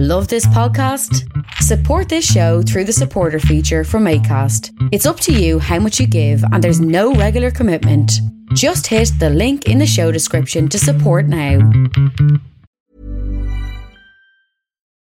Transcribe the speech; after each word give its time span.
Love 0.00 0.28
this 0.28 0.46
podcast? 0.46 1.28
Support 1.54 2.08
this 2.08 2.24
show 2.24 2.62
through 2.62 2.84
the 2.84 2.92
supporter 2.92 3.40
feature 3.40 3.82
from 3.82 4.04
ACAST. 4.04 4.70
It's 4.92 5.06
up 5.06 5.18
to 5.18 5.32
you 5.32 5.58
how 5.58 5.80
much 5.80 5.98
you 5.98 6.06
give, 6.06 6.40
and 6.52 6.62
there's 6.62 6.80
no 6.80 7.14
regular 7.14 7.50
commitment. 7.50 8.12
Just 8.54 8.86
hit 8.86 9.10
the 9.18 9.28
link 9.28 9.66
in 9.66 9.78
the 9.78 9.88
show 9.88 10.12
description 10.12 10.68
to 10.68 10.78
support 10.78 11.26
now. 11.26 11.68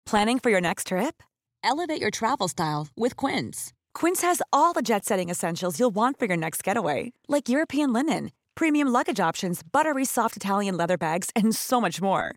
Planning 0.07 0.39
for 0.39 0.51
your 0.51 0.61
next 0.61 0.87
trip? 0.87 1.25
Elevate 1.65 2.01
your 2.01 2.13
travel 2.13 2.47
style 2.47 2.87
with 2.97 3.17
Quince. 3.17 3.73
Quince 3.95 4.23
has 4.23 4.43
all 4.53 4.73
the 4.73 4.83
jet 4.83 5.05
setting 5.05 5.29
essentials 5.29 5.81
you'll 5.81 5.91
want 5.91 6.21
for 6.21 6.27
your 6.27 6.37
next 6.37 6.63
getaway, 6.63 7.13
like 7.27 7.49
European 7.49 7.93
linen, 7.93 8.31
premium 8.55 8.87
luggage 8.87 9.19
options, 9.19 9.61
buttery 9.73 10.05
soft 10.05 10.37
Italian 10.37 10.77
leather 10.77 10.97
bags, 10.97 11.31
and 11.35 11.53
so 11.53 11.81
much 11.81 12.01
more. 12.01 12.37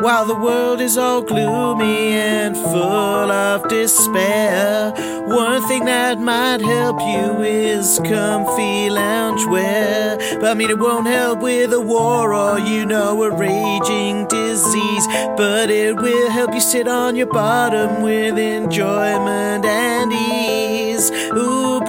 While 0.00 0.26
the 0.26 0.36
world 0.36 0.80
is 0.80 0.96
all 0.96 1.22
gloomy 1.22 2.12
and 2.12 2.56
full 2.56 3.32
of 3.32 3.68
despair, 3.68 4.92
one 5.26 5.66
thing 5.66 5.86
that 5.86 6.20
might 6.20 6.60
help 6.60 7.00
you 7.00 7.42
is 7.42 7.98
comfy 8.04 8.90
loungewear. 8.90 10.38
But 10.40 10.50
I 10.50 10.54
mean, 10.54 10.70
it 10.70 10.78
won't 10.78 11.08
help 11.08 11.40
with 11.40 11.72
a 11.72 11.80
war 11.80 12.32
or, 12.32 12.60
you 12.60 12.86
know, 12.86 13.24
a 13.24 13.36
raging 13.36 14.28
disease, 14.28 15.06
but 15.36 15.68
it 15.68 15.96
will 15.96 16.30
help 16.30 16.54
you 16.54 16.60
sit 16.60 16.86
on 16.86 17.16
your 17.16 17.26
bottom 17.26 18.00
with 18.00 18.38
enjoyment 18.38 19.64
and 19.64 20.12
ease. 20.12 21.10
Ooh, 21.10 21.80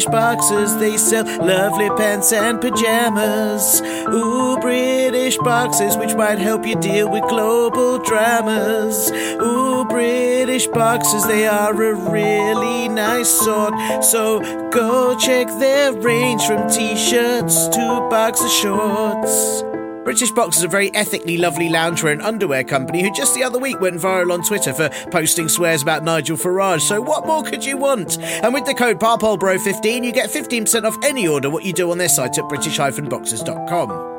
British 0.00 0.12
boxers, 0.12 0.76
they 0.76 0.96
sell 0.96 1.26
lovely 1.44 1.90
pants 1.90 2.32
and 2.32 2.58
pajamas. 2.58 3.82
Ooh, 4.08 4.56
British 4.58 5.36
boxers, 5.36 5.94
which 5.98 6.14
might 6.14 6.38
help 6.38 6.66
you 6.66 6.74
deal 6.76 7.10
with 7.10 7.22
global 7.24 7.98
dramas. 7.98 9.10
Ooh, 9.42 9.84
British 9.84 10.66
boxers, 10.68 11.24
they 11.24 11.46
are 11.46 11.74
a 11.74 11.94
really 11.94 12.88
nice 12.88 13.28
sort. 13.28 13.74
So 14.02 14.40
go 14.70 15.18
check 15.18 15.48
their 15.58 15.92
range 15.92 16.46
from 16.46 16.70
t 16.70 16.96
shirts 16.96 17.68
to 17.68 18.08
boxer 18.08 18.48
shorts. 18.48 19.69
British 20.10 20.32
Box 20.32 20.56
is 20.56 20.64
a 20.64 20.68
very 20.68 20.92
ethically 20.96 21.36
lovely 21.36 21.68
loungewear 21.68 22.10
and 22.10 22.20
underwear 22.20 22.64
company 22.64 23.00
who 23.00 23.12
just 23.12 23.32
the 23.32 23.44
other 23.44 23.60
week 23.60 23.80
went 23.80 23.94
viral 23.94 24.32
on 24.32 24.42
Twitter 24.42 24.72
for 24.72 24.88
posting 25.12 25.48
swears 25.48 25.82
about 25.82 26.02
Nigel 26.02 26.36
Farage. 26.36 26.80
So 26.80 27.00
what 27.00 27.28
more 27.28 27.44
could 27.44 27.64
you 27.64 27.76
want? 27.76 28.18
And 28.18 28.52
with 28.52 28.64
the 28.64 28.74
code 28.74 28.98
PARPOLBRO15, 28.98 30.04
you 30.04 30.10
get 30.10 30.28
15% 30.28 30.82
off 30.82 30.96
any 31.04 31.28
order 31.28 31.48
what 31.48 31.64
you 31.64 31.72
do 31.72 31.92
on 31.92 31.98
their 31.98 32.08
site 32.08 32.38
at 32.38 32.48
british-boxers.com. 32.48 34.09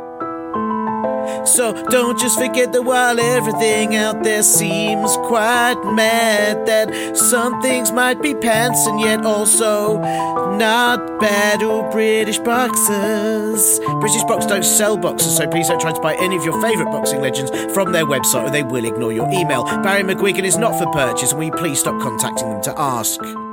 So 1.45 1.73
don't 1.85 2.19
just 2.19 2.39
forget 2.39 2.71
that 2.73 2.83
while 2.83 3.19
everything 3.19 3.95
out 3.95 4.23
there 4.23 4.43
seems 4.43 5.15
quite 5.17 5.81
mad, 5.83 6.65
that 6.67 7.17
some 7.17 7.61
things 7.61 7.91
might 7.91 8.21
be 8.21 8.33
pants 8.33 8.85
and 8.87 8.99
yet 8.99 9.25
also 9.25 9.97
not 10.57 11.19
bad. 11.19 11.61
Ooh, 11.61 11.89
British 11.91 12.39
boxers. 12.39 13.79
British 13.99 14.23
Box 14.23 14.45
don't 14.45 14.63
sell 14.63 14.97
boxes, 14.97 15.37
so 15.37 15.47
please 15.47 15.67
don't 15.67 15.79
try 15.79 15.91
to 15.91 16.01
buy 16.01 16.15
any 16.15 16.35
of 16.35 16.43
your 16.43 16.59
favourite 16.61 16.91
boxing 16.91 17.21
legends 17.21 17.51
from 17.73 17.91
their 17.91 18.05
website 18.05 18.47
or 18.47 18.49
they 18.49 18.63
will 18.63 18.85
ignore 18.85 19.11
your 19.11 19.29
email. 19.31 19.63
Barry 19.83 20.03
McGuigan 20.03 20.43
is 20.43 20.57
not 20.57 20.77
for 20.77 20.91
purchase, 20.91 21.31
and 21.31 21.39
will 21.39 21.45
you 21.45 21.51
please 21.51 21.79
stop 21.79 21.99
contacting 22.01 22.49
them 22.49 22.61
to 22.63 22.73
ask? 22.77 23.50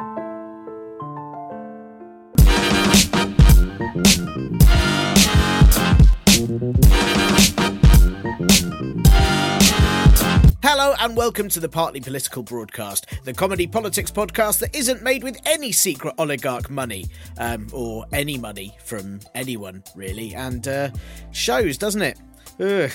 Hello 10.60 10.92
and 10.98 11.16
welcome 11.16 11.48
to 11.50 11.60
the 11.60 11.68
Partly 11.68 12.00
Political 12.00 12.42
Broadcast, 12.42 13.06
the 13.22 13.32
comedy 13.32 13.68
politics 13.68 14.10
podcast 14.10 14.58
that 14.58 14.74
isn't 14.74 15.04
made 15.04 15.22
with 15.22 15.40
any 15.46 15.70
secret 15.70 16.16
oligarch 16.18 16.68
money, 16.68 17.06
um, 17.38 17.68
or 17.72 18.06
any 18.12 18.36
money 18.36 18.76
from 18.84 19.20
anyone, 19.36 19.84
really, 19.94 20.34
and 20.34 20.66
uh, 20.66 20.90
shows, 21.30 21.78
doesn't 21.78 22.02
it? 22.02 22.18
Ugh. 22.58 22.90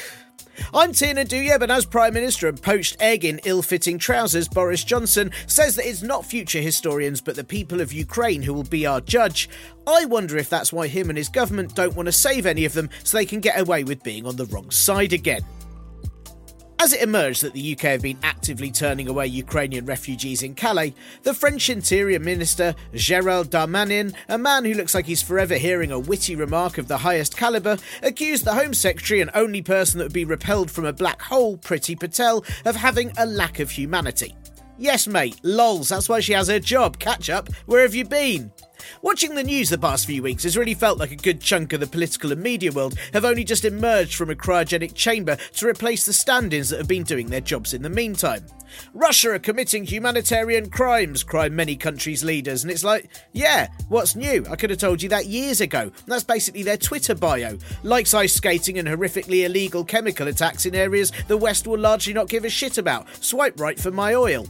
I'm 0.73 0.91
Tiernan 0.91 1.27
Douieb, 1.27 1.61
and 1.61 1.71
as 1.71 1.85
Prime 1.85 2.13
Minister 2.13 2.49
and 2.49 2.61
poached 2.61 2.97
egg 2.99 3.23
in 3.23 3.39
ill 3.45 3.61
fitting 3.61 3.97
trousers, 3.97 4.49
Boris 4.49 4.83
Johnson 4.83 5.31
says 5.47 5.75
that 5.77 5.87
it's 5.87 6.03
not 6.03 6.25
future 6.25 6.59
historians 6.59 7.21
but 7.21 7.37
the 7.37 7.45
people 7.45 7.79
of 7.79 7.93
Ukraine 7.93 8.41
who 8.41 8.53
will 8.53 8.63
be 8.63 8.85
our 8.85 8.99
judge. 8.99 9.49
I 9.87 10.03
wonder 10.03 10.37
if 10.37 10.49
that's 10.49 10.73
why 10.73 10.87
him 10.87 11.07
and 11.07 11.17
his 11.17 11.29
government 11.29 11.75
don't 11.75 11.95
want 11.95 12.07
to 12.07 12.11
save 12.11 12.45
any 12.45 12.65
of 12.65 12.73
them 12.73 12.89
so 13.05 13.17
they 13.17 13.25
can 13.25 13.39
get 13.39 13.57
away 13.57 13.85
with 13.85 14.03
being 14.03 14.25
on 14.25 14.35
the 14.35 14.47
wrong 14.47 14.69
side 14.69 15.13
again. 15.13 15.43
As 16.83 16.91
it 16.91 17.01
emerged 17.01 17.43
that 17.43 17.53
the 17.53 17.71
UK 17.71 17.83
have 17.83 18.01
been 18.01 18.19
actively 18.23 18.69
turning 18.69 19.07
away 19.07 19.25
Ukrainian 19.25 19.85
refugees 19.85 20.43
in 20.43 20.53
Calais, 20.53 20.93
the 21.21 21.33
French 21.33 21.69
Interior 21.69 22.19
Minister 22.19 22.75
Gérald 22.93 23.45
Darmanin, 23.45 24.13
a 24.27 24.37
man 24.37 24.65
who 24.65 24.73
looks 24.73 24.93
like 24.93 25.05
he's 25.05 25.21
forever 25.21 25.55
hearing 25.55 25.93
a 25.93 25.97
witty 25.97 26.35
remark 26.35 26.77
of 26.77 26.89
the 26.89 26.97
highest 26.97 27.37
calibre, 27.37 27.79
accused 28.01 28.43
the 28.43 28.53
Home 28.53 28.73
Secretary 28.73 29.21
and 29.21 29.31
only 29.33 29.61
person 29.61 29.97
that 29.97 30.03
would 30.03 30.11
be 30.11 30.25
repelled 30.25 30.69
from 30.69 30.83
a 30.83 30.91
black 30.91 31.21
hole, 31.21 31.55
Priti 31.55 31.97
Patel, 31.97 32.43
of 32.65 32.75
having 32.75 33.13
a 33.17 33.25
lack 33.25 33.61
of 33.61 33.71
humanity. 33.71 34.35
Yes, 34.77 35.07
mate, 35.07 35.39
lols, 35.41 35.87
that's 35.87 36.09
why 36.09 36.19
she 36.19 36.33
has 36.33 36.49
her 36.49 36.59
job. 36.59 36.99
Catch 36.99 37.29
up, 37.29 37.47
where 37.65 37.83
have 37.83 37.95
you 37.95 38.03
been? 38.03 38.51
Watching 39.01 39.35
the 39.35 39.43
news 39.43 39.69
the 39.69 39.77
past 39.77 40.05
few 40.05 40.23
weeks 40.23 40.43
has 40.43 40.57
really 40.57 40.73
felt 40.73 40.97
like 40.97 41.11
a 41.11 41.15
good 41.15 41.41
chunk 41.41 41.73
of 41.73 41.79
the 41.79 41.87
political 41.87 42.31
and 42.31 42.41
media 42.41 42.71
world 42.71 42.97
have 43.13 43.25
only 43.25 43.43
just 43.43 43.65
emerged 43.65 44.15
from 44.15 44.29
a 44.29 44.35
cryogenic 44.35 44.93
chamber 44.93 45.37
to 45.53 45.67
replace 45.67 46.05
the 46.05 46.13
stand 46.13 46.53
ins 46.53 46.69
that 46.69 46.77
have 46.77 46.87
been 46.87 47.03
doing 47.03 47.27
their 47.27 47.41
jobs 47.41 47.73
in 47.73 47.81
the 47.81 47.89
meantime. 47.89 48.45
Russia 48.93 49.31
are 49.31 49.39
committing 49.39 49.85
humanitarian 49.85 50.69
crimes, 50.69 51.23
cry 51.23 51.49
many 51.49 51.75
countries' 51.75 52.23
leaders, 52.23 52.63
and 52.63 52.71
it's 52.71 52.83
like, 52.83 53.09
yeah, 53.31 53.67
what's 53.89 54.15
new? 54.15 54.45
I 54.49 54.55
could 54.55 54.69
have 54.69 54.79
told 54.79 55.01
you 55.01 55.09
that 55.09 55.27
years 55.27 55.61
ago. 55.61 55.91
That's 56.07 56.23
basically 56.23 56.63
their 56.63 56.77
Twitter 56.77 57.15
bio. 57.15 57.57
Likes 57.83 58.13
ice 58.13 58.33
skating 58.33 58.79
and 58.79 58.87
horrifically 58.87 59.45
illegal 59.45 59.83
chemical 59.83 60.27
attacks 60.27 60.65
in 60.65 60.75
areas 60.75 61.11
the 61.27 61.37
West 61.37 61.67
will 61.67 61.79
largely 61.79 62.13
not 62.13 62.29
give 62.29 62.45
a 62.45 62.49
shit 62.49 62.77
about. 62.77 63.07
Swipe 63.23 63.59
right 63.59 63.79
for 63.79 63.91
my 63.91 64.15
oil. 64.15 64.47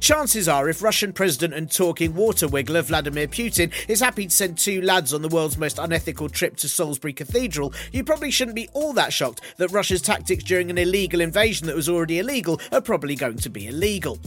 Chances 0.00 0.48
are, 0.48 0.70
if 0.70 0.82
Russian 0.82 1.12
President 1.12 1.52
and 1.52 1.70
talking 1.70 2.14
water 2.14 2.48
wiggler 2.48 2.82
Vladimir 2.82 3.28
Putin 3.28 3.70
is 3.86 4.00
happy 4.00 4.24
to 4.24 4.30
send 4.30 4.56
two 4.56 4.80
lads 4.80 5.12
on 5.12 5.20
the 5.20 5.28
world's 5.28 5.58
most 5.58 5.78
unethical 5.78 6.30
trip 6.30 6.56
to 6.56 6.68
Salisbury 6.70 7.12
Cathedral, 7.12 7.74
you 7.92 8.02
probably 8.02 8.30
shouldn't 8.30 8.56
be 8.56 8.68
all 8.72 8.94
that 8.94 9.12
shocked 9.12 9.42
that 9.58 9.70
Russia's 9.70 10.00
tactics 10.00 10.42
during 10.42 10.70
an 10.70 10.78
illegal 10.78 11.20
invasion 11.20 11.66
that 11.66 11.76
was 11.76 11.88
already 11.88 12.18
illegal 12.18 12.58
are 12.72 12.80
probably 12.80 13.14
going 13.14 13.36
to 13.36 13.50
be 13.50 13.66
illegal. 13.66 14.18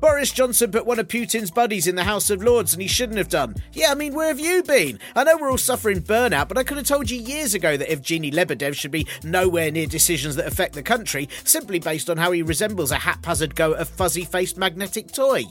Boris 0.00 0.30
Johnson 0.30 0.70
put 0.70 0.86
one 0.86 1.00
of 1.00 1.08
Putin's 1.08 1.50
buddies 1.50 1.88
in 1.88 1.96
the 1.96 2.04
House 2.04 2.30
of 2.30 2.42
Lords 2.42 2.72
and 2.72 2.80
he 2.80 2.86
shouldn't 2.86 3.18
have 3.18 3.28
done. 3.28 3.56
Yeah, 3.72 3.90
I 3.90 3.94
mean, 3.96 4.14
where 4.14 4.28
have 4.28 4.38
you 4.38 4.62
been? 4.62 5.00
I 5.16 5.24
know 5.24 5.36
we're 5.36 5.50
all 5.50 5.58
suffering 5.58 6.02
burnout, 6.02 6.46
but 6.46 6.56
I 6.56 6.62
could 6.62 6.76
have 6.76 6.86
told 6.86 7.10
you 7.10 7.20
years 7.20 7.54
ago 7.54 7.76
that 7.76 7.88
Evgeny 7.88 8.32
Lebedev 8.32 8.74
should 8.74 8.92
be 8.92 9.08
nowhere 9.24 9.72
near 9.72 9.86
decisions 9.86 10.36
that 10.36 10.46
affect 10.46 10.74
the 10.74 10.82
country 10.84 11.28
simply 11.42 11.80
based 11.80 12.08
on 12.08 12.16
how 12.16 12.30
he 12.30 12.42
resembles 12.42 12.92
a 12.92 12.96
haphazard 12.96 13.56
go 13.56 13.74
at 13.74 13.80
a 13.80 13.84
fuzzy 13.84 14.24
faced 14.24 14.56
magnetic 14.56 15.10
toy. 15.10 15.44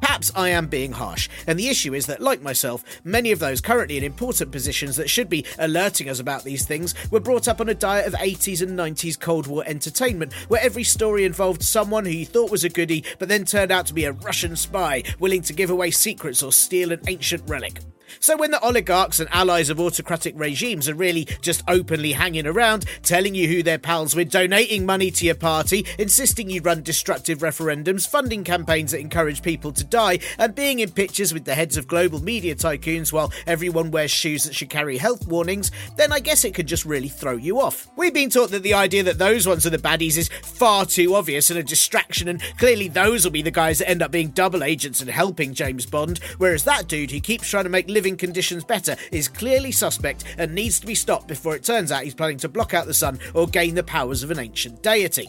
Perhaps 0.00 0.32
I 0.34 0.48
am 0.50 0.66
being 0.66 0.92
harsh, 0.92 1.28
and 1.46 1.58
the 1.58 1.68
issue 1.68 1.94
is 1.94 2.06
that, 2.06 2.20
like 2.20 2.40
myself, 2.40 2.84
many 3.04 3.32
of 3.32 3.38
those 3.38 3.60
currently 3.60 3.96
in 3.96 4.04
important 4.04 4.52
positions 4.52 4.96
that 4.96 5.10
should 5.10 5.28
be 5.28 5.44
alerting 5.58 6.08
us 6.08 6.20
about 6.20 6.44
these 6.44 6.66
things 6.66 6.94
were 7.10 7.20
brought 7.20 7.48
up 7.48 7.60
on 7.60 7.68
a 7.68 7.74
diet 7.74 8.06
of 8.06 8.14
80s 8.14 8.62
and 8.62 8.78
90s 8.78 9.18
Cold 9.18 9.46
War 9.46 9.64
entertainment, 9.66 10.32
where 10.48 10.62
every 10.62 10.84
story 10.84 11.24
involved 11.24 11.62
someone 11.62 12.04
who 12.04 12.12
you 12.12 12.26
thought 12.26 12.50
was 12.50 12.64
a 12.64 12.68
goody 12.68 13.04
but 13.18 13.28
then 13.28 13.44
turned 13.44 13.72
out 13.72 13.86
to 13.86 13.94
be 13.94 14.04
a 14.04 14.12
Russian 14.12 14.56
spy 14.56 15.02
willing 15.18 15.42
to 15.42 15.52
give 15.52 15.70
away 15.70 15.90
secrets 15.90 16.42
or 16.42 16.52
steal 16.52 16.92
an 16.92 17.00
ancient 17.06 17.42
relic. 17.48 17.80
So 18.20 18.36
when 18.36 18.50
the 18.50 18.60
oligarchs 18.60 19.20
and 19.20 19.28
allies 19.32 19.70
of 19.70 19.80
autocratic 19.80 20.34
regimes 20.36 20.88
are 20.88 20.94
really 20.94 21.26
just 21.40 21.62
openly 21.68 22.12
hanging 22.12 22.46
around, 22.46 22.84
telling 23.02 23.34
you 23.34 23.48
who 23.48 23.62
they're 23.62 23.78
pals 23.78 24.14
with, 24.14 24.30
donating 24.30 24.86
money 24.86 25.10
to 25.10 25.26
your 25.26 25.34
party, 25.34 25.86
insisting 25.98 26.50
you 26.50 26.60
run 26.60 26.82
destructive 26.82 27.38
referendums, 27.38 28.08
funding 28.08 28.44
campaigns 28.44 28.92
that 28.92 29.00
encourage 29.00 29.42
people 29.42 29.72
to 29.72 29.84
die, 29.84 30.18
and 30.38 30.54
being 30.54 30.80
in 30.80 30.90
pictures 30.90 31.32
with 31.32 31.44
the 31.44 31.54
heads 31.54 31.76
of 31.76 31.86
global 31.86 32.22
media 32.22 32.54
tycoons 32.54 33.12
while 33.12 33.32
everyone 33.46 33.90
wears 33.90 34.10
shoes 34.10 34.44
that 34.44 34.54
should 34.54 34.70
carry 34.70 34.98
health 34.98 35.26
warnings, 35.26 35.70
then 35.96 36.12
I 36.12 36.20
guess 36.20 36.44
it 36.44 36.54
could 36.54 36.66
just 36.66 36.84
really 36.84 37.08
throw 37.08 37.36
you 37.36 37.60
off. 37.60 37.88
We've 37.96 38.14
been 38.14 38.30
taught 38.30 38.50
that 38.50 38.62
the 38.62 38.74
idea 38.74 39.02
that 39.04 39.18
those 39.18 39.46
ones 39.46 39.66
are 39.66 39.70
the 39.70 39.78
baddies 39.78 40.16
is 40.16 40.28
far 40.28 40.84
too 40.86 41.14
obvious 41.14 41.50
and 41.50 41.58
a 41.58 41.62
distraction, 41.62 42.28
and 42.28 42.42
clearly 42.58 42.88
those 42.88 43.24
will 43.24 43.32
be 43.32 43.42
the 43.42 43.50
guys 43.50 43.78
that 43.78 43.90
end 43.90 44.02
up 44.02 44.10
being 44.10 44.28
double 44.28 44.62
agents 44.64 45.00
and 45.00 45.10
helping 45.10 45.54
James 45.54 45.86
Bond, 45.86 46.18
whereas 46.38 46.64
that 46.64 46.88
dude 46.88 47.10
who 47.10 47.20
keeps 47.20 47.48
trying 47.48 47.64
to 47.64 47.70
make 47.70 47.88
living 47.98 48.16
conditions 48.16 48.62
better 48.62 48.94
is 49.10 49.26
clearly 49.26 49.72
suspect 49.72 50.22
and 50.38 50.54
needs 50.54 50.78
to 50.78 50.86
be 50.86 50.94
stopped 50.94 51.26
before 51.26 51.56
it 51.56 51.64
turns 51.64 51.90
out 51.90 52.04
he's 52.04 52.14
planning 52.14 52.38
to 52.38 52.48
block 52.48 52.72
out 52.72 52.86
the 52.86 52.94
sun 52.94 53.18
or 53.34 53.44
gain 53.44 53.74
the 53.74 53.82
powers 53.82 54.22
of 54.22 54.30
an 54.30 54.38
ancient 54.38 54.80
deity. 54.84 55.28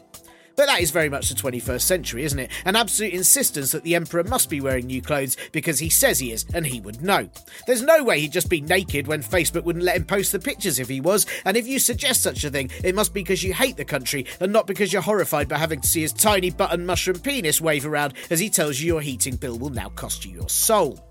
But 0.55 0.67
that 0.67 0.81
is 0.81 0.91
very 0.91 1.09
much 1.09 1.29
the 1.29 1.35
21st 1.35 1.81
century, 1.81 2.23
isn't 2.25 2.37
it? 2.37 2.51
An 2.65 2.75
absolute 2.75 3.13
insistence 3.13 3.71
that 3.71 3.81
the 3.81 3.95
Emperor 3.95 4.23
must 4.23 4.51
be 4.51 4.61
wearing 4.61 4.85
new 4.85 5.01
clothes 5.01 5.35
because 5.51 5.79
he 5.79 5.89
says 5.89 6.19
he 6.19 6.31
is, 6.31 6.45
and 6.53 6.63
he 6.67 6.79
would 6.79 7.01
know. 7.01 7.27
There's 7.65 7.81
no 7.81 8.03
way 8.03 8.19
he'd 8.19 8.33
just 8.33 8.51
be 8.51 8.61
naked 8.61 9.07
when 9.07 9.23
Facebook 9.23 9.63
wouldn't 9.63 9.85
let 9.85 9.95
him 9.95 10.05
post 10.05 10.31
the 10.31 10.37
pictures 10.37 10.77
if 10.77 10.89
he 10.89 11.01
was, 11.01 11.25
and 11.43 11.57
if 11.57 11.67
you 11.67 11.79
suggest 11.79 12.21
such 12.21 12.43
a 12.43 12.51
thing, 12.51 12.69
it 12.83 12.93
must 12.93 13.15
be 13.15 13.21
because 13.21 13.43
you 13.43 13.51
hate 13.51 13.77
the 13.77 13.85
country 13.85 14.27
and 14.39 14.53
not 14.53 14.67
because 14.67 14.93
you're 14.93 15.01
horrified 15.01 15.49
by 15.49 15.57
having 15.57 15.81
to 15.81 15.87
see 15.87 16.01
his 16.01 16.13
tiny 16.13 16.51
button 16.51 16.85
mushroom 16.85 17.17
penis 17.17 17.59
wave 17.59 17.87
around 17.87 18.13
as 18.29 18.39
he 18.39 18.47
tells 18.47 18.79
you 18.79 18.85
your 18.85 19.01
heating 19.01 19.37
bill 19.37 19.57
will 19.57 19.71
now 19.71 19.89
cost 19.89 20.23
you 20.23 20.31
your 20.33 20.49
soul. 20.49 21.08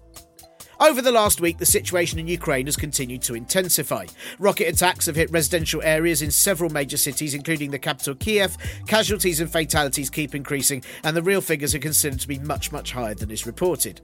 Over 0.80 1.02
the 1.02 1.10
last 1.10 1.40
week, 1.40 1.58
the 1.58 1.66
situation 1.66 2.20
in 2.20 2.28
Ukraine 2.28 2.66
has 2.66 2.76
continued 2.76 3.22
to 3.22 3.34
intensify. 3.34 4.06
Rocket 4.38 4.69
attacks 4.69 5.06
have 5.06 5.16
hit 5.16 5.30
residential 5.32 5.82
areas 5.82 6.22
in 6.22 6.30
several 6.30 6.70
major 6.70 6.96
cities, 6.96 7.34
including 7.34 7.72
the 7.72 7.80
capital 7.80 8.14
Kiev. 8.14 8.56
Casualties 8.86 9.40
and 9.40 9.50
fatalities 9.50 10.08
keep 10.08 10.36
increasing, 10.36 10.84
and 11.02 11.16
the 11.16 11.22
real 11.22 11.40
figures 11.40 11.75
are 11.75 11.80
considered 11.80 12.20
to 12.20 12.28
be 12.28 12.38
much, 12.38 12.70
much 12.70 12.92
higher 12.92 13.14
than 13.14 13.32
is 13.32 13.44
reported. 13.44 14.00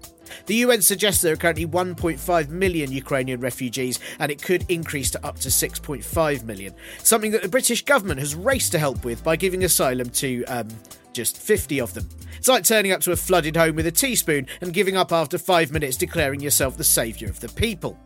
The 0.47 0.57
UN 0.57 0.83
suggests 0.83 1.23
there 1.23 1.35
are 1.35 1.37
currently 1.37 1.67
1.5 1.67 2.49
million 2.49 2.91
Ukrainian 2.91 3.39
refugees, 3.39 4.01
and 4.19 4.33
it 4.33 4.43
could 4.43 4.69
increase 4.69 5.13
to 5.13 5.25
up 5.25 5.39
to 5.41 5.51
6.5 5.51 6.45
million, 6.45 6.75
something 6.99 7.31
that 7.31 7.43
the 7.43 7.49
British 7.49 7.85
government 7.85 8.19
has 8.19 8.35
raced 8.35 8.73
to 8.73 8.81
help 8.81 9.05
with 9.05 9.23
by 9.23 9.37
giving 9.37 9.63
asylum 9.63 10.11
to 10.11 10.45
um, 10.47 10.67
just 11.15 11.39
50 11.39 11.81
of 11.81 11.95
them. 11.95 12.09
It's 12.37 12.49
like 12.49 12.65
turning 12.65 12.93
up 12.93 13.01
to 13.03 13.13
a 13.13 13.17
flooded 13.17 13.57
home 13.57 13.77
with 13.77 13.87
a 13.87 13.93
teaspoon 13.93 14.47
and 14.61 14.75
giving 14.75 14.97
up 14.97 15.13
after 15.13 15.39
five 15.39 15.73
minutes 15.73 15.97
declaring 15.97 16.41
yourself 16.41 16.77
the 16.77 16.85
saviour 16.85 17.31
of 17.31 17.41
the 17.41 17.49
people. 17.49 17.99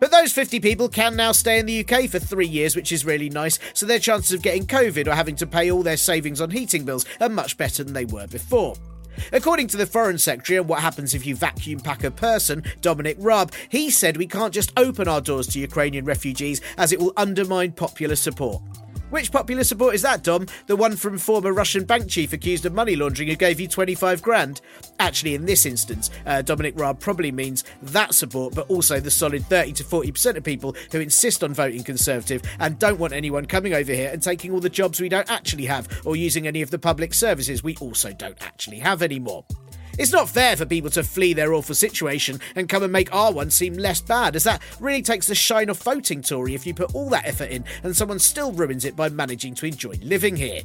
But 0.00 0.10
those 0.10 0.32
50 0.32 0.60
people 0.60 0.88
can 0.88 1.16
now 1.16 1.32
stay 1.32 1.58
in 1.58 1.66
the 1.66 1.84
UK 1.84 2.08
for 2.08 2.18
three 2.18 2.46
years, 2.46 2.74
which 2.74 2.92
is 2.92 3.04
really 3.04 3.28
nice, 3.28 3.58
so 3.74 3.84
their 3.84 3.98
chances 3.98 4.32
of 4.32 4.42
getting 4.42 4.66
COVID 4.66 5.06
or 5.06 5.14
having 5.14 5.36
to 5.36 5.46
pay 5.46 5.70
all 5.70 5.82
their 5.82 5.96
savings 5.96 6.40
on 6.40 6.50
heating 6.50 6.84
bills 6.84 7.04
are 7.20 7.28
much 7.28 7.58
better 7.58 7.84
than 7.84 7.92
they 7.92 8.04
were 8.04 8.26
before. 8.28 8.74
According 9.32 9.68
to 9.68 9.76
the 9.76 9.86
Foreign 9.86 10.18
Secretary 10.18 10.58
on 10.58 10.66
what 10.66 10.80
happens 10.80 11.14
if 11.14 11.26
you 11.26 11.36
vacuum 11.36 11.80
pack 11.80 12.04
a 12.04 12.10
person, 12.10 12.64
Dominic 12.80 13.16
Raab, 13.20 13.52
he 13.68 13.90
said 13.90 14.16
we 14.16 14.26
can't 14.26 14.54
just 14.54 14.72
open 14.76 15.08
our 15.08 15.20
doors 15.20 15.46
to 15.48 15.60
Ukrainian 15.60 16.04
refugees 16.04 16.60
as 16.78 16.92
it 16.92 16.98
will 16.98 17.12
undermine 17.16 17.72
popular 17.72 18.16
support. 18.16 18.62
Which 19.12 19.30
popular 19.30 19.62
support 19.62 19.94
is 19.94 20.00
that, 20.00 20.22
Dom? 20.22 20.46
The 20.68 20.74
one 20.74 20.96
from 20.96 21.18
former 21.18 21.52
Russian 21.52 21.84
bank 21.84 22.08
chief 22.08 22.32
accused 22.32 22.64
of 22.64 22.72
money 22.72 22.96
laundering 22.96 23.28
who 23.28 23.36
gave 23.36 23.60
you 23.60 23.68
25 23.68 24.22
grand? 24.22 24.62
Actually, 24.98 25.34
in 25.34 25.44
this 25.44 25.66
instance, 25.66 26.08
uh, 26.24 26.40
Dominic 26.40 26.80
Raab 26.80 26.98
probably 26.98 27.30
means 27.30 27.62
that 27.82 28.14
support, 28.14 28.54
but 28.54 28.70
also 28.70 29.00
the 29.00 29.10
solid 29.10 29.44
30 29.44 29.72
to 29.74 29.84
40% 29.84 30.38
of 30.38 30.44
people 30.44 30.74
who 30.92 31.00
insist 31.00 31.44
on 31.44 31.52
voting 31.52 31.84
Conservative 31.84 32.40
and 32.58 32.78
don't 32.78 32.98
want 32.98 33.12
anyone 33.12 33.44
coming 33.44 33.74
over 33.74 33.92
here 33.92 34.08
and 34.10 34.22
taking 34.22 34.50
all 34.50 34.60
the 34.60 34.70
jobs 34.70 34.98
we 34.98 35.10
don't 35.10 35.30
actually 35.30 35.66
have 35.66 35.88
or 36.06 36.16
using 36.16 36.46
any 36.46 36.62
of 36.62 36.70
the 36.70 36.78
public 36.78 37.12
services 37.12 37.62
we 37.62 37.76
also 37.82 38.14
don't 38.14 38.42
actually 38.42 38.78
have 38.78 39.02
anymore. 39.02 39.44
It's 39.98 40.12
not 40.12 40.28
fair 40.28 40.56
for 40.56 40.64
people 40.64 40.90
to 40.90 41.04
flee 41.04 41.34
their 41.34 41.52
awful 41.52 41.74
situation 41.74 42.40
and 42.56 42.68
come 42.68 42.82
and 42.82 42.92
make 42.92 43.14
our 43.14 43.32
one 43.32 43.50
seem 43.50 43.74
less 43.74 44.00
bad, 44.00 44.36
as 44.36 44.44
that 44.44 44.62
really 44.80 45.02
takes 45.02 45.26
the 45.26 45.34
shine 45.34 45.68
off 45.70 45.82
voting 45.82 46.22
Tory 46.22 46.54
if 46.54 46.66
you 46.66 46.74
put 46.74 46.94
all 46.94 47.10
that 47.10 47.26
effort 47.26 47.50
in 47.50 47.64
and 47.82 47.96
someone 47.96 48.18
still 48.18 48.52
ruins 48.52 48.84
it 48.84 48.96
by 48.96 49.08
managing 49.08 49.54
to 49.56 49.66
enjoy 49.66 49.98
living 50.02 50.36
here. 50.36 50.62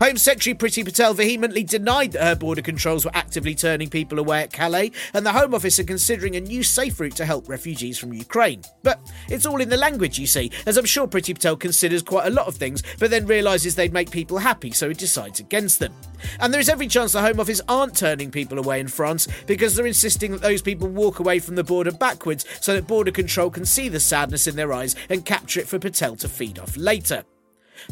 Home 0.00 0.16
Secretary 0.16 0.54
Priti 0.54 0.82
Patel 0.82 1.12
vehemently 1.12 1.62
denied 1.62 2.12
that 2.12 2.24
her 2.24 2.34
border 2.34 2.62
controls 2.62 3.04
were 3.04 3.10
actively 3.12 3.54
turning 3.54 3.90
people 3.90 4.18
away 4.18 4.42
at 4.42 4.50
Calais, 4.50 4.92
and 5.12 5.26
the 5.26 5.32
Home 5.32 5.54
Office 5.54 5.78
are 5.78 5.84
considering 5.84 6.36
a 6.36 6.40
new 6.40 6.62
safe 6.62 6.98
route 6.98 7.16
to 7.16 7.26
help 7.26 7.50
refugees 7.50 7.98
from 7.98 8.14
Ukraine. 8.14 8.62
But 8.82 8.98
it's 9.28 9.44
all 9.44 9.60
in 9.60 9.68
the 9.68 9.76
language, 9.76 10.18
you 10.18 10.26
see, 10.26 10.52
as 10.64 10.78
I'm 10.78 10.86
sure 10.86 11.06
Priti 11.06 11.34
Patel 11.34 11.54
considers 11.54 12.02
quite 12.02 12.28
a 12.28 12.30
lot 12.30 12.46
of 12.46 12.54
things, 12.54 12.82
but 12.98 13.10
then 13.10 13.26
realises 13.26 13.74
they'd 13.74 13.92
make 13.92 14.10
people 14.10 14.38
happy, 14.38 14.70
so 14.70 14.88
he 14.88 14.94
decides 14.94 15.38
against 15.38 15.80
them. 15.80 15.92
And 16.40 16.50
there 16.50 16.62
is 16.62 16.70
every 16.70 16.88
chance 16.88 17.12
the 17.12 17.20
Home 17.20 17.38
Office 17.38 17.60
aren't 17.68 17.94
turning 17.94 18.30
people 18.30 18.58
away 18.58 18.80
in 18.80 18.88
France 18.88 19.28
because 19.46 19.76
they're 19.76 19.84
insisting 19.84 20.32
that 20.32 20.40
those 20.40 20.62
people 20.62 20.88
walk 20.88 21.18
away 21.18 21.40
from 21.40 21.56
the 21.56 21.64
border 21.64 21.92
backwards 21.92 22.46
so 22.62 22.72
that 22.72 22.86
border 22.86 23.10
control 23.10 23.50
can 23.50 23.66
see 23.66 23.90
the 23.90 24.00
sadness 24.00 24.46
in 24.46 24.56
their 24.56 24.72
eyes 24.72 24.96
and 25.10 25.26
capture 25.26 25.60
it 25.60 25.68
for 25.68 25.78
Patel 25.78 26.16
to 26.16 26.28
feed 26.28 26.58
off 26.58 26.74
later. 26.78 27.22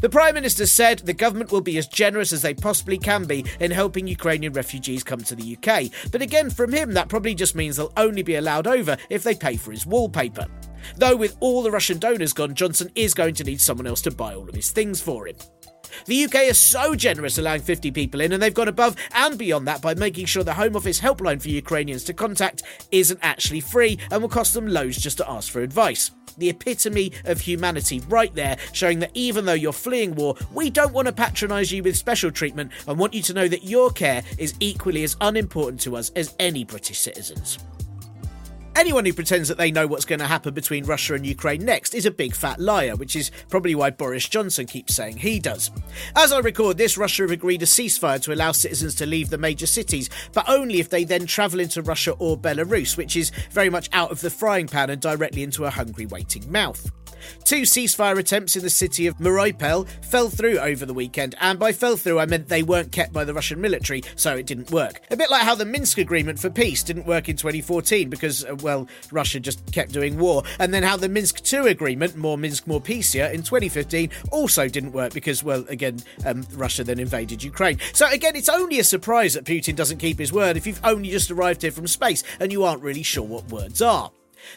The 0.00 0.08
Prime 0.08 0.35
Minister 0.35 0.67
said 0.67 1.00
the 1.00 1.12
government 1.12 1.52
will 1.52 1.61
be 1.61 1.79
as 1.79 1.87
generous 1.87 2.32
as 2.32 2.43
they 2.43 2.55
possibly 2.55 2.99
can 2.99 3.25
be 3.25 3.44
in 3.61 3.70
helping 3.70 4.06
Ukrainian 4.06 4.52
refugees 4.52 5.02
come 5.02 5.20
to 5.25 5.35
the 5.35 5.56
UK. 5.56 5.90
But 6.12 6.23
again, 6.23 6.50
from 6.50 6.73
him, 6.73 6.93
that 6.94 7.08
probably 7.08 7.35
just 7.35 7.55
means 7.55 7.76
they'll 7.76 7.93
only 7.96 8.23
be 8.23 8.37
allowed 8.37 8.67
over 8.67 8.96
if 9.11 9.23
they 9.23 9.35
pay 9.35 9.56
for 9.56 9.73
his 9.73 9.87
wallpaper. 9.87 10.46
Though, 10.96 11.17
with 11.17 11.37
all 11.40 11.62
the 11.62 11.70
Russian 11.70 11.99
donors 11.99 12.32
gone, 12.32 12.55
Johnson 12.55 12.90
is 12.94 13.14
going 13.14 13.35
to 13.35 13.44
need 13.44 13.61
someone 13.61 13.87
else 13.87 14.02
to 14.02 14.11
buy 14.11 14.35
all 14.35 14.49
of 14.49 14.55
his 14.55 14.70
things 14.70 15.00
for 15.00 15.26
him. 15.26 15.37
The 16.06 16.25
UK 16.25 16.35
is 16.43 16.58
so 16.58 16.94
generous 16.94 17.38
allowing 17.38 17.62
50 17.62 17.90
people 17.90 18.20
in, 18.20 18.32
and 18.32 18.43
they've 18.43 18.55
gone 18.55 18.69
above 18.69 18.96
and 19.12 19.38
beyond 19.38 19.67
that 19.69 19.82
by 19.82 19.94
making 19.94 20.26
sure 20.26 20.44
the 20.44 20.55
Home 20.55 20.76
Office 20.76 21.00
helpline 21.00 21.40
for 21.40 21.49
Ukrainians 21.49 22.05
to 22.05 22.14
contact 22.14 22.62
isn't 22.90 23.20
actually 23.23 23.61
free 23.61 23.99
and 24.11 24.23
will 24.23 24.29
cost 24.29 24.55
them 24.55 24.69
loads 24.69 24.99
just 24.99 25.19
to 25.19 25.31
ask 25.31 25.50
for 25.50 25.61
advice. 25.61 26.11
The 26.37 26.50
epitome 26.50 27.12
of 27.25 27.40
humanity, 27.40 28.00
right 28.08 28.32
there, 28.35 28.56
showing 28.73 29.00
that 29.00 29.11
even 29.14 29.44
though 29.44 29.55
you're 29.55 29.73
fleeing 29.73 30.14
war, 30.14 30.37
we 30.52 30.70
don't 30.70 30.93
want 30.93 31.06
to 31.06 31.12
patronise 31.12 31.73
you 31.73 31.82
with 31.82 31.96
special 31.96 32.31
treatment 32.31 32.70
and 32.87 32.99
want 32.99 33.14
you 33.14 33.23
to 33.23 33.35
know 33.35 33.49
that 33.49 33.64
your 33.64 33.90
care 33.90 34.23
is 34.38 34.55
equally 34.61 35.02
as 35.02 35.17
unimportant 35.20 35.81
to 35.81 35.96
us 35.96 36.11
as 36.14 36.35
any 36.38 36.64
British 36.64 37.00
citizens. 37.00 37.58
Anyone 38.78 39.04
who 39.04 39.12
pretends 39.12 39.48
that 39.48 39.58
they 39.58 39.72
know 39.72 39.88
what's 39.88 40.04
going 40.04 40.20
to 40.20 40.28
happen 40.28 40.54
between 40.54 40.84
Russia 40.84 41.14
and 41.14 41.26
Ukraine 41.26 41.64
next 41.64 41.96
is 41.96 42.06
a 42.06 42.12
big 42.12 42.32
fat 42.32 42.60
liar, 42.60 42.94
which 42.94 43.16
is 43.16 43.32
probably 43.48 43.75
why 43.75 43.90
Boris 43.90 44.28
Johnson 44.28 44.66
keeps 44.66 44.94
saying 44.94 45.16
he 45.16 45.40
does. 45.40 45.73
As 46.14 46.30
I 46.30 46.38
record 46.38 46.78
this, 46.78 46.97
Russia 46.97 47.25
have 47.25 47.32
agreed 47.32 47.61
a 47.62 47.64
ceasefire 47.64 48.23
to 48.23 48.32
allow 48.32 48.52
citizens 48.52 48.94
to 48.94 49.04
leave 49.04 49.30
the 49.30 49.37
major 49.37 49.66
cities, 49.66 50.08
but 50.32 50.49
only 50.49 50.78
if 50.78 50.90
they 50.90 51.02
then 51.02 51.26
travel 51.26 51.58
into 51.58 51.82
Russia 51.82 52.12
or 52.20 52.38
Belarus, 52.38 52.97
which 52.97 53.16
is 53.16 53.32
very 53.50 53.68
much 53.68 53.88
out 53.92 54.12
of 54.12 54.20
the 54.20 54.30
frying 54.30 54.68
pan 54.68 54.90
and 54.90 55.02
directly 55.02 55.42
into 55.42 55.64
a 55.64 55.70
hungry 55.70 56.06
waiting 56.06 56.49
mouth. 56.49 56.88
Two 57.44 57.62
ceasefire 57.62 58.18
attempts 58.18 58.56
in 58.56 58.62
the 58.62 58.70
city 58.70 59.06
of 59.06 59.16
Mariupol 59.18 59.88
fell 60.04 60.28
through 60.28 60.58
over 60.58 60.87
the 60.87 60.94
weekend, 60.94 61.34
and 61.40 61.58
by 61.58 61.72
fell 61.72 61.96
through 61.96 62.18
I 62.18 62.26
meant 62.26 62.48
they 62.48 62.62
weren't 62.62 62.92
kept 62.92 63.12
by 63.12 63.25
the 63.25 63.34
Russian 63.34 63.60
military, 63.60 64.02
so 64.16 64.37
it 64.37 64.46
didn't 64.46 64.70
work. 64.70 65.00
A 65.10 65.16
bit 65.16 65.30
like 65.30 65.42
how 65.42 65.54
the 65.54 65.64
Minsk 65.64 65.98
agreement 65.98 66.38
for 66.38 66.50
peace 66.50 66.82
didn't 66.82 67.06
work 67.06 67.28
in 67.28 67.37
2014 67.37 68.10
because, 68.10 68.44
uh, 68.44 68.56
well, 68.62 68.88
Russia 69.10 69.40
just 69.40 69.72
kept 69.72 69.92
doing 69.92 70.18
war, 70.18 70.42
and 70.58 70.72
then 70.72 70.82
how 70.82 70.96
the 70.96 71.08
Minsk 71.08 71.52
II 71.52 71.70
agreement, 71.70 72.16
more 72.16 72.38
Minsk, 72.38 72.66
more 72.66 72.80
peace 72.80 73.12
here, 73.12 73.26
in 73.26 73.42
2015 73.42 74.10
also 74.30 74.68
didn't 74.68 74.92
work 74.92 75.12
because, 75.12 75.42
well, 75.42 75.64
again, 75.68 75.98
um, 76.26 76.46
Russia 76.54 76.84
then 76.84 76.98
invaded 76.98 77.42
Ukraine. 77.42 77.78
So 77.92 78.08
again, 78.08 78.37
it's 78.37 78.48
only 78.48 78.78
a 78.78 78.84
surprise 78.84 79.34
that 79.34 79.44
Putin 79.44 79.76
doesn't 79.76 79.98
keep 79.98 80.18
his 80.18 80.32
word 80.32 80.56
if 80.56 80.66
you've 80.66 80.80
only 80.84 81.10
just 81.10 81.30
arrived 81.30 81.62
here 81.62 81.72
from 81.72 81.87
space 81.87 82.22
and 82.40 82.52
you 82.52 82.64
aren't 82.64 82.82
really 82.82 83.02
sure 83.02 83.25
what 83.25 83.48
words 83.48 83.82
are. 83.82 84.10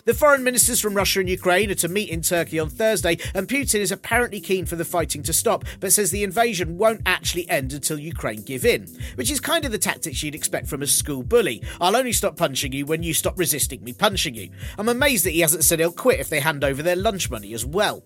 The 0.06 0.14
foreign 0.14 0.44
ministers 0.44 0.80
from 0.80 0.94
Russia 0.94 1.20
and 1.20 1.30
Ukraine 1.30 1.72
are 1.72 1.76
to 1.76 1.88
meet 1.88 2.10
in 2.10 2.22
Turkey 2.22 2.60
on 2.60 2.70
Thursday, 2.70 3.18
and 3.34 3.48
Putin 3.48 3.80
is 3.80 3.92
apparently 3.92 4.40
keen 4.40 4.66
for 4.66 4.76
the 4.76 4.86
fighting 4.86 5.24
to 5.24 5.34
stop, 5.34 5.66
but 5.80 5.94
says 5.94 6.12
the 6.12 6.24
invasion 6.24 6.78
won't 6.78 7.02
actually 7.06 7.50
end 7.50 7.74
until 7.74 8.00
Ukraine 8.00 8.42
give 8.42 8.66
in, 8.66 8.88
which 9.16 9.32
is 9.32 9.40
kind 9.40 9.66
of 9.66 9.72
the 9.72 9.78
tactics 9.78 10.24
you'd 10.24 10.36
expect 10.36 10.68
from 10.68 10.82
a 10.82 10.88
school 10.88 11.24
bully. 11.24 11.64
I'll 11.80 11.96
only 11.96 12.14
stop 12.14 12.38
punching 12.38 12.74
you 12.74 12.86
when 12.86 13.04
you 13.04 13.14
stop 13.14 13.38
resisting 13.38 13.84
me 13.84 13.94
punching 13.94 14.36
you. 14.36 14.50
I'm 14.78 14.90
amazed 14.90 15.26
that 15.26 15.32
he 15.32 15.42
hasn't 15.42 15.64
said 15.64 15.80
he'll 15.80 15.92
quit 15.92 16.20
if 16.20 16.30
they 16.30 16.40
hand 16.40 16.64
over 16.64 16.82
their 16.84 16.96
lunch 16.96 17.30
money 17.30 17.54
as 17.54 17.66
well. 17.66 18.04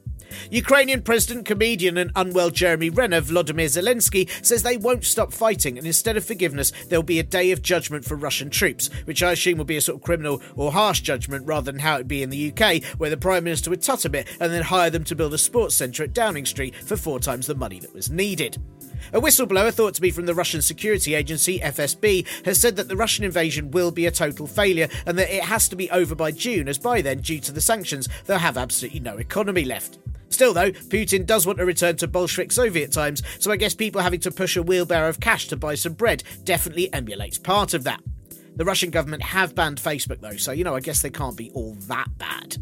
Ukrainian 0.50 1.02
President, 1.02 1.46
comedian, 1.46 1.98
and 1.98 2.12
unwell 2.16 2.50
Jeremy 2.50 2.90
Renner, 2.90 3.22
Vladimir 3.22 3.68
Zelensky, 3.68 4.30
says 4.46 4.64
they 4.64 4.78
won't 4.78 5.04
stop 5.04 5.34
fighting, 5.34 5.78
and 5.78 5.88
instead 5.88 6.18
of 6.18 6.26
forgiveness, 6.26 6.72
there'll 6.90 7.04
be 7.04 7.20
a 7.20 7.24
day 7.24 7.52
of 7.52 7.62
judgment 7.62 8.06
for 8.06 8.16
Russian 8.16 8.50
troops, 8.50 8.90
which 9.06 9.24
I 9.24 9.32
assume 9.32 9.58
will 9.58 9.66
be 9.66 9.78
a 9.78 9.82
sort 9.82 9.98
of 9.98 10.04
criminal 10.04 10.42
or 10.56 10.72
harsh 10.72 11.02
judgment 11.02 11.46
rather 11.46 11.72
than 11.72 11.80
how 11.80 11.96
it'd 11.96 12.08
be 12.08 12.24
in 12.24 12.30
the 12.30 12.52
UK, 12.52 12.84
where 12.98 13.10
the 13.10 13.18
Prime 13.18 13.44
Minister 13.44 13.70
would 13.70 13.82
tut 13.82 14.06
a 14.06 14.10
bit 14.10 14.28
and 14.40 14.52
then 14.52 14.64
hire 14.64 14.90
them 14.90 15.04
to 15.06 15.16
build 15.16 15.34
a 15.34 15.38
sports 15.38 15.76
centre 15.76 16.04
at 16.04 16.14
Downing 16.14 16.46
Street 16.46 16.76
for 16.76 16.98
four 16.98 17.20
times 17.20 17.48
the 17.48 17.56
money 17.56 17.80
that 17.80 17.94
was 17.94 18.10
needed. 18.10 18.58
A 19.14 19.22
whistleblower 19.22 19.72
thought 19.72 19.94
to 19.96 20.02
be 20.02 20.12
from 20.12 20.26
the 20.26 20.36
Russian 20.36 20.62
security 20.62 21.14
agency 21.16 21.60
FSB 21.60 22.46
has 22.46 22.60
said 22.60 22.76
that 22.76 22.88
the 22.88 22.98
Russian 22.98 23.24
invasion 23.24 23.72
will 23.72 23.92
be 23.92 24.06
a 24.06 24.12
total 24.12 24.48
failure 24.48 24.90
and 25.06 25.18
that 25.18 25.34
it 25.34 25.44
has 25.44 25.70
to 25.70 25.76
be 25.76 25.90
over 25.92 26.16
by 26.16 26.32
June, 26.32 26.68
as 26.68 26.78
by 26.78 27.02
then, 27.02 27.20
due 27.20 27.40
to 27.40 27.52
the 27.52 27.62
sanctions, 27.62 28.10
they'll 28.26 28.40
have 28.40 28.58
absolutely 28.58 29.00
no 29.00 29.18
economy 29.18 29.64
left. 29.64 30.00
Still, 30.30 30.54
though, 30.54 30.72
Putin 30.72 31.26
does 31.26 31.46
want 31.46 31.60
to 31.60 31.66
return 31.66 31.96
to 31.98 32.08
Bolshevik 32.08 32.52
Soviet 32.52 32.92
times, 32.92 33.22
so 33.40 33.52
I 33.52 33.58
guess 33.58 33.74
people 33.74 34.02
having 34.02 34.20
to 34.22 34.32
push 34.32 34.58
a 34.58 34.64
wheelbarrow 34.64 35.10
of 35.10 35.20
cash 35.20 35.48
to 35.48 35.56
buy 35.56 35.76
some 35.76 35.94
bread 35.94 36.24
definitely 36.44 36.92
emulates 36.94 37.38
part 37.38 37.74
of 37.74 37.84
that. 37.86 38.02
The 38.56 38.66
Russian 38.66 38.90
government 38.90 39.22
have 39.22 39.56
banned 39.56 39.80
Facebook, 39.80 40.20
though, 40.20 40.38
so 40.38 40.52
you 40.52 40.64
know, 40.64 40.76
I 40.76 40.80
guess 40.80 41.02
they 41.02 41.10
can't 41.10 41.38
be 41.38 41.52
all 41.52 41.76
that 41.88 42.18
bad. 42.18 42.58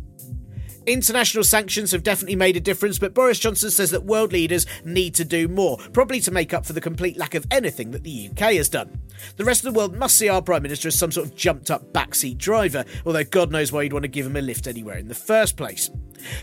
International 0.85 1.43
sanctions 1.43 1.91
have 1.91 2.03
definitely 2.03 2.35
made 2.35 2.57
a 2.57 2.59
difference, 2.59 2.99
but 2.99 3.13
Boris 3.13 3.39
Johnson 3.39 3.71
says 3.71 3.91
that 3.91 4.03
world 4.03 4.33
leaders 4.33 4.65
need 4.83 5.15
to 5.15 5.23
do 5.23 5.47
more, 5.47 5.77
probably 5.93 6.19
to 6.19 6.31
make 6.31 6.53
up 6.53 6.65
for 6.65 6.73
the 6.73 6.81
complete 6.81 7.17
lack 7.17 7.35
of 7.35 7.45
anything 7.51 7.91
that 7.91 8.03
the 8.03 8.29
UK 8.29 8.53
has 8.53 8.67
done. 8.67 9.01
The 9.37 9.45
rest 9.45 9.63
of 9.63 9.73
the 9.73 9.77
world 9.77 9.95
must 9.95 10.17
see 10.17 10.27
our 10.27 10.41
Prime 10.41 10.63
Minister 10.63 10.89
as 10.89 10.99
some 10.99 11.11
sort 11.11 11.27
of 11.27 11.35
jumped 11.35 11.71
up 11.71 11.93
backseat 11.93 12.37
driver, 12.37 12.83
although 13.05 13.23
God 13.23 13.51
knows 13.51 13.71
why 13.71 13.83
you'd 13.83 13.93
want 13.93 14.03
to 14.03 14.09
give 14.09 14.25
him 14.25 14.35
a 14.35 14.41
lift 14.41 14.67
anywhere 14.67 14.97
in 14.97 15.07
the 15.07 15.15
first 15.15 15.55
place. 15.55 15.89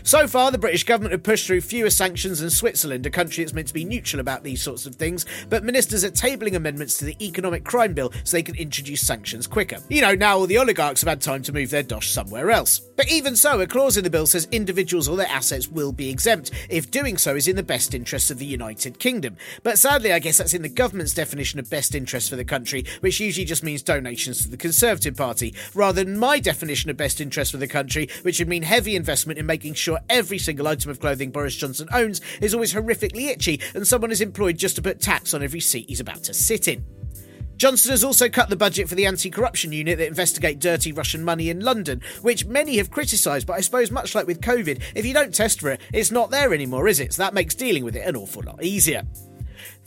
So 0.03 0.27
far, 0.27 0.51
the 0.51 0.57
British 0.57 0.83
government 0.83 1.13
have 1.13 1.23
pushed 1.23 1.47
through 1.47 1.61
fewer 1.61 1.89
sanctions 1.89 2.39
than 2.39 2.49
Switzerland, 2.49 3.05
a 3.05 3.09
country 3.09 3.43
that's 3.43 3.53
meant 3.53 3.67
to 3.67 3.73
be 3.73 3.85
neutral 3.85 4.19
about 4.19 4.43
these 4.43 4.61
sorts 4.61 4.85
of 4.85 4.95
things, 4.95 5.25
but 5.49 5.63
ministers 5.63 6.03
are 6.03 6.11
tabling 6.11 6.55
amendments 6.55 6.97
to 6.97 7.05
the 7.05 7.17
economic 7.25 7.63
crime 7.63 7.93
bill 7.93 8.11
so 8.23 8.37
they 8.37 8.43
can 8.43 8.55
introduce 8.55 9.05
sanctions 9.05 9.47
quicker. 9.47 9.77
You 9.89 10.01
know, 10.01 10.15
now 10.15 10.37
all 10.37 10.47
the 10.47 10.57
oligarchs 10.57 11.01
have 11.01 11.09
had 11.09 11.21
time 11.21 11.41
to 11.43 11.53
move 11.53 11.69
their 11.69 11.83
dosh 11.83 12.09
somewhere 12.09 12.51
else. 12.51 12.79
But 12.79 13.11
even 13.11 13.35
so, 13.35 13.59
a 13.61 13.67
clause 13.67 13.97
in 13.97 14.03
the 14.03 14.09
bill 14.09 14.27
says 14.27 14.47
individuals 14.51 15.07
or 15.07 15.17
their 15.17 15.27
assets 15.27 15.67
will 15.67 15.91
be 15.91 16.09
exempt 16.09 16.51
if 16.69 16.91
doing 16.91 17.17
so 17.17 17.35
is 17.35 17.47
in 17.47 17.55
the 17.55 17.63
best 17.63 17.93
interests 17.93 18.29
of 18.29 18.39
the 18.39 18.45
United 18.45 18.99
Kingdom. 18.99 19.37
But 19.63 19.79
sadly, 19.79 20.13
I 20.13 20.19
guess 20.19 20.37
that's 20.37 20.53
in 20.53 20.61
the 20.61 20.69
government's 20.69 21.13
definition 21.13 21.59
of 21.59 21.69
best 21.69 21.95
interest 21.95 22.29
for 22.29 22.35
the 22.35 22.45
country, 22.45 22.85
which 23.01 23.19
usually 23.19 23.45
just 23.45 23.63
means 23.63 23.81
donations 23.81 24.43
to 24.43 24.49
the 24.49 24.57
Conservative 24.57 25.15
Party, 25.15 25.55
rather 25.73 26.03
than 26.03 26.17
my 26.17 26.39
definition 26.39 26.89
of 26.89 26.97
best 26.97 27.21
interest 27.21 27.51
for 27.51 27.57
the 27.57 27.67
country, 27.67 28.07
which 28.21 28.39
would 28.39 28.47
mean 28.47 28.63
heavy 28.63 28.95
investment 28.95 29.39
in 29.39 29.45
making 29.45 29.70
sure 29.73 29.99
every 30.09 30.37
single 30.37 30.67
item 30.67 30.91
of 30.91 30.99
clothing 30.99 31.31
Boris 31.31 31.55
Johnson 31.55 31.87
owns 31.93 32.21
is 32.41 32.53
always 32.53 32.73
horrifically 32.73 33.27
itchy 33.27 33.59
and 33.73 33.87
someone 33.87 34.11
is 34.11 34.21
employed 34.21 34.57
just 34.57 34.75
to 34.75 34.81
put 34.81 34.99
tax 34.99 35.33
on 35.33 35.43
every 35.43 35.59
seat 35.59 35.89
he's 35.89 35.99
about 35.99 36.23
to 36.23 36.33
sit 36.33 36.67
in. 36.67 36.85
Johnson 37.61 37.91
has 37.91 38.03
also 38.03 38.27
cut 38.27 38.49
the 38.49 38.55
budget 38.55 38.89
for 38.89 38.95
the 38.95 39.05
anti 39.05 39.29
corruption 39.29 39.71
unit 39.71 39.99
that 39.99 40.07
investigate 40.07 40.57
dirty 40.57 40.91
Russian 40.91 41.23
money 41.23 41.51
in 41.51 41.59
London, 41.59 42.01
which 42.23 42.47
many 42.47 42.77
have 42.77 42.89
criticised, 42.89 43.45
but 43.45 43.53
I 43.53 43.61
suppose, 43.61 43.91
much 43.91 44.15
like 44.15 44.25
with 44.25 44.41
COVID, 44.41 44.81
if 44.95 45.05
you 45.05 45.13
don't 45.13 45.31
test 45.31 45.61
for 45.61 45.69
it, 45.69 45.81
it's 45.93 46.09
not 46.09 46.31
there 46.31 46.55
anymore, 46.55 46.87
is 46.87 46.99
it? 46.99 47.13
So 47.13 47.21
that 47.21 47.35
makes 47.35 47.53
dealing 47.53 47.85
with 47.85 47.95
it 47.95 48.07
an 48.07 48.15
awful 48.15 48.41
lot 48.41 48.63
easier. 48.63 49.03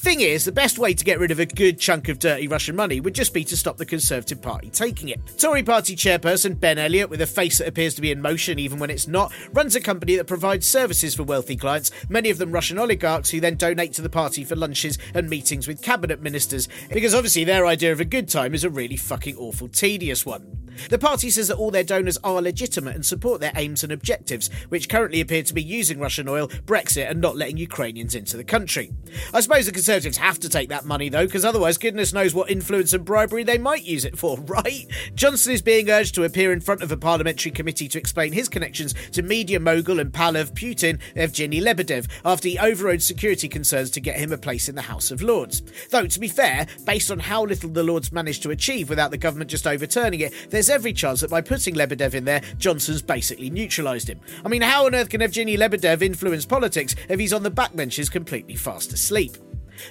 Thing 0.04 0.20
is, 0.20 0.44
the 0.44 0.52
best 0.52 0.78
way 0.78 0.92
to 0.92 1.02
get 1.02 1.18
rid 1.18 1.30
of 1.30 1.40
a 1.40 1.46
good 1.46 1.78
chunk 1.78 2.10
of 2.10 2.18
dirty 2.18 2.46
Russian 2.46 2.76
money 2.76 3.00
would 3.00 3.14
just 3.14 3.32
be 3.32 3.42
to 3.44 3.56
stop 3.56 3.78
the 3.78 3.86
Conservative 3.86 4.42
Party 4.42 4.68
taking 4.68 5.08
it. 5.08 5.18
Tory 5.38 5.62
party 5.62 5.96
chairperson 5.96 6.60
Ben 6.60 6.76
Elliott, 6.76 7.08
with 7.08 7.22
a 7.22 7.26
face 7.26 7.56
that 7.56 7.68
appears 7.68 7.94
to 7.94 8.02
be 8.02 8.10
in 8.10 8.20
motion 8.20 8.58
even 8.58 8.78
when 8.78 8.90
it's 8.90 9.08
not, 9.08 9.32
runs 9.54 9.74
a 9.74 9.80
company 9.80 10.14
that 10.16 10.26
provides 10.26 10.66
services 10.66 11.14
for 11.14 11.22
wealthy 11.22 11.56
clients, 11.56 11.90
many 12.10 12.28
of 12.28 12.36
them 12.36 12.52
Russian 12.52 12.78
oligarchs 12.78 13.30
who 13.30 13.40
then 13.40 13.56
donate 13.56 13.94
to 13.94 14.02
the 14.02 14.10
party 14.10 14.44
for 14.44 14.56
lunches 14.56 14.98
and 15.14 15.30
meetings 15.30 15.66
with 15.66 15.80
cabinet 15.80 16.20
ministers, 16.20 16.68
because 16.92 17.14
obviously 17.14 17.44
their 17.44 17.64
idea 17.64 17.90
of 17.90 18.00
a 18.00 18.04
good 18.04 18.28
time 18.28 18.52
is 18.52 18.62
a 18.62 18.68
really 18.68 18.98
fucking 18.98 19.38
awful 19.38 19.68
tedious 19.68 20.26
one. 20.26 20.64
The 20.90 20.98
party 20.98 21.30
says 21.30 21.48
that 21.48 21.56
all 21.56 21.70
their 21.70 21.84
donors 21.84 22.18
are 22.24 22.42
legitimate 22.42 22.94
and 22.94 23.06
support 23.06 23.40
their 23.40 23.52
aims 23.54 23.82
and 23.84 23.92
objectives, 23.92 24.50
which 24.68 24.88
currently 24.88 25.20
appear 25.20 25.42
to 25.42 25.54
be 25.54 25.62
using 25.62 26.00
Russian 26.00 26.28
oil, 26.28 26.48
Brexit, 26.48 27.08
and 27.08 27.20
not 27.20 27.36
letting 27.36 27.56
Ukrainians 27.56 28.14
into 28.14 28.36
the 28.36 28.44
country. 28.44 28.92
I 29.32 29.40
suppose 29.40 29.66
the 29.66 29.72
Conservatives 29.94 30.18
have 30.18 30.40
to 30.40 30.48
take 30.48 30.70
that 30.70 30.84
money 30.84 31.08
though, 31.08 31.24
because 31.24 31.44
otherwise, 31.44 31.78
goodness 31.78 32.12
knows 32.12 32.34
what 32.34 32.50
influence 32.50 32.92
and 32.92 33.04
bribery 33.04 33.44
they 33.44 33.58
might 33.58 33.84
use 33.84 34.04
it 34.04 34.18
for, 34.18 34.36
right? 34.40 34.88
Johnson 35.14 35.52
is 35.52 35.62
being 35.62 35.88
urged 35.88 36.16
to 36.16 36.24
appear 36.24 36.52
in 36.52 36.60
front 36.60 36.82
of 36.82 36.90
a 36.90 36.96
parliamentary 36.96 37.52
committee 37.52 37.86
to 37.86 37.98
explain 37.98 38.32
his 38.32 38.48
connections 38.48 38.92
to 39.12 39.22
media 39.22 39.60
mogul 39.60 40.00
and 40.00 40.12
pal 40.12 40.34
of 40.34 40.52
Putin, 40.52 40.98
Evgeny 41.14 41.62
Lebedev, 41.62 42.08
after 42.24 42.48
he 42.48 42.58
overrode 42.58 43.02
security 43.02 43.48
concerns 43.48 43.88
to 43.92 44.00
get 44.00 44.16
him 44.16 44.32
a 44.32 44.36
place 44.36 44.68
in 44.68 44.74
the 44.74 44.82
House 44.82 45.12
of 45.12 45.22
Lords. 45.22 45.62
Though, 45.90 46.08
to 46.08 46.18
be 46.18 46.26
fair, 46.26 46.66
based 46.84 47.12
on 47.12 47.20
how 47.20 47.44
little 47.44 47.70
the 47.70 47.84
Lords 47.84 48.10
managed 48.10 48.42
to 48.42 48.50
achieve 48.50 48.90
without 48.90 49.12
the 49.12 49.16
government 49.16 49.48
just 49.48 49.64
overturning 49.64 50.18
it, 50.18 50.32
there's 50.50 50.70
every 50.70 50.92
chance 50.92 51.20
that 51.20 51.30
by 51.30 51.40
putting 51.40 51.76
Lebedev 51.76 52.14
in 52.14 52.24
there, 52.24 52.42
Johnson's 52.58 53.00
basically 53.00 53.48
neutralised 53.48 54.10
him. 54.10 54.18
I 54.44 54.48
mean, 54.48 54.62
how 54.62 54.86
on 54.86 54.94
earth 54.96 55.10
can 55.10 55.20
Evgeny 55.20 55.56
Lebedev 55.56 56.02
influence 56.02 56.44
politics 56.44 56.96
if 57.08 57.20
he's 57.20 57.32
on 57.32 57.44
the 57.44 57.50
backbenches 57.52 58.10
completely 58.10 58.56
fast 58.56 58.92
asleep? 58.92 59.36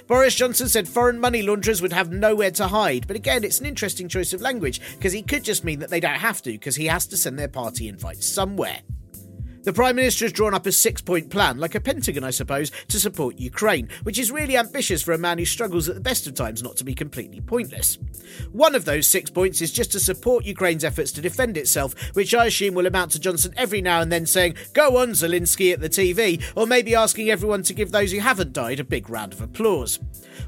Boris 0.06 0.34
Johnson 0.34 0.68
said 0.68 0.88
foreign 0.88 1.18
money 1.18 1.42
launderers 1.42 1.82
would 1.82 1.92
have 1.92 2.12
nowhere 2.12 2.50
to 2.52 2.68
hide, 2.68 3.06
but 3.06 3.16
again, 3.16 3.44
it's 3.44 3.60
an 3.60 3.66
interesting 3.66 4.08
choice 4.08 4.32
of 4.32 4.40
language 4.40 4.80
because 4.96 5.12
he 5.12 5.22
could 5.22 5.44
just 5.44 5.64
mean 5.64 5.78
that 5.80 5.90
they 5.90 6.00
don't 6.00 6.14
have 6.14 6.42
to 6.42 6.52
because 6.52 6.76
he 6.76 6.86
has 6.86 7.06
to 7.06 7.16
send 7.16 7.38
their 7.38 7.48
party 7.48 7.88
invites 7.88 8.26
somewhere. 8.26 8.80
The 9.64 9.72
Prime 9.72 9.96
Minister 9.96 10.26
has 10.26 10.32
drawn 10.32 10.52
up 10.52 10.66
a 10.66 10.72
six 10.72 11.00
point 11.00 11.30
plan, 11.30 11.56
like 11.56 11.74
a 11.74 11.80
Pentagon, 11.80 12.22
I 12.22 12.28
suppose, 12.30 12.70
to 12.88 13.00
support 13.00 13.38
Ukraine, 13.38 13.88
which 14.02 14.18
is 14.18 14.30
really 14.30 14.58
ambitious 14.58 15.00
for 15.00 15.12
a 15.12 15.18
man 15.18 15.38
who 15.38 15.46
struggles 15.46 15.88
at 15.88 15.94
the 15.94 16.02
best 16.02 16.26
of 16.26 16.34
times 16.34 16.62
not 16.62 16.76
to 16.76 16.84
be 16.84 16.94
completely 16.94 17.40
pointless. 17.40 17.96
One 18.52 18.74
of 18.74 18.84
those 18.84 19.06
six 19.06 19.30
points 19.30 19.62
is 19.62 19.72
just 19.72 19.90
to 19.92 20.00
support 20.00 20.44
Ukraine's 20.44 20.84
efforts 20.84 21.12
to 21.12 21.22
defend 21.22 21.56
itself, 21.56 21.94
which 22.14 22.34
I 22.34 22.44
assume 22.44 22.74
will 22.74 22.86
amount 22.86 23.12
to 23.12 23.18
Johnson 23.18 23.54
every 23.56 23.80
now 23.80 24.02
and 24.02 24.12
then 24.12 24.26
saying, 24.26 24.56
Go 24.74 24.98
on, 24.98 25.12
Zelensky 25.12 25.72
at 25.72 25.80
the 25.80 25.88
TV, 25.88 26.44
or 26.54 26.66
maybe 26.66 26.94
asking 26.94 27.30
everyone 27.30 27.62
to 27.62 27.72
give 27.72 27.90
those 27.90 28.12
who 28.12 28.18
haven't 28.18 28.52
died 28.52 28.80
a 28.80 28.84
big 28.84 29.08
round 29.08 29.32
of 29.32 29.40
applause. 29.40 29.98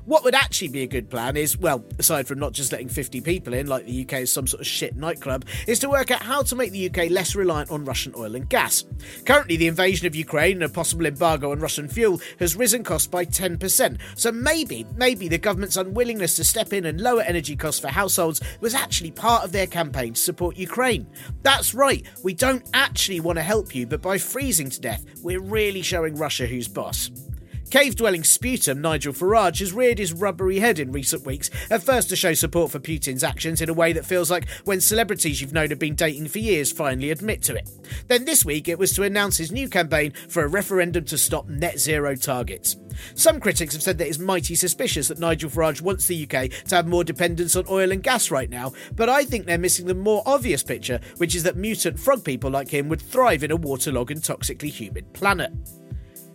What 0.06 0.22
would 0.22 0.36
actually 0.36 0.68
be 0.68 0.84
a 0.84 0.86
good 0.86 1.10
plan 1.10 1.36
is, 1.36 1.58
well, 1.58 1.84
aside 1.98 2.28
from 2.28 2.38
not 2.38 2.52
just 2.52 2.70
letting 2.70 2.88
50 2.88 3.20
people 3.22 3.52
in, 3.52 3.66
like 3.66 3.86
the 3.86 4.02
UK 4.02 4.20
is 4.20 4.32
some 4.32 4.46
sort 4.46 4.60
of 4.60 4.66
shit 4.66 4.94
nightclub, 4.94 5.44
is 5.66 5.80
to 5.80 5.88
work 5.88 6.12
out 6.12 6.22
how 6.22 6.42
to 6.42 6.54
make 6.54 6.70
the 6.70 6.88
UK 6.88 7.10
less 7.10 7.34
reliant 7.34 7.72
on 7.72 7.84
Russian 7.84 8.14
oil 8.16 8.36
and 8.36 8.48
gas. 8.48 8.84
Currently, 9.24 9.56
the 9.56 9.66
invasion 9.66 10.06
of 10.06 10.14
Ukraine 10.14 10.58
and 10.58 10.62
a 10.62 10.68
possible 10.68 11.06
embargo 11.06 11.50
on 11.50 11.58
Russian 11.58 11.88
fuel 11.88 12.20
has 12.38 12.54
risen 12.54 12.84
costs 12.84 13.08
by 13.08 13.24
10%. 13.24 13.98
So 14.14 14.30
maybe, 14.30 14.86
maybe 14.94 15.26
the 15.26 15.38
government's 15.38 15.76
unwillingness 15.76 16.36
to 16.36 16.44
step 16.44 16.72
in 16.72 16.84
and 16.86 17.00
lower 17.00 17.22
energy 17.22 17.56
costs 17.56 17.80
for 17.80 17.88
households 17.88 18.40
was 18.60 18.74
actually 18.74 19.10
part 19.10 19.42
of 19.42 19.50
their 19.50 19.66
campaign 19.66 20.12
to 20.12 20.20
support 20.20 20.56
Ukraine. 20.56 21.08
That's 21.42 21.74
right, 21.74 22.06
we 22.22 22.32
don't 22.32 22.68
actually 22.74 23.18
want 23.18 23.38
to 23.38 23.42
help 23.42 23.74
you, 23.74 23.88
but 23.88 24.02
by 24.02 24.18
freezing 24.18 24.70
to 24.70 24.80
death, 24.80 25.04
we're 25.24 25.40
really 25.40 25.82
showing 25.82 26.14
Russia 26.14 26.46
who's 26.46 26.68
boss. 26.68 27.10
Cave 27.70 27.96
dwelling 27.96 28.22
sputum 28.22 28.80
Nigel 28.80 29.12
Farage 29.12 29.58
has 29.58 29.72
reared 29.72 29.98
his 29.98 30.12
rubbery 30.12 30.60
head 30.60 30.78
in 30.78 30.92
recent 30.92 31.26
weeks, 31.26 31.50
at 31.68 31.82
first 31.82 32.08
to 32.08 32.16
show 32.16 32.32
support 32.32 32.70
for 32.70 32.78
Putin's 32.78 33.24
actions 33.24 33.60
in 33.60 33.68
a 33.68 33.74
way 33.74 33.92
that 33.92 34.06
feels 34.06 34.30
like 34.30 34.48
when 34.64 34.80
celebrities 34.80 35.40
you've 35.40 35.52
known 35.52 35.70
have 35.70 35.78
been 35.80 35.96
dating 35.96 36.28
for 36.28 36.38
years 36.38 36.70
finally 36.70 37.10
admit 37.10 37.42
to 37.42 37.56
it. 37.56 37.68
Then 38.06 38.24
this 38.24 38.44
week 38.44 38.68
it 38.68 38.78
was 38.78 38.92
to 38.92 39.02
announce 39.02 39.36
his 39.36 39.50
new 39.50 39.68
campaign 39.68 40.12
for 40.28 40.44
a 40.44 40.48
referendum 40.48 41.04
to 41.06 41.18
stop 41.18 41.48
net 41.48 41.80
zero 41.80 42.14
targets. 42.14 42.76
Some 43.14 43.40
critics 43.40 43.74
have 43.74 43.82
said 43.82 43.98
that 43.98 44.06
it's 44.06 44.18
mighty 44.18 44.54
suspicious 44.54 45.08
that 45.08 45.18
Nigel 45.18 45.50
Farage 45.50 45.82
wants 45.82 46.06
the 46.06 46.22
UK 46.22 46.50
to 46.68 46.76
have 46.76 46.86
more 46.86 47.02
dependence 47.04 47.56
on 47.56 47.64
oil 47.68 47.90
and 47.90 48.02
gas 48.02 48.30
right 48.30 48.48
now, 48.48 48.72
but 48.94 49.08
I 49.08 49.24
think 49.24 49.44
they're 49.44 49.58
missing 49.58 49.86
the 49.86 49.94
more 49.94 50.22
obvious 50.24 50.62
picture, 50.62 51.00
which 51.16 51.34
is 51.34 51.42
that 51.42 51.56
mutant 51.56 51.98
frog 51.98 52.24
people 52.24 52.50
like 52.50 52.68
him 52.68 52.88
would 52.88 53.02
thrive 53.02 53.42
in 53.42 53.50
a 53.50 53.56
waterlogged 53.56 54.12
and 54.12 54.22
toxically 54.22 54.70
humid 54.70 55.12
planet. 55.12 55.52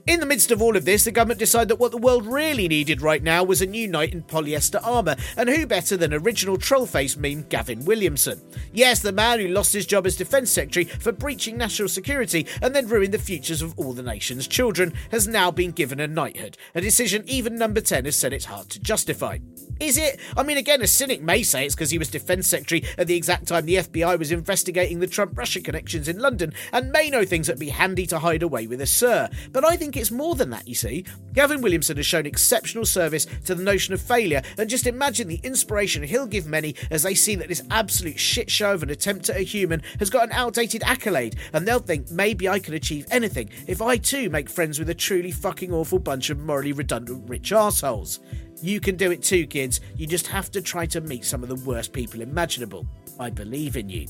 In 0.08 0.20
the 0.20 0.26
midst 0.26 0.50
of 0.50 0.64
all 0.64 0.76
of 0.76 0.84
this, 0.84 1.04
the 1.04 1.12
government 1.12 1.40
decided 1.40 1.68
that 1.68 1.80
what 1.80 1.92
the 1.92 1.98
world 1.98 2.26
really 2.26 2.68
needed 2.68 3.04
right 3.04 3.22
now 3.22 3.44
was 3.44 3.62
a 3.62 3.68
new 3.68 3.88
knight 3.88 4.14
in 4.14 4.24
polyester 4.24 4.80
armour, 4.86 5.16
and 5.38 5.48
who 5.48 5.68
better 5.68 5.96
than 5.96 6.12
original 6.12 6.58
trollface 6.58 7.16
meme 7.16 7.44
Gavin 7.50 7.86
Williamson? 7.86 8.42
Yes, 8.74 9.00
the 9.00 9.12
man 9.12 9.40
who 9.40 9.48
lost 9.48 9.74
his 9.74 9.86
job 9.86 10.08
as 10.08 10.16
Defence 10.16 10.50
Secretary 10.50 10.86
for 10.86 11.12
breaching 11.12 11.56
national 11.56 11.88
security 11.88 12.48
and 12.64 12.74
then 12.74 12.88
ruined 12.88 13.14
the 13.14 13.20
futures 13.20 13.62
of 13.62 13.78
all 13.78 13.94
the 13.94 14.02
nation's 14.02 14.48
children 14.48 14.94
has 15.12 15.28
now 15.28 15.52
been 15.52 15.72
given 15.72 16.00
a 16.00 16.08
knighthood, 16.08 16.58
a 16.74 16.82
decision 16.82 17.24
even 17.28 17.56
Number 17.56 17.82
10 17.82 18.06
has 18.06 18.16
said 18.16 18.34
it's 18.34 18.46
hard 18.46 18.70
to 18.70 18.80
justify. 18.80 19.38
Is 19.80 19.98
it? 19.98 20.20
I 20.38 20.44
mean, 20.44 20.58
again, 20.58 20.82
a 20.84 20.88
cynic 20.88 21.24
may 21.24 21.42
say 21.42 21.66
it's 21.66 21.74
because 21.74 21.90
he 21.90 21.98
was 21.98 22.10
Defence 22.10 22.48
Secretary 22.48 22.84
at 23.00 23.08
the 23.08 23.16
exact 23.16 23.48
time 23.48 23.66
the 23.66 23.78
FBI 23.78 24.18
was 24.20 24.32
investigating 24.32 25.00
the 25.00 25.08
Trump 25.08 25.36
Russia 25.36 25.60
connections 25.60 26.08
in 26.08 26.20
London 26.20 26.54
and 26.72 26.92
may 26.92 27.10
know 27.10 27.26
things 27.26 27.48
that'd 27.48 27.60
be 27.60 27.70
handy 27.70 28.06
to 28.06 28.20
hide 28.20 28.44
away 28.44 28.68
with 28.68 28.80
a 28.80 28.86
sir. 28.86 29.28
But 29.52 29.66
I 29.66 29.76
think 29.76 29.91
it's 29.98 30.12
more 30.12 30.36
than 30.36 30.50
that, 30.52 30.68
you 30.68 30.76
see. 30.76 31.06
Gavin 31.34 31.62
Williamson 31.62 31.98
has 31.98 32.06
shown 32.06 32.26
exceptional 32.26 32.86
service 32.86 33.26
to 33.46 33.56
the 33.56 33.64
notion 33.64 33.94
of 33.94 34.02
failure, 34.02 34.42
and 34.58 34.70
just 34.70 34.88
imagine 34.88 35.28
the 35.28 35.40
inspiration 35.44 36.04
he'll 36.04 36.26
give 36.26 36.48
many 36.48 36.76
as 36.90 37.04
they 37.04 37.16
see 37.16 37.36
that 37.36 37.48
this 37.48 37.64
absolute 37.72 38.20
shit 38.20 38.50
show 38.50 38.74
of 38.74 38.84
an 38.84 38.90
attempt 38.90 39.30
at 39.30 39.38
a 39.38 39.42
human 39.42 39.82
has 40.00 40.10
got 40.10 40.24
an 40.24 40.32
outdated 40.32 40.84
accolade, 40.84 41.36
and 41.54 41.68
they'll 41.68 41.80
think 41.80 42.12
maybe 42.12 42.48
I 42.48 42.60
can 42.60 42.74
achieve 42.74 43.06
anything 43.12 43.50
if 43.68 43.82
I 43.82 43.98
too 43.98 44.30
make 44.30 44.50
friends 44.50 44.80
with 44.80 44.90
a 44.90 44.96
truly 44.96 45.32
fucking 45.32 45.74
awful 45.74 46.00
bunch 46.00 46.30
of 46.30 46.40
morally 46.40 46.74
redundant 46.74 47.30
rich 47.30 47.52
assholes. 47.52 48.20
You 48.62 48.80
can 48.80 48.96
do 48.96 49.12
it 49.12 49.24
too, 49.24 49.48
kids. 49.48 49.82
You 49.96 50.06
just 50.06 50.28
have 50.28 50.52
to 50.52 50.62
try 50.62 50.86
to 50.88 51.02
meet 51.02 51.26
some 51.26 51.42
of 51.42 51.50
the 51.50 51.56
worst 51.68 51.94
people 51.94 52.22
imaginable. 52.22 52.86
I 53.20 53.30
believe 53.30 53.76
in 53.76 53.90
you. 53.90 54.08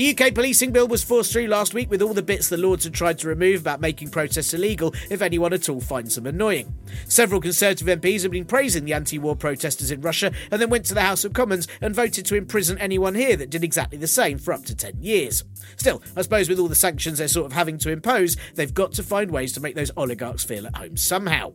The 0.00 0.18
UK 0.18 0.34
policing 0.34 0.72
bill 0.72 0.88
was 0.88 1.04
forced 1.04 1.30
through 1.30 1.48
last 1.48 1.74
week 1.74 1.90
with 1.90 2.00
all 2.00 2.14
the 2.14 2.22
bits 2.22 2.48
the 2.48 2.56
Lords 2.56 2.84
had 2.84 2.94
tried 2.94 3.18
to 3.18 3.28
remove 3.28 3.60
about 3.60 3.82
making 3.82 4.08
protests 4.08 4.54
illegal 4.54 4.94
if 5.10 5.20
anyone 5.20 5.52
at 5.52 5.68
all 5.68 5.82
finds 5.82 6.14
them 6.14 6.26
annoying. 6.26 6.74
Several 7.04 7.38
Conservative 7.38 7.86
MPs 7.86 8.22
have 8.22 8.32
been 8.32 8.46
praising 8.46 8.86
the 8.86 8.94
anti 8.94 9.18
war 9.18 9.36
protesters 9.36 9.90
in 9.90 10.00
Russia 10.00 10.32
and 10.50 10.58
then 10.58 10.70
went 10.70 10.86
to 10.86 10.94
the 10.94 11.02
House 11.02 11.26
of 11.26 11.34
Commons 11.34 11.68
and 11.82 11.94
voted 11.94 12.24
to 12.24 12.34
imprison 12.34 12.78
anyone 12.78 13.14
here 13.14 13.36
that 13.36 13.50
did 13.50 13.62
exactly 13.62 13.98
the 13.98 14.06
same 14.06 14.38
for 14.38 14.54
up 14.54 14.64
to 14.64 14.74
10 14.74 15.02
years. 15.02 15.44
Still, 15.76 16.00
I 16.16 16.22
suppose 16.22 16.48
with 16.48 16.58
all 16.58 16.68
the 16.68 16.74
sanctions 16.74 17.18
they're 17.18 17.28
sort 17.28 17.44
of 17.44 17.52
having 17.52 17.76
to 17.76 17.90
impose, 17.90 18.38
they've 18.54 18.72
got 18.72 18.92
to 18.92 19.02
find 19.02 19.30
ways 19.30 19.52
to 19.52 19.60
make 19.60 19.74
those 19.74 19.92
oligarchs 19.98 20.44
feel 20.44 20.66
at 20.66 20.76
home 20.76 20.96
somehow. 20.96 21.52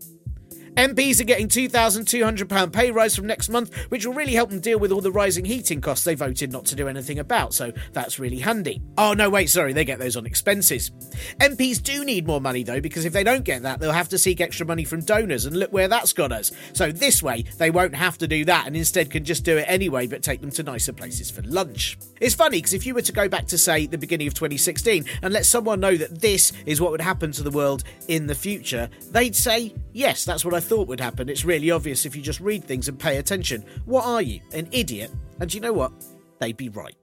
MPs 0.75 1.22
are 1.22 1.25
getting 1.25 1.48
£2,200 1.48 2.74
pay 2.74 2.91
rise 2.91 3.15
from 3.15 3.27
next 3.27 3.48
month, 3.48 3.74
which 3.89 4.05
will 4.05 4.13
really 4.13 4.34
help 4.34 4.50
them 4.50 4.60
deal 4.60 4.77
with 4.77 4.91
all 4.91 5.00
the 5.00 5.12
rising 5.12 5.46
heating 5.46 5.79
costs 5.79 6.03
they 6.03 6.15
voted 6.15 6.51
not 6.51 6.65
to 6.65 6.75
do 6.75 6.89
anything 6.89 7.20
about, 7.20 7.53
so 7.53 7.72
that's 7.94 8.20
really 8.20 8.39
handy. 8.39 8.82
Oh, 8.98 9.13
no, 9.13 9.29
wait, 9.29 9.50
sorry, 9.50 9.72
they 9.72 9.86
get 9.86 10.00
those 10.00 10.17
on 10.17 10.25
expenses. 10.25 10.91
MPs 11.39 11.82
do 11.82 12.03
need 12.03 12.27
more 12.27 12.41
money, 12.41 12.63
though, 12.63 12.82
because 12.82 13.05
if 13.05 13.13
they 13.13 13.24
don't 13.24 13.46
get 13.46 13.62
that, 13.62 13.79
they'll 13.79 13.94
have 13.94 14.10
to 14.10 14.17
seek 14.17 14.41
extra 14.41 14.65
money 14.65 14.84
from 14.84 15.00
donors, 15.00 15.46
and 15.46 15.55
look 15.55 15.72
where 15.72 15.88
that's 15.88 16.12
got 16.12 16.34
us. 16.34 16.51
So 16.74 16.91
this 16.91 17.24
way, 17.24 17.44
they 17.58 17.72
won't 17.72 17.96
have 17.96 18.17
to 18.17 18.27
do 18.27 18.44
that 18.46 18.67
and 18.67 18.75
instead 18.75 19.10
can 19.10 19.24
just 19.24 19.46
do 19.46 19.58
it 19.58 19.65
anyway, 19.70 20.08
but 20.08 20.24
take 20.24 20.41
them 20.41 20.51
to 20.51 20.63
nicer 20.63 20.91
places 20.91 21.32
for 21.32 21.41
lunch. 21.44 21.98
It's 22.20 22.36
funny, 22.36 22.58
because 22.58 22.74
if 22.74 22.86
you 22.86 22.94
were 22.94 23.01
to 23.01 23.13
go 23.13 23.29
back 23.29 23.48
to, 23.48 23.58
say, 23.58 23.86
the 23.86 23.98
beginning 23.98 24.27
of 24.27 24.34
2016 24.34 25.05
and 25.22 25.34
let 25.34 25.46
someone 25.46 25.79
know 25.79 25.96
that 25.96 26.20
this 26.20 26.51
is 26.65 26.82
what 26.82 26.91
would 26.91 27.01
happen 27.01 27.32
to 27.32 27.44
the 27.44 27.51
world 27.51 27.86
in 28.10 28.27
the 28.27 28.36
future, 28.36 28.89
they'd 29.12 29.36
say, 29.36 29.74
yes, 29.94 30.25
that's 30.25 30.44
what 30.44 30.53
I 30.53 30.60
thought 30.66 30.88
would 30.88 31.00
happen. 31.00 31.30
It's 31.30 31.46
really 31.46 31.72
obvious 31.72 32.06
if 32.06 32.16
you 32.16 32.22
just 32.22 32.40
read 32.40 32.64
things 32.64 32.88
and 32.88 33.00
pay 33.00 33.18
attention. 33.18 33.64
What 33.86 34.06
are 34.06 34.22
you, 34.22 34.42
an 34.54 34.68
idiot? 34.72 35.12
And 35.40 35.54
you 35.54 35.62
know 35.62 35.74
what? 35.74 35.94
They'd 36.40 36.58
be 36.58 36.70
right. 36.70 36.96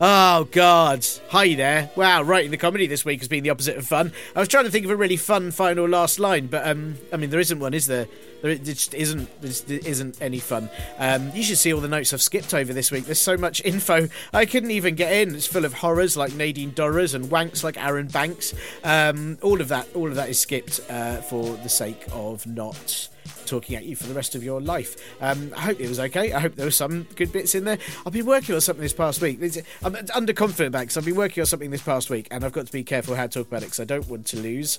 Oh, 0.00 0.44
God. 0.52 1.04
Hi 1.30 1.54
there. 1.54 1.90
Wow, 1.96 2.22
writing 2.22 2.52
the 2.52 2.56
comedy 2.56 2.86
this 2.86 3.04
week 3.04 3.18
has 3.18 3.26
been 3.26 3.42
the 3.42 3.50
opposite 3.50 3.76
of 3.76 3.86
fun. 3.86 4.12
I 4.36 4.38
was 4.38 4.48
trying 4.48 4.64
to 4.64 4.70
think 4.70 4.84
of 4.84 4.92
a 4.92 4.96
really 4.96 5.16
fun 5.16 5.50
final 5.50 5.88
last 5.88 6.20
line, 6.20 6.46
but, 6.46 6.66
um, 6.66 6.96
I 7.12 7.16
mean, 7.16 7.30
there 7.30 7.40
isn't 7.40 7.58
one, 7.58 7.74
is 7.74 7.86
there? 7.86 8.06
There 8.42 8.54
just 8.54 8.94
isn't, 8.94 9.40
just 9.42 9.70
isn't 9.70 10.20
any 10.20 10.38
fun. 10.38 10.70
Um, 10.98 11.30
you 11.34 11.42
should 11.42 11.58
see 11.58 11.72
all 11.72 11.80
the 11.80 11.88
notes 11.88 12.12
I've 12.12 12.22
skipped 12.22 12.54
over 12.54 12.72
this 12.72 12.90
week. 12.90 13.04
There's 13.04 13.20
so 13.20 13.36
much 13.36 13.62
info. 13.64 14.08
I 14.32 14.46
couldn't 14.46 14.70
even 14.70 14.94
get 14.94 15.12
in. 15.12 15.34
It's 15.34 15.46
full 15.46 15.64
of 15.64 15.74
horrors 15.74 16.16
like 16.16 16.34
Nadine 16.34 16.72
Dorries 16.72 17.14
and 17.14 17.26
wanks 17.26 17.64
like 17.64 17.76
Arron 17.76 18.08
Banks. 18.08 18.54
Um, 18.84 19.38
all 19.42 19.60
of 19.60 19.68
that, 19.68 19.88
all 19.94 20.08
of 20.08 20.14
that 20.14 20.28
is 20.28 20.38
skipped 20.38 20.80
uh, 20.88 21.16
for 21.16 21.54
the 21.56 21.68
sake 21.68 22.04
of 22.12 22.46
not 22.46 23.08
talking 23.46 23.76
at 23.76 23.84
you 23.84 23.96
for 23.96 24.06
the 24.06 24.14
rest 24.14 24.34
of 24.34 24.44
your 24.44 24.60
life. 24.60 24.96
Um, 25.20 25.52
I 25.56 25.60
hope 25.60 25.80
it 25.80 25.88
was 25.88 25.98
okay. 25.98 26.32
I 26.32 26.40
hope 26.40 26.54
there 26.54 26.66
were 26.66 26.70
some 26.70 27.06
good 27.16 27.32
bits 27.32 27.54
in 27.54 27.64
there. 27.64 27.78
I've 28.06 28.12
been 28.12 28.26
working 28.26 28.54
on 28.54 28.60
something 28.60 28.82
this 28.82 28.92
past 28.92 29.20
week. 29.20 29.40
I'm 29.82 29.94
underconfident 29.94 30.68
about 30.68 30.80
because 30.80 30.96
I've 30.96 31.04
been 31.04 31.16
working 31.16 31.40
on 31.40 31.46
something 31.46 31.70
this 31.70 31.82
past 31.82 32.10
week, 32.10 32.28
and 32.30 32.44
I've 32.44 32.52
got 32.52 32.66
to 32.66 32.72
be 32.72 32.84
careful 32.84 33.14
how 33.14 33.26
to 33.26 33.28
talk 33.28 33.48
about 33.48 33.62
it 33.62 33.66
because 33.66 33.80
I 33.80 33.84
don't 33.84 34.08
want 34.08 34.26
to 34.28 34.36
lose 34.38 34.78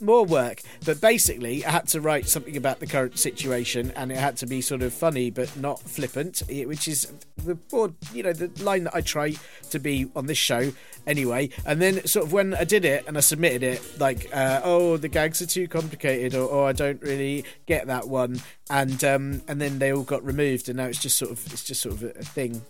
more 0.00 0.24
work. 0.24 0.62
But 0.84 1.00
basically, 1.00 1.64
I 1.64 1.70
had 1.70 1.88
to 1.88 2.00
write 2.00 2.28
something 2.28 2.56
about 2.56 2.80
the 2.80 2.86
current 2.86 3.18
situation, 3.18 3.92
and 3.96 4.10
it 4.12 4.18
had 4.18 4.36
to 4.38 4.46
be 4.46 4.60
sort 4.60 4.82
of 4.82 4.92
funny 4.92 5.30
but 5.30 5.56
not 5.56 5.80
flippant, 5.80 6.42
which 6.48 6.88
is 6.88 7.12
the 7.44 7.54
board, 7.54 7.94
you 8.12 8.22
know 8.22 8.32
the 8.32 8.50
line 8.62 8.84
that 8.84 8.94
I 8.94 9.00
try 9.00 9.34
to 9.70 9.78
be 9.78 10.10
on 10.14 10.26
this 10.26 10.38
show 10.38 10.72
anyway. 11.06 11.50
And 11.66 11.80
then 11.80 12.06
sort 12.06 12.26
of 12.26 12.32
when 12.32 12.54
I 12.54 12.64
did 12.64 12.84
it 12.84 13.04
and 13.06 13.16
I 13.16 13.20
submitted 13.20 13.62
it, 13.62 14.00
like 14.00 14.28
uh, 14.32 14.60
oh 14.64 14.96
the 14.96 15.08
gags 15.08 15.42
are 15.42 15.46
too 15.46 15.68
complicated, 15.68 16.34
or, 16.34 16.48
or 16.48 16.68
I 16.68 16.72
don't 16.72 17.00
really 17.02 17.44
get 17.66 17.86
that 17.86 18.08
one, 18.08 18.40
and 18.70 19.02
um, 19.04 19.42
and 19.48 19.60
then 19.60 19.78
they 19.78 19.92
all 19.92 20.02
got 20.02 20.24
removed, 20.24 20.68
and 20.68 20.76
now 20.76 20.86
it's 20.86 21.00
just 21.00 21.18
sort 21.18 21.30
of 21.30 21.44
it's 21.52 21.64
just 21.64 21.82
sort 21.82 21.94
of 21.94 22.02
a, 22.02 22.10
a 22.18 22.22
thing 22.22 22.62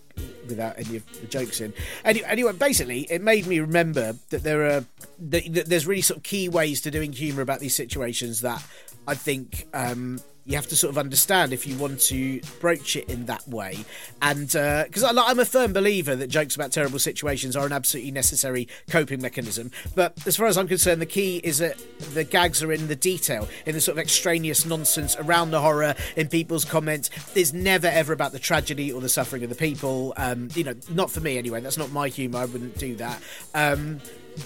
without 0.47 0.77
any 0.77 0.97
of 0.97 1.21
the 1.21 1.27
jokes 1.27 1.61
in. 1.61 1.73
Anyway, 2.03 2.27
anyway, 2.29 2.53
basically, 2.53 3.01
it 3.01 3.21
made 3.21 3.47
me 3.47 3.59
remember 3.59 4.15
that 4.29 4.43
there 4.43 4.65
are 4.65 4.85
that, 5.19 5.53
that 5.53 5.65
there's 5.67 5.87
really 5.87 6.01
sort 6.01 6.17
of 6.17 6.23
key 6.23 6.49
ways 6.49 6.81
to 6.81 6.91
doing 6.91 7.11
humour 7.11 7.41
about 7.41 7.59
these 7.59 7.75
situations 7.75 8.41
that 8.41 8.63
I 9.07 9.15
think 9.15 9.67
um, 9.73 10.19
you 10.45 10.55
have 10.55 10.67
to 10.67 10.75
sort 10.75 10.91
of 10.91 10.97
understand 10.97 11.53
if 11.53 11.65
you 11.65 11.75
want 11.77 11.99
to 11.99 12.39
broach 12.59 12.95
it 12.95 13.09
in 13.09 13.25
that 13.25 13.47
way. 13.47 13.83
And 14.21 14.47
because 14.47 15.03
uh, 15.03 15.11
I'm 15.15 15.39
a 15.39 15.45
firm 15.45 15.73
believer 15.73 16.15
that 16.15 16.27
jokes 16.27 16.55
about 16.55 16.71
terrible 16.71 16.99
situations 16.99 17.55
are 17.55 17.65
an 17.65 17.73
absolutely 17.73 18.11
necessary 18.11 18.67
coping 18.89 19.21
mechanism. 19.21 19.71
But 19.95 20.25
as 20.27 20.37
far 20.37 20.45
as 20.47 20.57
I'm 20.57 20.67
concerned, 20.67 21.01
the 21.01 21.07
key 21.07 21.37
is 21.37 21.57
that 21.57 21.77
the 22.13 22.23
gags 22.23 22.61
are 22.61 22.71
in 22.71 22.87
the 22.87 22.95
detail, 22.95 23.47
in 23.65 23.73
the 23.73 23.81
sort 23.81 23.97
of 23.97 24.01
extraneous 24.01 24.65
nonsense 24.65 25.15
around 25.17 25.51
the 25.51 25.61
horror, 25.61 25.95
in 26.15 26.27
people's 26.27 26.65
comments. 26.65 27.09
It's 27.33 27.53
never 27.53 27.87
ever 27.87 28.13
about 28.13 28.31
the 28.31 28.39
tragedy 28.39 28.91
or 28.91 29.01
the 29.01 29.09
suffering 29.09 29.43
of 29.43 29.49
the 29.49 29.55
people. 29.55 30.13
Um, 30.17 30.49
you 30.53 30.63
know, 30.63 30.75
not 30.89 31.09
for 31.09 31.21
me 31.21 31.37
anyway. 31.37 31.61
That's 31.61 31.77
not 31.77 31.91
my 31.91 32.07
humour. 32.09 32.39
I 32.39 32.45
wouldn't 32.45 32.77
do 32.77 32.95
that. 32.97 33.21
Um, 33.55 33.99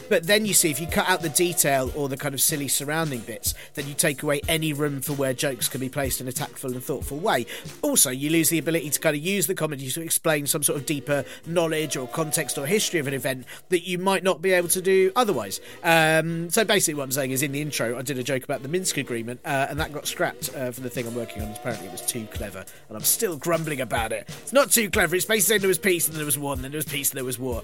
but 0.09 0.27
then 0.27 0.45
you 0.45 0.53
see, 0.53 0.71
if 0.71 0.79
you 0.79 0.87
cut 0.87 1.07
out 1.09 1.21
the 1.21 1.29
detail 1.29 1.91
or 1.95 2.09
the 2.09 2.17
kind 2.17 2.33
of 2.33 2.41
silly 2.41 2.67
surrounding 2.67 3.21
bits, 3.21 3.53
then 3.73 3.87
you 3.87 3.93
take 3.93 4.23
away 4.23 4.41
any 4.47 4.73
room 4.73 5.01
for 5.01 5.13
where 5.13 5.33
jokes 5.33 5.67
can 5.67 5.79
be 5.79 5.89
placed 5.89 6.21
in 6.21 6.27
a 6.27 6.31
tactful 6.31 6.71
and 6.71 6.83
thoughtful 6.83 7.17
way. 7.17 7.45
Also, 7.81 8.09
you 8.09 8.29
lose 8.29 8.49
the 8.49 8.59
ability 8.59 8.89
to 8.89 8.99
kind 8.99 9.15
of 9.15 9.23
use 9.23 9.47
the 9.47 9.55
comedy 9.55 9.89
to 9.89 10.01
explain 10.01 10.45
some 10.45 10.63
sort 10.63 10.77
of 10.77 10.85
deeper 10.85 11.23
knowledge 11.45 11.97
or 11.97 12.07
context 12.07 12.57
or 12.57 12.65
history 12.65 12.99
of 12.99 13.07
an 13.07 13.13
event 13.13 13.45
that 13.69 13.87
you 13.87 13.97
might 13.97 14.23
not 14.23 14.41
be 14.41 14.51
able 14.51 14.67
to 14.67 14.81
do 14.81 15.11
otherwise. 15.15 15.59
Um, 15.83 16.49
so 16.49 16.63
basically, 16.63 16.95
what 16.95 17.03
I'm 17.03 17.11
saying 17.11 17.31
is, 17.31 17.41
in 17.41 17.51
the 17.51 17.61
intro, 17.61 17.97
I 17.97 18.01
did 18.01 18.17
a 18.17 18.23
joke 18.23 18.43
about 18.43 18.61
the 18.61 18.69
Minsk 18.69 18.97
agreement, 18.97 19.39
uh, 19.45 19.67
and 19.69 19.79
that 19.79 19.93
got 19.93 20.07
scrapped 20.07 20.53
uh, 20.55 20.71
for 20.71 20.81
the 20.81 20.89
thing 20.89 21.07
I'm 21.07 21.15
working 21.15 21.41
on. 21.41 21.49
Apparently, 21.51 21.87
it 21.87 21.91
was 21.91 22.01
too 22.01 22.27
clever, 22.31 22.65
and 22.87 22.97
I'm 22.97 23.03
still 23.03 23.37
grumbling 23.37 23.81
about 23.81 24.11
it. 24.11 24.29
It's 24.41 24.53
not 24.53 24.71
too 24.71 24.89
clever. 24.89 25.15
It's 25.15 25.25
basically 25.25 25.41
saying 25.41 25.61
there 25.61 25.67
was 25.67 25.79
peace 25.79 26.07
and 26.07 26.17
there 26.17 26.25
was 26.25 26.37
war, 26.37 26.53
and 26.53 26.63
then 26.63 26.71
there 26.71 26.77
was 26.77 26.85
peace 26.85 27.11
and 27.11 27.17
there 27.17 27.25
was 27.25 27.39
war. 27.39 27.63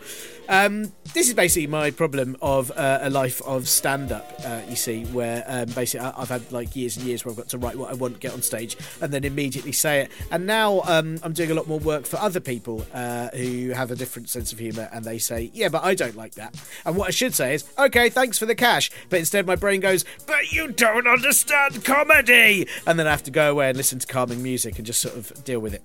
Um, 0.49 0.91
this 1.13 1.27
is 1.27 1.33
basically 1.33 1.67
my 1.67 1.91
problem 1.91 2.14
problem 2.15 2.37
of 2.41 2.71
uh, 2.71 2.99
a 3.01 3.09
life 3.09 3.41
of 3.41 3.67
stand 3.67 4.11
up, 4.11 4.31
uh, 4.45 4.61
you 4.69 4.75
see, 4.75 5.03
where 5.05 5.43
um, 5.47 5.65
basically 5.75 6.07
I've 6.07 6.29
had 6.29 6.49
like 6.51 6.73
years 6.75 6.95
and 6.95 7.05
years 7.05 7.25
where 7.25 7.31
I've 7.31 7.37
got 7.37 7.49
to 7.49 7.57
write 7.57 7.75
what 7.75 7.91
I 7.91 7.93
want, 7.93 8.21
get 8.21 8.33
on 8.33 8.41
stage, 8.41 8.77
and 9.01 9.11
then 9.11 9.25
immediately 9.25 9.73
say 9.73 10.01
it. 10.01 10.11
And 10.31 10.47
now 10.47 10.81
um, 10.85 11.19
I'm 11.23 11.33
doing 11.33 11.51
a 11.51 11.53
lot 11.53 11.67
more 11.67 11.79
work 11.79 12.05
for 12.05 12.17
other 12.17 12.39
people 12.39 12.85
uh, 12.93 13.29
who 13.29 13.71
have 13.71 13.91
a 13.91 13.95
different 13.95 14.29
sense 14.29 14.53
of 14.53 14.59
humour, 14.59 14.89
and 14.93 15.03
they 15.03 15.17
say, 15.17 15.51
yeah, 15.53 15.67
but 15.67 15.83
I 15.83 15.93
don't 15.93 16.15
like 16.15 16.35
that. 16.35 16.55
And 16.85 16.95
what 16.95 17.09
I 17.09 17.11
should 17.11 17.33
say 17.33 17.55
is, 17.55 17.65
okay, 17.77 18.09
thanks 18.09 18.37
for 18.37 18.45
the 18.45 18.55
cash. 18.55 18.91
But 19.09 19.19
instead, 19.19 19.45
my 19.45 19.57
brain 19.57 19.81
goes, 19.81 20.05
but 20.25 20.53
you 20.53 20.71
don't 20.71 21.07
understand 21.07 21.83
comedy. 21.83 22.67
And 22.87 22.97
then 22.97 23.07
I 23.07 23.11
have 23.11 23.23
to 23.23 23.31
go 23.31 23.51
away 23.51 23.67
and 23.69 23.77
listen 23.77 23.99
to 23.99 24.07
calming 24.07 24.41
music 24.41 24.77
and 24.77 24.85
just 24.85 25.01
sort 25.01 25.17
of 25.17 25.43
deal 25.43 25.59
with 25.59 25.73
it. 25.73 25.83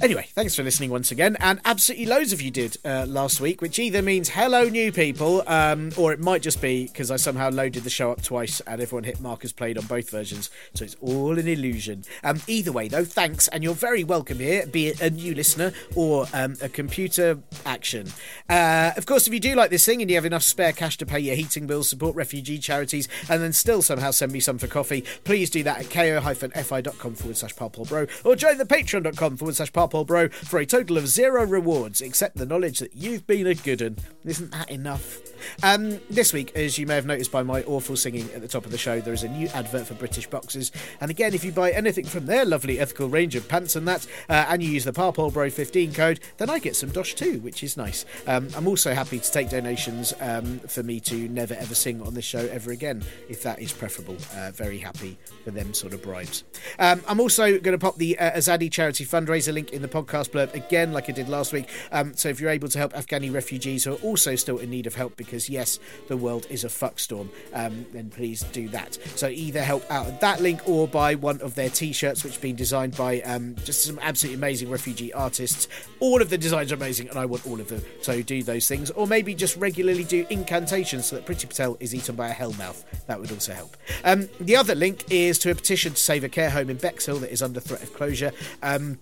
Anyway, 0.00 0.28
thanks 0.34 0.54
for 0.54 0.62
listening 0.62 0.90
once 0.90 1.10
again, 1.10 1.36
and 1.40 1.60
absolutely 1.64 2.06
loads 2.06 2.32
of 2.32 2.40
you 2.40 2.52
did 2.52 2.76
uh, 2.84 3.04
last 3.08 3.40
week, 3.40 3.60
which 3.60 3.80
either 3.80 4.00
means 4.00 4.28
hello, 4.28 4.68
new 4.68 4.92
people, 4.92 5.42
um, 5.48 5.90
or 5.96 6.12
it 6.12 6.20
might 6.20 6.40
just 6.40 6.62
be 6.62 6.86
because 6.86 7.10
I 7.10 7.16
somehow 7.16 7.50
loaded 7.50 7.82
the 7.82 7.90
show 7.90 8.12
up 8.12 8.22
twice 8.22 8.60
and 8.60 8.80
everyone 8.80 9.02
hit 9.02 9.18
markers 9.18 9.52
played 9.52 9.76
on 9.76 9.86
both 9.86 10.08
versions, 10.08 10.50
so 10.72 10.84
it's 10.84 10.94
all 11.00 11.36
an 11.36 11.48
illusion. 11.48 12.04
Um, 12.22 12.40
either 12.46 12.70
way, 12.70 12.86
though, 12.86 13.04
thanks, 13.04 13.48
and 13.48 13.64
you're 13.64 13.74
very 13.74 14.04
welcome 14.04 14.38
here, 14.38 14.68
be 14.68 14.86
it 14.86 15.00
a 15.00 15.10
new 15.10 15.34
listener 15.34 15.72
or 15.96 16.26
um, 16.32 16.54
a 16.62 16.68
computer 16.68 17.40
action. 17.66 18.06
Uh, 18.48 18.92
of 18.96 19.04
course, 19.04 19.26
if 19.26 19.34
you 19.34 19.40
do 19.40 19.56
like 19.56 19.70
this 19.70 19.84
thing 19.84 20.00
and 20.00 20.08
you 20.08 20.16
have 20.16 20.24
enough 20.24 20.44
spare 20.44 20.72
cash 20.72 20.96
to 20.98 21.06
pay 21.06 21.18
your 21.18 21.34
heating 21.34 21.66
bills, 21.66 21.88
support 21.88 22.14
refugee 22.14 22.58
charities, 22.58 23.08
and 23.28 23.42
then 23.42 23.52
still 23.52 23.82
somehow 23.82 24.12
send 24.12 24.30
me 24.30 24.38
some 24.38 24.58
for 24.58 24.68
coffee, 24.68 25.02
please 25.24 25.50
do 25.50 25.64
that 25.64 25.80
at 25.80 25.90
ko-fi.com 25.90 27.14
forward 27.16 27.36
slash 27.36 27.56
bro, 27.56 28.06
or 28.24 28.36
join 28.36 28.58
the 28.58 28.64
patreon.com 28.64 29.36
forward 29.36 29.56
slash 29.56 29.72
Paul 29.88 30.04
Bro 30.04 30.28
for 30.28 30.58
a 30.58 30.66
total 30.66 30.96
of 30.96 31.08
zero 31.08 31.44
rewards, 31.44 32.00
except 32.00 32.36
the 32.36 32.46
knowledge 32.46 32.78
that 32.78 32.94
you've 32.94 33.26
been 33.26 33.46
a 33.46 33.54
good 33.54 33.80
one. 33.80 33.96
Isn't 34.24 34.50
that 34.52 34.70
enough? 34.70 35.18
Um, 35.62 36.00
this 36.10 36.32
week, 36.32 36.52
as 36.54 36.78
you 36.78 36.86
may 36.86 36.94
have 36.94 37.06
noticed 37.06 37.30
by 37.30 37.42
my 37.42 37.62
awful 37.62 37.96
singing 37.96 38.28
at 38.34 38.40
the 38.40 38.48
top 38.48 38.64
of 38.64 38.72
the 38.72 38.78
show, 38.78 39.00
there 39.00 39.14
is 39.14 39.22
a 39.22 39.28
new 39.28 39.48
advert 39.48 39.86
for 39.86 39.94
British 39.94 40.26
Boxers. 40.26 40.72
And 41.00 41.10
again, 41.10 41.34
if 41.34 41.44
you 41.44 41.52
buy 41.52 41.70
anything 41.70 42.04
from 42.04 42.26
their 42.26 42.44
lovely 42.44 42.78
ethical 42.78 43.08
range 43.08 43.34
of 43.34 43.48
pants 43.48 43.76
and 43.76 43.86
that, 43.88 44.06
uh, 44.28 44.46
and 44.48 44.62
you 44.62 44.70
use 44.70 44.84
the 44.84 44.92
Parpol 44.92 45.30
Bro 45.32 45.50
15 45.50 45.92
code, 45.92 46.20
then 46.36 46.50
I 46.50 46.58
get 46.58 46.76
some 46.76 46.90
dosh 46.90 47.14
too, 47.14 47.40
which 47.40 47.62
is 47.62 47.76
nice. 47.76 48.04
Um, 48.26 48.48
I'm 48.56 48.68
also 48.68 48.94
happy 48.94 49.18
to 49.18 49.32
take 49.32 49.50
donations 49.50 50.12
um, 50.20 50.58
for 50.60 50.82
me 50.82 51.00
to 51.00 51.28
never 51.28 51.54
ever 51.54 51.74
sing 51.74 52.02
on 52.02 52.14
this 52.14 52.24
show 52.24 52.40
ever 52.52 52.72
again, 52.72 53.02
if 53.28 53.42
that 53.42 53.60
is 53.60 53.72
preferable. 53.72 54.16
Uh, 54.36 54.50
very 54.50 54.78
happy 54.78 55.18
for 55.44 55.50
them 55.50 55.72
sort 55.74 55.92
of 55.92 56.02
bribes. 56.02 56.44
Um, 56.78 57.02
I'm 57.06 57.20
also 57.20 57.58
going 57.58 57.72
to 57.72 57.78
pop 57.78 57.96
the 57.96 58.18
uh, 58.18 58.32
Azadi 58.32 58.70
charity 58.70 59.04
fundraiser 59.04 59.52
link 59.52 59.72
in 59.78 59.82
the 59.82 59.88
podcast 59.88 60.30
blurb 60.30 60.52
again, 60.54 60.92
like 60.92 61.08
I 61.08 61.12
did 61.12 61.28
last 61.28 61.52
week. 61.52 61.68
Um, 61.92 62.14
so 62.14 62.28
if 62.28 62.40
you're 62.40 62.50
able 62.50 62.68
to 62.68 62.78
help 62.78 62.92
Afghani 62.92 63.32
refugees 63.32 63.84
who 63.84 63.92
are 63.92 63.96
also 63.96 64.34
still 64.34 64.58
in 64.58 64.70
need 64.70 64.86
of 64.86 64.94
help, 64.94 65.16
because 65.16 65.48
yes, 65.48 65.78
the 66.08 66.16
world 66.16 66.46
is 66.50 66.64
a 66.64 66.68
fuckstorm, 66.68 67.28
um, 67.54 67.86
then 67.92 68.10
please 68.10 68.42
do 68.52 68.68
that. 68.70 68.98
So 69.14 69.28
either 69.28 69.62
help 69.62 69.84
out 69.90 70.06
at 70.06 70.20
that 70.20 70.40
link 70.40 70.68
or 70.68 70.88
buy 70.88 71.14
one 71.14 71.40
of 71.40 71.54
their 71.54 71.70
t-shirts, 71.70 72.24
which 72.24 72.34
have 72.34 72.42
been 72.42 72.56
designed 72.56 72.96
by 72.96 73.20
um, 73.20 73.54
just 73.64 73.84
some 73.84 73.98
absolutely 74.02 74.36
amazing 74.36 74.70
refugee 74.70 75.12
artists. 75.12 75.68
All 76.00 76.20
of 76.20 76.30
the 76.30 76.38
designs 76.38 76.72
are 76.72 76.74
amazing, 76.74 77.08
and 77.08 77.18
I 77.18 77.26
want 77.26 77.46
all 77.46 77.60
of 77.60 77.68
them. 77.68 77.82
So 78.02 78.20
do 78.20 78.42
those 78.42 78.66
things, 78.66 78.90
or 78.90 79.06
maybe 79.06 79.34
just 79.34 79.56
regularly 79.56 80.04
do 80.04 80.26
incantations 80.28 81.06
so 81.06 81.16
that 81.16 81.26
Priti 81.26 81.48
Patel 81.48 81.76
is 81.78 81.94
eaten 81.94 82.16
by 82.16 82.28
a 82.28 82.34
hellmouth. 82.34 82.84
That 83.06 83.20
would 83.20 83.30
also 83.30 83.52
help. 83.52 83.76
Um, 84.04 84.28
the 84.40 84.56
other 84.56 84.74
link 84.74 85.04
is 85.10 85.38
to 85.40 85.50
a 85.50 85.54
petition 85.54 85.92
to 85.92 86.00
save 86.00 86.24
a 86.24 86.28
care 86.28 86.50
home 86.50 86.70
in 86.70 86.76
Bexhill 86.76 87.18
that 87.18 87.32
is 87.32 87.42
under 87.42 87.60
threat 87.60 87.82
of 87.82 87.94
closure. 87.94 88.32
Um, 88.62 88.98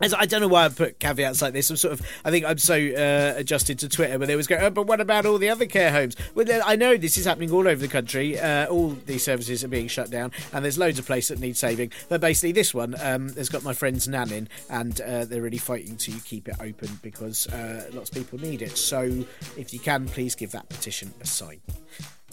I 0.00 0.26
don't 0.26 0.40
know 0.40 0.48
why 0.48 0.64
I 0.64 0.68
put 0.68 0.98
caveats 0.98 1.40
like 1.40 1.52
this. 1.52 1.70
I'm 1.70 1.76
sort 1.76 1.92
of, 1.92 2.06
I 2.24 2.30
think 2.30 2.44
I'm 2.44 2.58
so 2.58 2.74
uh, 2.74 3.38
adjusted 3.38 3.78
to 3.80 3.88
Twitter, 3.88 4.18
but 4.18 4.26
they 4.26 4.36
was 4.36 4.46
going, 4.46 4.62
oh, 4.62 4.70
but 4.70 4.86
what 4.86 5.00
about 5.00 5.24
all 5.24 5.38
the 5.38 5.48
other 5.48 5.66
care 5.66 5.90
homes? 5.92 6.16
Well, 6.34 6.46
I 6.64 6.76
know 6.76 6.96
this 6.96 7.16
is 7.16 7.24
happening 7.24 7.50
all 7.52 7.66
over 7.66 7.80
the 7.80 7.88
country. 7.88 8.38
Uh, 8.38 8.66
all 8.66 8.90
these 8.90 9.22
services 9.22 9.62
are 9.64 9.68
being 9.68 9.88
shut 9.88 10.10
down, 10.10 10.32
and 10.52 10.64
there's 10.64 10.78
loads 10.78 10.98
of 10.98 11.06
places 11.06 11.28
that 11.28 11.40
need 11.40 11.56
saving. 11.56 11.92
But 12.08 12.20
basically, 12.20 12.52
this 12.52 12.74
one 12.74 12.96
um, 13.00 13.32
has 13.34 13.48
got 13.48 13.62
my 13.62 13.72
friend's 13.72 14.08
nan 14.08 14.32
in, 14.32 14.48
and 14.68 15.00
uh, 15.00 15.24
they're 15.24 15.42
really 15.42 15.58
fighting 15.58 15.96
to 15.96 16.12
keep 16.24 16.48
it 16.48 16.56
open 16.60 16.98
because 17.02 17.46
uh, 17.46 17.88
lots 17.92 18.10
of 18.10 18.16
people 18.16 18.40
need 18.40 18.62
it. 18.62 18.76
So 18.76 19.02
if 19.56 19.72
you 19.72 19.78
can, 19.78 20.06
please 20.06 20.34
give 20.34 20.50
that 20.52 20.68
petition 20.68 21.14
a 21.20 21.26
sign. 21.26 21.60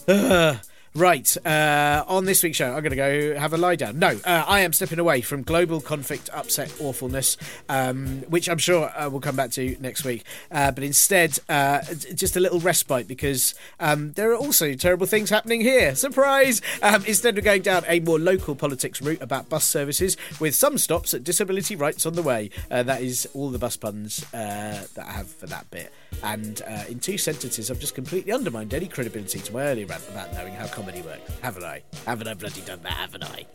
Right, 0.93 1.37
uh, 1.45 2.03
on 2.05 2.25
this 2.25 2.43
week's 2.43 2.57
show, 2.57 2.67
I'm 2.73 2.83
going 2.83 2.89
to 2.89 2.97
go 2.97 3.39
have 3.39 3.53
a 3.53 3.57
lie 3.57 3.77
down. 3.77 3.97
No, 3.97 4.09
uh, 4.25 4.43
I 4.45 4.59
am 4.59 4.73
stepping 4.73 4.99
away 4.99 5.21
from 5.21 5.41
global 5.41 5.79
conflict, 5.79 6.29
upset, 6.33 6.73
awfulness, 6.81 7.37
um, 7.69 8.23
which 8.27 8.49
I'm 8.49 8.57
sure 8.57 8.91
uh, 8.97 9.09
we'll 9.09 9.21
come 9.21 9.37
back 9.37 9.51
to 9.51 9.77
next 9.79 10.03
week. 10.03 10.25
Uh, 10.51 10.69
but 10.71 10.83
instead, 10.83 11.39
uh, 11.47 11.81
just 12.13 12.35
a 12.35 12.41
little 12.41 12.59
respite 12.59 13.07
because 13.07 13.55
um, 13.79 14.11
there 14.13 14.33
are 14.33 14.35
also 14.35 14.73
terrible 14.73 15.07
things 15.07 15.29
happening 15.29 15.61
here. 15.61 15.95
Surprise! 15.95 16.61
Um, 16.83 17.05
instead 17.05 17.37
of 17.37 17.45
going 17.45 17.61
down 17.61 17.85
a 17.87 18.01
more 18.01 18.19
local 18.19 18.53
politics 18.53 19.01
route 19.01 19.21
about 19.21 19.47
bus 19.47 19.63
services, 19.63 20.17
with 20.41 20.55
some 20.55 20.77
stops 20.77 21.13
at 21.13 21.23
disability 21.23 21.77
rights 21.77 22.05
on 22.05 22.15
the 22.15 22.21
way. 22.21 22.49
Uh, 22.69 22.83
that 22.83 23.01
is 23.01 23.29
all 23.33 23.49
the 23.49 23.59
bus 23.59 23.77
puns 23.77 24.25
that 24.31 24.89
I 24.97 25.11
have 25.13 25.29
for 25.29 25.47
that 25.47 25.71
bit. 25.71 25.93
And 26.23 26.61
uh, 26.67 26.83
in 26.87 26.99
two 26.99 27.17
sentences, 27.17 27.71
I've 27.71 27.79
just 27.79 27.95
completely 27.95 28.31
undermined 28.31 28.73
any 28.73 28.87
credibility 28.87 29.39
to 29.39 29.53
my 29.53 29.63
earlier 29.63 29.85
rant 29.87 30.07
about 30.09 30.33
knowing 30.33 30.53
how 30.53 30.67
comedy 30.67 31.01
works. 31.01 31.31
Haven't 31.41 31.63
I? 31.63 31.81
Haven't 32.05 32.27
I 32.27 32.33
bloody 32.33 32.61
done 32.61 32.81
that? 32.83 32.93
Haven't 32.93 33.23
I? 33.23 33.45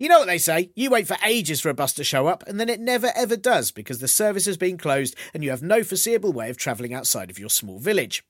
You 0.00 0.08
know 0.08 0.20
what 0.20 0.28
they 0.28 0.38
say? 0.38 0.70
You 0.76 0.90
wait 0.90 1.08
for 1.08 1.16
ages 1.26 1.60
for 1.60 1.70
a 1.70 1.74
bus 1.74 1.92
to 1.94 2.04
show 2.04 2.28
up, 2.28 2.44
and 2.46 2.60
then 2.60 2.68
it 2.68 2.78
never 2.78 3.10
ever 3.16 3.36
does 3.36 3.72
because 3.72 3.98
the 3.98 4.06
service 4.06 4.46
has 4.46 4.56
been 4.56 4.78
closed 4.78 5.16
and 5.34 5.42
you 5.42 5.50
have 5.50 5.62
no 5.62 5.82
foreseeable 5.82 6.32
way 6.32 6.50
of 6.50 6.56
travelling 6.56 6.94
outside 6.94 7.30
of 7.30 7.38
your 7.38 7.50
small 7.50 7.80
village. 7.80 8.22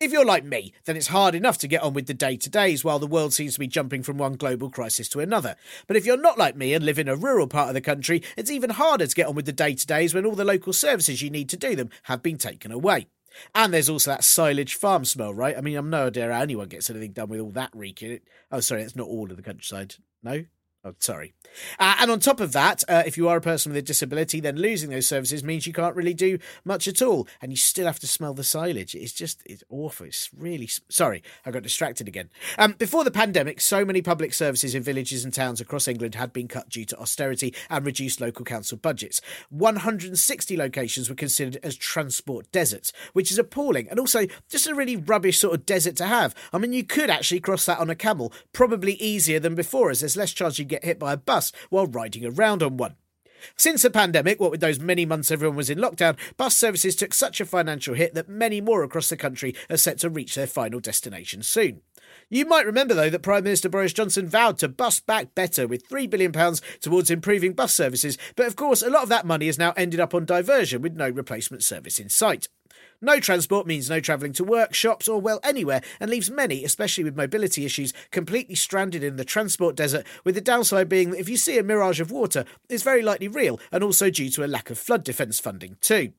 If 0.00 0.12
you're 0.12 0.24
like 0.24 0.44
me, 0.44 0.72
then 0.84 0.96
it's 0.96 1.08
hard 1.08 1.34
enough 1.34 1.58
to 1.58 1.66
get 1.66 1.82
on 1.82 1.92
with 1.92 2.06
the 2.06 2.14
day 2.14 2.36
to 2.36 2.48
days 2.48 2.84
while 2.84 3.00
the 3.00 3.06
world 3.08 3.32
seems 3.32 3.54
to 3.54 3.58
be 3.58 3.66
jumping 3.66 4.04
from 4.04 4.16
one 4.16 4.34
global 4.34 4.70
crisis 4.70 5.08
to 5.08 5.18
another. 5.18 5.56
But 5.88 5.96
if 5.96 6.06
you're 6.06 6.16
not 6.16 6.38
like 6.38 6.54
me 6.54 6.72
and 6.72 6.84
live 6.84 7.00
in 7.00 7.08
a 7.08 7.16
rural 7.16 7.48
part 7.48 7.66
of 7.66 7.74
the 7.74 7.80
country, 7.80 8.22
it's 8.36 8.50
even 8.50 8.70
harder 8.70 9.08
to 9.08 9.14
get 9.14 9.26
on 9.26 9.34
with 9.34 9.46
the 9.46 9.52
day 9.52 9.74
to 9.74 9.86
days 9.88 10.14
when 10.14 10.24
all 10.24 10.36
the 10.36 10.44
local 10.44 10.72
services 10.72 11.20
you 11.20 11.30
need 11.30 11.48
to 11.48 11.56
do 11.56 11.74
them 11.74 11.90
have 12.04 12.22
been 12.22 12.38
taken 12.38 12.70
away. 12.70 13.08
And 13.56 13.74
there's 13.74 13.88
also 13.88 14.12
that 14.12 14.22
silage 14.22 14.76
farm 14.76 15.04
smell, 15.04 15.34
right? 15.34 15.58
I 15.58 15.62
mean, 15.62 15.76
I'm 15.76 15.90
no 15.90 16.06
idea 16.06 16.32
how 16.32 16.42
anyone 16.42 16.68
gets 16.68 16.90
anything 16.90 17.10
done 17.10 17.28
with 17.28 17.40
all 17.40 17.50
that 17.50 17.70
reeking. 17.74 18.20
Oh, 18.52 18.60
sorry, 18.60 18.82
it's 18.82 18.94
not 18.94 19.08
all 19.08 19.28
of 19.28 19.36
the 19.36 19.42
countryside. 19.42 19.96
No? 20.22 20.44
Oh, 20.88 20.94
sorry. 21.00 21.34
Uh, 21.78 21.96
and 22.00 22.10
on 22.10 22.20
top 22.20 22.40
of 22.40 22.52
that, 22.52 22.84
uh, 22.88 23.02
if 23.04 23.16
you 23.16 23.28
are 23.28 23.36
a 23.36 23.40
person 23.42 23.72
with 23.72 23.78
a 23.78 23.82
disability, 23.82 24.40
then 24.40 24.56
losing 24.56 24.90
those 24.90 25.06
services 25.06 25.44
means 25.44 25.66
you 25.66 25.72
can't 25.72 25.96
really 25.96 26.14
do 26.14 26.38
much 26.64 26.88
at 26.88 27.02
all, 27.02 27.26
and 27.42 27.52
you 27.52 27.56
still 27.56 27.86
have 27.86 27.98
to 27.98 28.06
smell 28.06 28.32
the 28.32 28.44
silage. 28.44 28.94
It's 28.94 29.12
just 29.12 29.42
it's 29.44 29.64
awful. 29.68 30.06
It's 30.06 30.30
really 30.36 30.68
sorry. 30.88 31.22
I 31.44 31.50
got 31.50 31.62
distracted 31.62 32.08
again. 32.08 32.30
Um, 32.58 32.72
before 32.72 33.04
the 33.04 33.10
pandemic, 33.10 33.60
so 33.60 33.84
many 33.84 34.02
public 34.02 34.32
services 34.32 34.74
in 34.74 34.82
villages 34.82 35.24
and 35.24 35.34
towns 35.34 35.60
across 35.60 35.88
England 35.88 36.14
had 36.14 36.32
been 36.32 36.48
cut 36.48 36.68
due 36.68 36.84
to 36.86 36.98
austerity 36.98 37.54
and 37.68 37.84
reduced 37.84 38.20
local 38.20 38.44
council 38.44 38.78
budgets. 38.78 39.20
160 39.50 40.56
locations 40.56 41.08
were 41.08 41.16
considered 41.16 41.58
as 41.62 41.76
transport 41.76 42.50
deserts, 42.52 42.92
which 43.12 43.30
is 43.30 43.38
appalling, 43.38 43.88
and 43.88 43.98
also 43.98 44.26
just 44.48 44.66
a 44.66 44.74
really 44.74 44.96
rubbish 44.96 45.38
sort 45.38 45.54
of 45.54 45.66
desert 45.66 45.96
to 45.96 46.06
have. 46.06 46.34
I 46.52 46.58
mean, 46.58 46.72
you 46.72 46.84
could 46.84 47.10
actually 47.10 47.40
cross 47.40 47.66
that 47.66 47.78
on 47.78 47.90
a 47.90 47.94
camel, 47.94 48.32
probably 48.52 48.94
easier 48.94 49.40
than 49.40 49.54
before, 49.54 49.90
as 49.90 50.00
there's 50.00 50.16
less 50.16 50.32
chance 50.32 50.58
you 50.58 50.64
get 50.64 50.77
hit 50.84 50.98
by 50.98 51.12
a 51.12 51.16
bus 51.16 51.52
while 51.70 51.86
riding 51.86 52.24
around 52.24 52.62
on 52.62 52.76
one. 52.76 52.96
Since 53.56 53.82
the 53.82 53.90
pandemic, 53.90 54.40
what 54.40 54.50
with 54.50 54.60
those 54.60 54.80
many 54.80 55.06
months 55.06 55.30
everyone 55.30 55.56
was 55.56 55.70
in 55.70 55.78
lockdown, 55.78 56.16
bus 56.36 56.56
services 56.56 56.96
took 56.96 57.14
such 57.14 57.40
a 57.40 57.44
financial 57.46 57.94
hit 57.94 58.14
that 58.14 58.28
many 58.28 58.60
more 58.60 58.82
across 58.82 59.08
the 59.08 59.16
country 59.16 59.54
are 59.70 59.76
set 59.76 59.98
to 59.98 60.10
reach 60.10 60.34
their 60.34 60.46
final 60.46 60.80
destination 60.80 61.42
soon. 61.42 61.82
You 62.30 62.44
might 62.44 62.66
remember, 62.66 62.94
though, 62.94 63.10
that 63.10 63.22
Prime 63.22 63.44
Minister 63.44 63.68
Boris 63.68 63.92
Johnson 63.92 64.28
vowed 64.28 64.58
to 64.58 64.68
bus 64.68 65.00
back 65.00 65.34
better 65.34 65.66
with 65.66 65.88
£3 65.88 66.08
billion 66.10 66.32
towards 66.80 67.10
improving 67.10 67.52
bus 67.52 67.74
services, 67.74 68.18
but 68.36 68.46
of 68.46 68.56
course, 68.56 68.82
a 68.82 68.90
lot 68.90 69.02
of 69.02 69.08
that 69.08 69.26
money 69.26 69.46
has 69.46 69.58
now 69.58 69.72
ended 69.76 70.00
up 70.00 70.14
on 70.14 70.24
diversion 70.24 70.82
with 70.82 70.94
no 70.94 71.08
replacement 71.08 71.62
service 71.62 71.98
in 71.98 72.08
sight. 72.08 72.48
No 73.00 73.20
transport 73.20 73.64
means 73.64 73.88
no 73.88 74.00
travelling 74.00 74.32
to 74.32 74.44
work, 74.44 74.74
shops, 74.74 75.06
or 75.06 75.20
well, 75.20 75.38
anywhere, 75.44 75.82
and 76.00 76.10
leaves 76.10 76.30
many, 76.30 76.64
especially 76.64 77.04
with 77.04 77.16
mobility 77.16 77.64
issues, 77.64 77.94
completely 78.10 78.56
stranded 78.56 79.04
in 79.04 79.14
the 79.14 79.24
transport 79.24 79.76
desert, 79.76 80.04
with 80.24 80.34
the 80.34 80.40
downside 80.40 80.88
being 80.88 81.10
that 81.10 81.20
if 81.20 81.28
you 81.28 81.36
see 81.36 81.58
a 81.58 81.62
mirage 81.62 82.00
of 82.00 82.10
water, 82.10 82.44
it's 82.68 82.82
very 82.82 83.02
likely 83.02 83.28
real, 83.28 83.60
and 83.70 83.84
also 83.84 84.10
due 84.10 84.28
to 84.30 84.44
a 84.44 84.48
lack 84.48 84.68
of 84.68 84.78
flood 84.78 85.04
defence 85.04 85.38
funding, 85.38 85.76
too. 85.80 86.12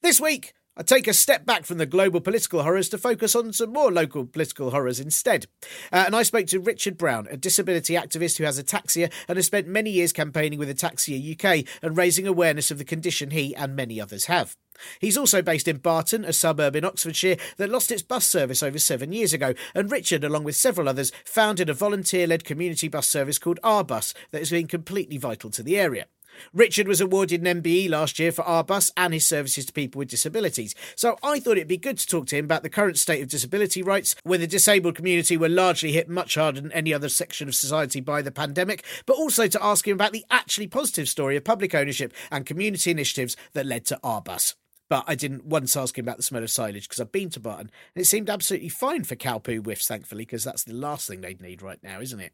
This 0.00 0.18
week, 0.18 0.54
I 0.78 0.82
take 0.82 1.06
a 1.06 1.12
step 1.12 1.44
back 1.44 1.66
from 1.66 1.76
the 1.76 1.84
global 1.84 2.22
political 2.22 2.62
horrors 2.62 2.88
to 2.88 2.98
focus 2.98 3.36
on 3.36 3.52
some 3.52 3.72
more 3.72 3.92
local 3.92 4.24
political 4.24 4.70
horrors 4.70 4.98
instead. 4.98 5.46
Uh, 5.92 6.04
and 6.06 6.16
I 6.16 6.22
spoke 6.22 6.46
to 6.48 6.58
Richard 6.58 6.96
Brown, 6.96 7.28
a 7.30 7.36
disability 7.36 7.94
activist 7.94 8.38
who 8.38 8.44
has 8.44 8.58
ataxia 8.58 9.12
and 9.28 9.36
has 9.36 9.46
spent 9.46 9.68
many 9.68 9.90
years 9.90 10.12
campaigning 10.12 10.58
with 10.58 10.70
Ataxia 10.70 11.16
UK 11.34 11.68
and 11.82 11.98
raising 11.98 12.26
awareness 12.26 12.70
of 12.70 12.78
the 12.78 12.84
condition 12.84 13.30
he 13.30 13.54
and 13.54 13.76
many 13.76 14.00
others 14.00 14.24
have. 14.24 14.56
He's 15.00 15.18
also 15.18 15.42
based 15.42 15.68
in 15.68 15.78
Barton, 15.78 16.24
a 16.24 16.32
suburb 16.32 16.76
in 16.76 16.84
Oxfordshire 16.84 17.36
that 17.56 17.70
lost 17.70 17.90
its 17.90 18.02
bus 18.02 18.26
service 18.26 18.62
over 18.62 18.78
seven 18.78 19.12
years 19.12 19.32
ago, 19.32 19.54
and 19.74 19.90
Richard, 19.90 20.24
along 20.24 20.44
with 20.44 20.56
several 20.56 20.88
others, 20.88 21.12
founded 21.24 21.68
a 21.68 21.74
volunteer 21.74 22.26
led 22.26 22.44
community 22.44 22.88
bus 22.88 23.06
service 23.06 23.38
called 23.38 23.60
Our 23.62 23.84
Bus 23.84 24.14
that 24.30 24.40
has 24.40 24.50
been 24.50 24.66
completely 24.66 25.18
vital 25.18 25.50
to 25.50 25.62
the 25.62 25.78
area. 25.78 26.06
Richard 26.52 26.88
was 26.88 27.00
awarded 27.00 27.46
an 27.46 27.62
MBE 27.62 27.88
last 27.88 28.18
year 28.18 28.32
for 28.32 28.42
Our 28.42 28.64
Bus 28.64 28.90
and 28.96 29.14
his 29.14 29.24
services 29.24 29.66
to 29.66 29.72
people 29.72 29.98
with 29.98 30.08
disabilities. 30.08 30.74
So 30.96 31.16
I 31.22 31.40
thought 31.40 31.56
it'd 31.56 31.68
be 31.68 31.76
good 31.76 31.98
to 31.98 32.06
talk 32.06 32.26
to 32.26 32.36
him 32.36 32.44
about 32.44 32.62
the 32.62 32.70
current 32.70 32.98
state 32.98 33.22
of 33.22 33.28
disability 33.28 33.82
rights, 33.82 34.16
where 34.22 34.38
the 34.38 34.46
disabled 34.46 34.96
community 34.96 35.36
were 35.36 35.48
largely 35.48 35.92
hit 35.92 36.08
much 36.08 36.34
harder 36.34 36.60
than 36.60 36.72
any 36.72 36.92
other 36.92 37.08
section 37.08 37.48
of 37.48 37.54
society 37.54 38.00
by 38.00 38.22
the 38.22 38.32
pandemic, 38.32 38.84
but 39.06 39.16
also 39.16 39.46
to 39.46 39.64
ask 39.64 39.86
him 39.86 39.94
about 39.94 40.12
the 40.12 40.24
actually 40.30 40.66
positive 40.66 41.08
story 41.08 41.36
of 41.36 41.44
public 41.44 41.74
ownership 41.74 42.12
and 42.30 42.46
community 42.46 42.90
initiatives 42.90 43.36
that 43.52 43.66
led 43.66 43.84
to 43.86 43.98
Our 44.02 44.20
Bus. 44.20 44.54
But 44.90 45.04
I 45.06 45.14
didn't 45.14 45.46
once 45.46 45.76
ask 45.76 45.96
him 45.96 46.04
about 46.04 46.18
the 46.18 46.22
smell 46.22 46.42
of 46.42 46.50
silage 46.50 46.88
because 46.88 47.00
I've 47.00 47.12
been 47.12 47.30
to 47.30 47.40
Barton 47.40 47.70
and 47.94 48.02
it 48.02 48.06
seemed 48.06 48.28
absolutely 48.28 48.68
fine 48.68 49.04
for 49.04 49.16
cow 49.16 49.38
poo 49.38 49.60
whiffs, 49.62 49.88
thankfully, 49.88 50.24
because 50.24 50.44
that's 50.44 50.64
the 50.64 50.74
last 50.74 51.08
thing 51.08 51.20
they'd 51.20 51.40
need 51.40 51.62
right 51.62 51.78
now, 51.82 52.00
isn't 52.00 52.20
it? 52.20 52.32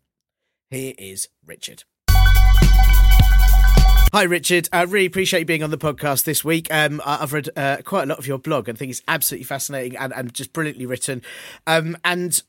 Here 0.70 0.94
is 0.98 1.28
Richard. 1.46 1.84
Hi, 4.12 4.24
Richard. 4.24 4.68
I 4.72 4.82
really 4.82 5.06
appreciate 5.06 5.40
you 5.40 5.46
being 5.46 5.62
on 5.62 5.70
the 5.70 5.78
podcast 5.78 6.24
this 6.24 6.44
week. 6.44 6.66
Um, 6.72 7.00
I've 7.06 7.32
read 7.32 7.48
uh, 7.56 7.76
quite 7.84 8.02
a 8.02 8.06
lot 8.06 8.18
of 8.18 8.26
your 8.26 8.38
blog 8.38 8.68
and 8.68 8.76
I 8.76 8.78
think 8.78 8.90
it's 8.90 9.02
absolutely 9.06 9.44
fascinating 9.44 9.96
and, 9.96 10.12
and 10.12 10.34
just 10.34 10.52
brilliantly 10.52 10.86
written. 10.86 11.22
Um, 11.68 11.96
and 12.04 12.42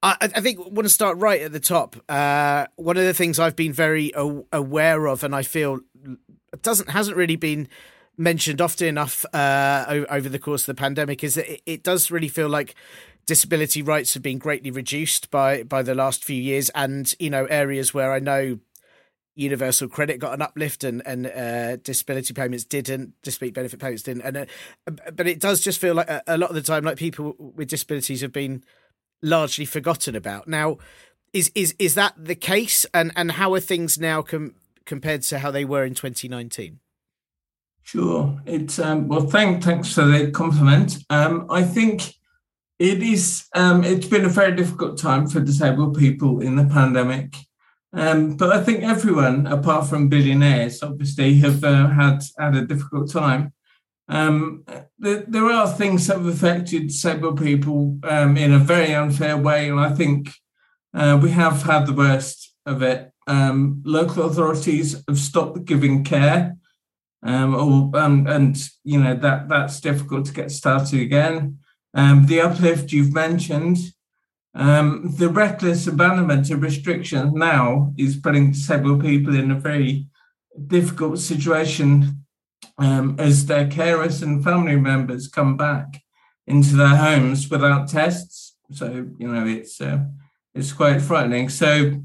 I, 0.00 0.16
I, 0.20 0.40
think 0.40 0.60
I 0.60 0.68
want 0.68 0.84
to 0.84 0.88
start 0.88 1.18
right 1.18 1.42
at 1.42 1.52
the 1.52 1.58
top. 1.58 1.96
Uh, 2.08 2.66
one 2.76 2.96
of 2.96 3.02
the 3.02 3.14
things 3.14 3.40
I've 3.40 3.56
been 3.56 3.72
very 3.72 4.12
aware 4.14 5.06
of, 5.06 5.24
and 5.24 5.34
I 5.34 5.42
feel 5.42 5.80
doesn't 6.62 6.90
hasn't 6.90 7.16
really 7.16 7.36
been 7.36 7.68
mentioned 8.18 8.60
often 8.60 8.88
enough 8.88 9.24
uh, 9.32 10.04
over 10.10 10.28
the 10.28 10.38
course 10.38 10.62
of 10.62 10.76
the 10.76 10.80
pandemic 10.80 11.22
is 11.22 11.36
that 11.36 11.70
it, 11.70 11.82
does 11.82 12.10
really 12.10 12.28
feel 12.28 12.48
like 12.48 12.74
disability 13.26 13.80
rights 13.80 14.14
have 14.14 14.22
been 14.22 14.38
greatly 14.38 14.70
reduced 14.70 15.30
by 15.30 15.62
by 15.62 15.82
the 15.82 15.94
last 15.94 16.24
few 16.24 16.40
years, 16.40 16.68
and 16.70 17.14
you 17.18 17.30
know 17.30 17.46
areas 17.46 17.94
where 17.94 18.12
I 18.12 18.18
know 18.18 18.58
universal 19.36 19.86
credit 19.86 20.18
got 20.18 20.34
an 20.34 20.42
uplift 20.42 20.82
and 20.82 21.00
and 21.06 21.26
uh, 21.26 21.76
disability 21.76 22.34
payments 22.34 22.64
didn't, 22.64 23.14
disability 23.22 23.52
benefit 23.52 23.80
payments 23.80 24.02
didn't, 24.02 24.22
and 24.22 24.36
uh, 24.36 25.10
but 25.12 25.26
it 25.28 25.40
does 25.40 25.60
just 25.60 25.80
feel 25.80 25.94
like 25.94 26.10
a, 26.10 26.22
a 26.26 26.36
lot 26.36 26.50
of 26.50 26.56
the 26.56 26.62
time 26.62 26.84
like 26.84 26.98
people 26.98 27.36
with 27.38 27.68
disabilities 27.68 28.20
have 28.20 28.32
been 28.32 28.64
largely 29.22 29.64
forgotten 29.64 30.16
about. 30.16 30.48
Now, 30.48 30.78
is 31.32 31.52
is 31.54 31.74
is 31.78 31.94
that 31.94 32.14
the 32.16 32.34
case, 32.34 32.84
and 32.92 33.12
and 33.14 33.32
how 33.32 33.54
are 33.54 33.60
things 33.60 33.98
now 33.98 34.22
com- 34.22 34.56
compared 34.84 35.22
to 35.22 35.38
how 35.38 35.52
they 35.52 35.64
were 35.64 35.84
in 35.84 35.94
2019? 35.94 36.80
Sure. 37.88 38.38
It's 38.44 38.78
um, 38.78 39.08
well. 39.08 39.26
Thank, 39.26 39.64
thanks 39.64 39.94
for 39.94 40.04
the 40.04 40.30
compliment. 40.30 40.98
Um, 41.08 41.46
I 41.48 41.62
think 41.62 42.12
it 42.78 43.02
is. 43.02 43.46
Um, 43.54 43.82
it's 43.82 44.06
been 44.06 44.26
a 44.26 44.28
very 44.28 44.54
difficult 44.54 44.98
time 44.98 45.26
for 45.26 45.40
disabled 45.40 45.96
people 45.96 46.42
in 46.42 46.56
the 46.56 46.66
pandemic, 46.66 47.34
um, 47.94 48.36
but 48.36 48.52
I 48.52 48.62
think 48.62 48.82
everyone, 48.82 49.46
apart 49.46 49.86
from 49.86 50.10
billionaires, 50.10 50.82
obviously 50.82 51.36
have 51.36 51.64
uh, 51.64 51.88
had 51.88 52.20
had 52.38 52.56
a 52.56 52.66
difficult 52.66 53.10
time. 53.10 53.54
Um, 54.06 54.66
there, 54.98 55.24
there, 55.26 55.46
are 55.46 55.66
things 55.66 56.08
that 56.08 56.18
have 56.18 56.26
affected 56.26 56.88
disabled 56.88 57.42
people 57.42 57.98
um, 58.02 58.36
in 58.36 58.52
a 58.52 58.58
very 58.58 58.94
unfair 58.94 59.38
way, 59.38 59.70
and 59.70 59.80
I 59.80 59.94
think 59.94 60.34
uh, 60.92 61.18
we 61.22 61.30
have 61.30 61.62
had 61.62 61.86
the 61.86 61.94
worst 61.94 62.52
of 62.66 62.82
it. 62.82 63.12
Um, 63.26 63.82
local 63.86 64.26
authorities 64.26 65.02
have 65.08 65.18
stopped 65.18 65.64
giving 65.64 66.04
care 66.04 66.57
um, 67.22 67.54
or, 67.54 68.00
um, 68.00 68.26
and 68.26 68.56
you 68.84 69.00
know 69.02 69.14
that 69.14 69.48
that's 69.48 69.80
difficult 69.80 70.26
to 70.26 70.32
get 70.32 70.50
started 70.50 71.00
again. 71.00 71.58
Um, 71.94 72.26
the 72.26 72.40
uplift 72.40 72.92
you've 72.92 73.14
mentioned, 73.14 73.78
Um, 74.54 75.14
the 75.18 75.28
reckless 75.28 75.86
abandonment 75.86 76.50
of 76.50 76.62
restrictions 76.62 77.32
now 77.32 77.92
is 77.96 78.20
putting 78.20 78.52
disabled 78.52 79.00
people 79.00 79.34
in 79.36 79.50
a 79.50 79.60
very 79.60 80.08
difficult 80.66 81.18
situation 81.18 82.24
um, 82.78 83.14
as 83.18 83.46
their 83.46 83.68
carers 83.68 84.22
and 84.22 84.42
family 84.42 84.76
members 84.76 85.28
come 85.28 85.56
back 85.56 86.02
into 86.46 86.76
their 86.76 86.96
homes 86.96 87.50
without 87.50 87.88
tests. 87.88 88.56
So 88.72 88.86
you 89.20 89.28
know 89.32 89.46
it's 89.46 89.80
uh, 89.80 90.00
it's 90.54 90.72
quite 90.72 91.00
frightening. 91.02 91.50
So 91.50 92.02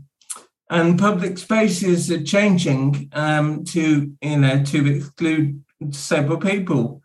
and 0.74 0.98
public 0.98 1.38
spaces 1.38 2.10
are 2.10 2.24
changing 2.24 3.08
um, 3.14 3.64
to 3.64 4.12
you 4.22 4.38
know 4.38 4.64
to 4.64 4.96
exclude 4.96 5.64
disabled 5.88 6.42
people. 6.42 7.02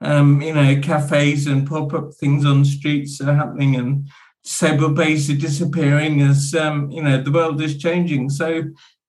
Um, 0.00 0.40
you 0.40 0.54
know, 0.54 0.80
cafes 0.80 1.48
and 1.48 1.66
pop-up 1.66 2.14
things 2.14 2.46
on 2.46 2.64
streets 2.64 3.20
are 3.20 3.34
happening, 3.34 3.74
and 3.74 4.08
disabled 4.44 4.94
base 4.94 5.28
are 5.28 5.34
disappearing 5.34 6.22
as 6.22 6.54
um, 6.54 6.92
you 6.92 7.02
know 7.02 7.20
the 7.20 7.32
world 7.32 7.60
is 7.60 7.76
changing. 7.76 8.30
So 8.30 8.62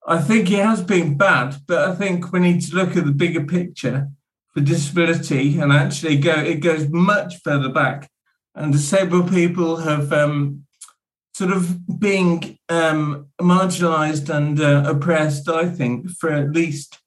I 0.08 0.18
think 0.18 0.50
it 0.50 0.66
has 0.66 0.82
been 0.82 1.16
bad, 1.16 1.58
but 1.68 1.88
I 1.88 1.94
think 1.94 2.32
we 2.32 2.40
need 2.40 2.62
to 2.62 2.76
look 2.76 2.98
at 2.98 3.06
the 3.06 3.12
bigger 3.12 3.44
picture 3.46 4.10
for 4.56 4.62
disability 4.62 5.60
and 5.60 5.72
actually 5.72 6.18
go. 6.18 6.34
It 6.34 6.62
goes 6.62 6.90
much 6.90 7.36
further 7.44 7.70
back, 7.70 8.10
and 8.56 8.74
disabled 8.74 9.30
people 9.30 9.76
have 9.76 10.12
um, 10.12 10.66
sort 11.40 11.54
of 11.54 12.00
being 12.02 12.60
um, 12.68 13.28
marginalised 13.40 14.30
and 14.30 14.60
uh, 14.60 14.84
oppressed. 14.86 15.48
I 15.48 15.70
think 15.70 16.10
for 16.20 16.30
at 16.30 16.52
least 16.52 17.00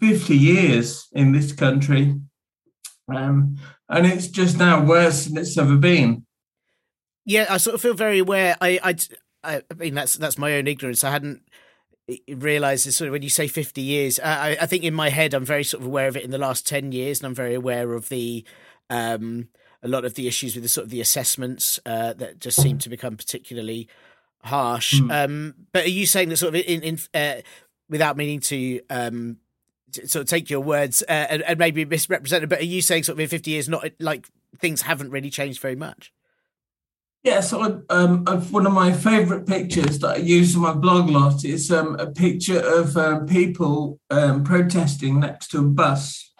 fifty 0.00 0.36
years 0.36 1.06
in 1.12 1.30
this 1.30 1.52
country, 1.52 2.16
um, 3.14 3.56
and 3.88 4.04
it's 4.04 4.26
just 4.26 4.58
now 4.58 4.84
worse 4.84 5.26
than 5.26 5.38
it's 5.38 5.56
ever 5.56 5.76
been. 5.76 6.26
Yeah, 7.24 7.46
I 7.48 7.58
sort 7.58 7.74
of 7.74 7.80
feel 7.80 7.94
very 7.94 8.18
aware. 8.18 8.56
I, 8.60 8.80
I, 8.82 9.62
I 9.70 9.74
mean, 9.76 9.94
that's 9.94 10.14
that's 10.14 10.36
my 10.36 10.54
own 10.54 10.66
ignorance. 10.66 11.04
I 11.04 11.12
hadn't 11.12 11.42
realized 12.28 12.88
is 12.88 12.96
sort 12.96 13.08
of 13.08 13.12
when 13.12 13.22
you 13.22 13.28
say 13.28 13.48
50 13.48 13.80
years 13.80 14.20
I, 14.20 14.56
I 14.60 14.66
think 14.66 14.84
in 14.84 14.94
my 14.94 15.08
head 15.08 15.34
i'm 15.34 15.44
very 15.44 15.64
sort 15.64 15.80
of 15.80 15.88
aware 15.88 16.06
of 16.06 16.16
it 16.16 16.22
in 16.22 16.30
the 16.30 16.38
last 16.38 16.64
10 16.64 16.92
years 16.92 17.18
and 17.18 17.26
i'm 17.26 17.34
very 17.34 17.52
aware 17.52 17.94
of 17.94 18.10
the 18.10 18.44
um 18.90 19.48
a 19.86 19.88
lot 19.88 20.04
of 20.04 20.14
the 20.14 20.26
issues 20.26 20.54
with 20.54 20.62
the 20.62 20.68
sort 20.68 20.84
of 20.84 20.90
the 20.90 21.00
assessments 21.00 21.80
uh, 21.86 22.12
that 22.14 22.40
just 22.40 22.60
seem 22.60 22.78
to 22.78 22.88
become 22.88 23.16
particularly 23.16 23.88
harsh 24.42 25.00
mm. 25.00 25.24
um 25.24 25.54
but 25.72 25.84
are 25.84 25.90
you 25.90 26.06
saying 26.06 26.28
that 26.28 26.36
sort 26.36 26.54
of 26.54 26.60
in, 26.60 26.82
in 26.82 26.98
uh, 27.14 27.40
without 27.88 28.16
meaning 28.16 28.38
to 28.38 28.80
um 28.90 29.38
sort 30.04 30.16
of 30.16 30.26
take 30.26 30.50
your 30.50 30.60
words 30.60 31.02
uh, 31.08 31.26
and, 31.30 31.42
and 31.42 31.58
maybe 31.58 31.84
misrepresent 31.84 32.44
it 32.44 32.48
but 32.48 32.60
are 32.60 32.64
you 32.64 32.82
saying 32.82 33.02
sort 33.02 33.14
of 33.16 33.20
in 33.20 33.28
50 33.28 33.50
years 33.50 33.68
not 33.68 33.88
like 33.98 34.28
things 34.58 34.82
haven't 34.82 35.10
really 35.10 35.30
changed 35.30 35.60
very 35.60 35.74
much 35.74 36.12
yeah, 37.26 37.40
so 37.40 37.82
um, 37.90 38.24
one 38.52 38.68
of 38.68 38.72
my 38.72 38.92
favourite 38.92 39.48
pictures 39.48 39.98
that 39.98 40.10
I 40.10 40.16
use 40.18 40.54
on 40.54 40.62
my 40.62 40.72
blog 40.72 41.08
a 41.08 41.12
lot 41.12 41.44
is 41.44 41.72
um, 41.72 41.96
a 41.98 42.06
picture 42.06 42.60
of 42.60 42.96
um, 42.96 43.26
people 43.26 43.98
um, 44.10 44.44
protesting 44.44 45.18
next 45.18 45.48
to 45.48 45.58
a 45.58 45.62
bus. 45.62 46.32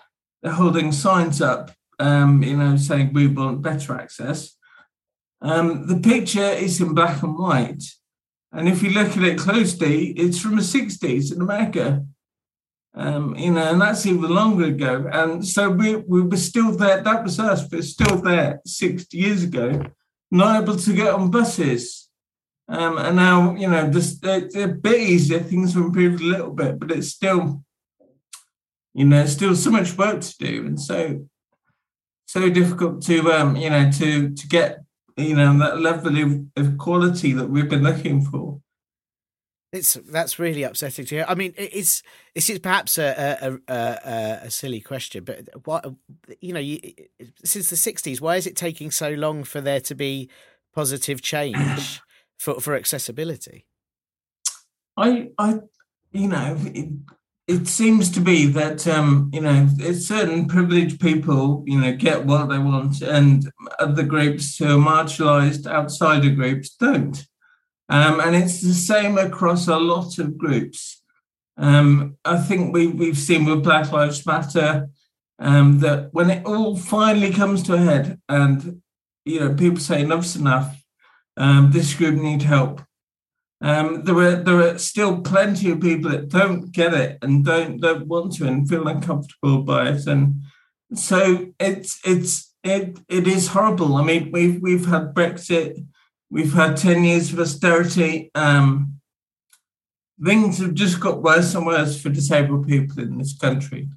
They're 0.43 0.53
holding 0.53 0.93
signs 0.93 1.43
up, 1.43 1.73
um, 1.99 2.43
you 2.43 2.57
know, 2.57 2.77
saying 2.77 3.13
we 3.13 3.27
want 3.27 3.63
better 3.63 3.95
access. 3.95 4.57
Um, 5.41 5.87
the 5.87 5.99
picture 5.99 6.41
is 6.41 6.81
in 6.81 6.95
black 6.95 7.23
and 7.23 7.39
white, 7.39 7.83
and 8.53 8.69
if 8.69 8.83
you 8.83 8.91
look 8.91 9.17
at 9.17 9.23
it 9.23 9.39
closely, 9.39 10.09
it's 10.11 10.39
from 10.39 10.57
the 10.57 10.63
'60s 10.63 11.33
in 11.35 11.41
America. 11.41 12.05
you 12.97 13.51
know, 13.53 13.71
and 13.71 13.81
that's 13.81 14.07
even 14.07 14.31
longer 14.31 14.67
ago. 14.67 15.09
And 15.13 15.47
so 15.47 15.71
we 15.71 15.97
we 15.97 16.23
were 16.23 16.37
still 16.37 16.73
there. 16.73 17.03
That 17.03 17.23
was 17.25 17.39
us, 17.39 17.67
but 17.69 17.85
still 17.85 18.17
there 18.17 18.61
60 18.65 19.17
years 19.17 19.45
ago 19.45 19.83
not 20.31 20.63
able 20.63 20.77
to 20.77 20.93
get 20.93 21.15
on 21.15 21.31
buses. 21.31 22.09
Um, 22.69 22.99
and 22.99 23.17
now, 23.17 23.55
you 23.55 23.69
know, 23.69 23.89
this, 23.89 24.19
they're 24.19 24.49
a 24.57 24.69
bit 24.69 25.01
easier. 25.01 25.39
Things 25.39 25.75
have 25.75 25.85
improved 25.85 26.21
a 26.21 26.25
little 26.25 26.51
bit, 26.51 26.79
but 26.79 26.91
it's 26.91 27.09
still, 27.09 27.63
you 28.93 29.05
know, 29.05 29.25
still 29.27 29.55
so 29.55 29.71
much 29.71 29.97
work 29.97 30.21
to 30.21 30.39
do, 30.39 30.67
and 30.67 30.81
so 30.81 31.27
so 32.27 32.51
difficult 32.51 33.03
to, 33.03 33.33
um, 33.33 33.57
you 33.57 33.71
know, 33.71 33.91
to 33.93 34.31
to 34.31 34.49
get, 34.49 34.81
you 35.17 35.35
know, 35.35 35.57
that 35.59 35.81
level 35.81 36.19
of, 36.19 36.41
of 36.57 36.79
quality 36.79 37.33
that 37.33 37.49
we've 37.49 37.69
been 37.69 37.83
looking 37.83 38.21
for. 38.23 38.61
It's 39.73 39.95
that's 39.95 40.39
really 40.39 40.63
upsetting 40.63 41.07
to 41.07 41.15
hear. 41.17 41.25
I 41.29 41.35
mean, 41.35 41.53
it's 41.57 42.03
this 42.35 42.49
is 42.51 42.59
perhaps 42.61 42.99
a 42.99 43.39
a, 43.41 43.73
a, 43.73 44.39
a 44.45 44.51
silly 44.51 44.81
question, 44.81 45.25
but 45.25 45.49
what 45.65 45.87
you 46.41 46.53
know, 46.53 46.61
you, 46.61 46.81
since 47.45 47.71
the 47.71 47.77
'60s, 47.77 48.21
why 48.21 48.37
is 48.37 48.47
it 48.47 48.57
taking 48.57 48.91
so 48.91 49.11
long 49.11 49.45
for 49.45 49.61
there 49.61 49.81
to 49.83 49.95
be 49.95 50.31
positive 50.75 51.21
change 51.21 52.01
for 52.39 52.61
for 52.61 52.75
accessibility? 52.75 53.67
I 54.97 55.31
I 55.39 55.61
you 56.13 56.29
know 56.29 56.57
it, 57.49 57.69
seems 57.69 58.11
to 58.11 58.21
be 58.21 58.47
that 58.47 58.87
um, 58.87 59.31
you 59.33 59.41
know 59.41 59.69
certain 59.95 60.47
privileged 60.47 61.01
people 61.01 61.63
you 61.67 61.81
know 61.81 61.95
get 61.95 62.25
what 62.25 62.49
they 62.49 62.59
want, 62.59 63.03
and 63.03 63.51
other 63.79 64.03
groups 64.03 64.57
who 64.57 64.67
are 64.67 64.83
marginalised 64.83 65.67
outsider 65.67 66.31
groups 66.31 66.71
don't. 66.71 67.27
Um, 67.89 68.21
and 68.21 68.35
it's 68.35 68.61
the 68.61 68.75
same 68.75 69.17
across 69.17 69.69
a 69.69 69.77
lot 69.77 70.19
of 70.19 70.37
groups. 70.37 71.03
Um, 71.57 72.17
I 72.25 72.39
think 72.39 72.75
we, 72.75 72.89
we've 72.89 73.17
seen 73.17 73.45
with 73.45 73.63
Black 73.63 73.93
Lives 73.93 74.27
Matter 74.27 74.89
um, 75.39 75.79
that 75.81 76.13
when 76.13 76.31
it 76.31 76.45
all 76.45 76.77
finally 76.77 77.33
comes 77.33 77.63
to 77.65 77.75
a 77.75 77.79
head 77.79 78.21
and 78.29 78.83
you 79.25 79.41
know 79.41 79.55
people 79.55 79.79
say 79.79 80.03
enough's 80.03 80.37
enough, 80.37 80.83
um, 81.37 81.71
this 81.73 81.95
group 81.95 82.17
need 82.17 82.43
help. 82.43 82.83
Um, 83.61 84.05
there 84.05 84.17
are 84.19 84.37
there 84.37 84.61
are 84.61 84.79
still 84.79 85.23
plenty 85.23 85.71
of 85.71 85.81
people 85.81 86.11
that 86.11 86.29
don't 86.29 86.71
get 86.73 86.93
it 86.93 87.19
and 87.23 87.45
don't 87.45 87.81
don't 87.81 88.07
want 88.07 88.35
to 88.35 88.47
and 88.47 88.69
feel 88.69 88.87
uncomfortable 88.87 89.63
by 89.63 89.91
it, 89.91 90.07
and 90.07 90.43
so 90.95 91.49
it's 91.59 91.99
it's 92.05 92.55
it 92.63 92.99
it 93.09 93.27
is 93.27 93.49
horrible. 93.49 93.97
I 93.97 94.05
mean, 94.05 94.31
we've 94.31 94.61
we've 94.61 94.87
had 94.87 95.15
Brexit 95.15 95.87
We've 96.31 96.53
had 96.53 96.77
10 96.77 97.05
years 97.05 97.33
of 97.33 97.39
austerity. 97.39 98.31
Um, 98.35 99.01
things 100.23 100.59
have 100.59 100.75
just 100.75 100.99
got 101.01 101.23
worse 101.23 101.55
and 101.55 101.67
worse 101.67 102.01
for 102.01 102.09
disabled 102.09 102.67
people 102.67 103.03
in 103.03 103.19
this 103.19 103.37
country. 103.37 103.89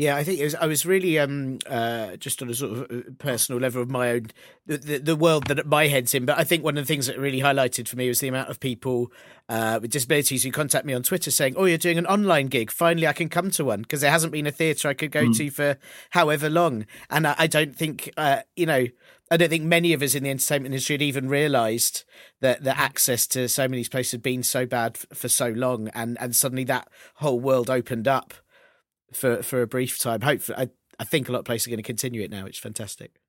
Yeah, 0.00 0.16
I 0.16 0.24
think 0.24 0.40
it 0.40 0.44
was. 0.44 0.54
I 0.54 0.64
was 0.64 0.86
really 0.86 1.18
um, 1.18 1.58
uh, 1.66 2.16
just 2.16 2.40
on 2.40 2.48
a 2.48 2.54
sort 2.54 2.72
of 2.72 2.90
uh, 2.90 3.10
personal 3.18 3.60
level 3.60 3.82
of 3.82 3.90
my 3.90 4.12
own, 4.12 4.28
the, 4.64 4.78
the, 4.78 4.98
the, 4.98 5.14
world 5.14 5.48
that 5.48 5.66
my 5.66 5.88
head's 5.88 6.14
in. 6.14 6.24
But 6.24 6.38
I 6.38 6.44
think 6.44 6.64
one 6.64 6.78
of 6.78 6.86
the 6.86 6.90
things 6.90 7.06
that 7.06 7.18
really 7.18 7.40
highlighted 7.40 7.86
for 7.86 7.96
me 7.96 8.08
was 8.08 8.18
the 8.20 8.28
amount 8.28 8.48
of 8.48 8.60
people 8.60 9.12
uh, 9.50 9.78
with 9.82 9.90
disabilities 9.90 10.42
who 10.42 10.52
contact 10.52 10.86
me 10.86 10.94
on 10.94 11.02
Twitter 11.02 11.30
saying, 11.30 11.52
"Oh, 11.54 11.66
you're 11.66 11.76
doing 11.76 11.98
an 11.98 12.06
online 12.06 12.46
gig. 12.46 12.70
Finally, 12.70 13.08
I 13.08 13.12
can 13.12 13.28
come 13.28 13.50
to 13.50 13.62
one 13.66 13.82
because 13.82 14.00
there 14.00 14.10
hasn't 14.10 14.32
been 14.32 14.46
a 14.46 14.50
theatre 14.50 14.88
I 14.88 14.94
could 14.94 15.10
go 15.10 15.24
mm. 15.24 15.36
to 15.36 15.50
for 15.50 15.76
however 16.08 16.48
long." 16.48 16.86
And 17.10 17.26
I, 17.26 17.34
I 17.36 17.46
don't 17.46 17.76
think, 17.76 18.10
uh, 18.16 18.40
you 18.56 18.64
know, 18.64 18.86
I 19.30 19.36
don't 19.36 19.50
think 19.50 19.64
many 19.64 19.92
of 19.92 20.00
us 20.00 20.14
in 20.14 20.22
the 20.22 20.30
entertainment 20.30 20.72
industry 20.72 20.94
had 20.94 21.02
even 21.02 21.28
realised 21.28 22.04
that 22.40 22.64
the 22.64 22.74
access 22.74 23.26
to 23.26 23.50
so 23.50 23.68
many 23.68 23.84
places 23.84 24.12
had 24.12 24.22
been 24.22 24.44
so 24.44 24.64
bad 24.64 24.96
for 24.96 25.28
so 25.28 25.50
long, 25.50 25.88
and 25.88 26.16
and 26.22 26.34
suddenly 26.34 26.64
that 26.64 26.88
whole 27.16 27.38
world 27.38 27.68
opened 27.68 28.08
up 28.08 28.32
for 29.12 29.42
for 29.42 29.62
a 29.62 29.66
brief 29.66 29.98
time. 29.98 30.20
Hopefully, 30.20 30.58
I, 30.58 30.68
I 30.98 31.04
think 31.04 31.28
a 31.28 31.32
lot 31.32 31.40
of 31.40 31.44
places 31.44 31.66
are 31.66 31.70
going 31.70 31.78
to 31.78 31.82
continue 31.82 32.22
it 32.22 32.30
now. 32.30 32.46
It's 32.46 32.58
fantastic. 32.58 33.20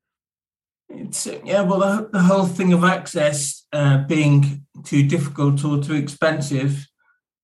It's 0.90 1.26
yeah, 1.46 1.62
well, 1.62 1.80
the, 1.80 2.10
the 2.12 2.22
whole 2.22 2.46
thing 2.46 2.74
of 2.74 2.84
access 2.84 3.66
uh, 3.72 4.00
being 4.00 4.66
too 4.84 5.08
difficult 5.08 5.64
or 5.64 5.82
too 5.82 5.96
expensive 5.96 6.88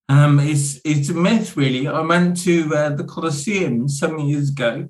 um, 0.09 0.39
is 0.39 0.81
is 0.83 1.09
a 1.09 1.13
myth, 1.13 1.55
really. 1.55 1.87
I 1.87 2.01
went 2.01 2.41
to 2.43 2.75
uh, 2.75 2.89
the 2.89 3.03
Colosseum 3.03 3.87
some 3.87 4.19
years 4.19 4.49
ago, 4.49 4.89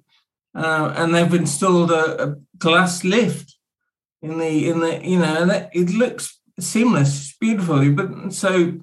uh, 0.56 0.94
and 0.96 1.14
they've 1.14 1.34
installed 1.34 1.92
a, 1.92 2.30
a 2.30 2.36
glass 2.58 3.04
lift 3.04 3.58
in 4.22 4.38
the 4.40 4.70
in 4.70 4.80
the 4.80 5.00
you 5.04 5.20
know 5.20 5.44
and 5.44 5.70
it 5.74 5.90
looks 5.92 6.40
seamless 6.60 7.36
beautifully 7.40 7.92
but 7.92 8.34
so 8.34 8.74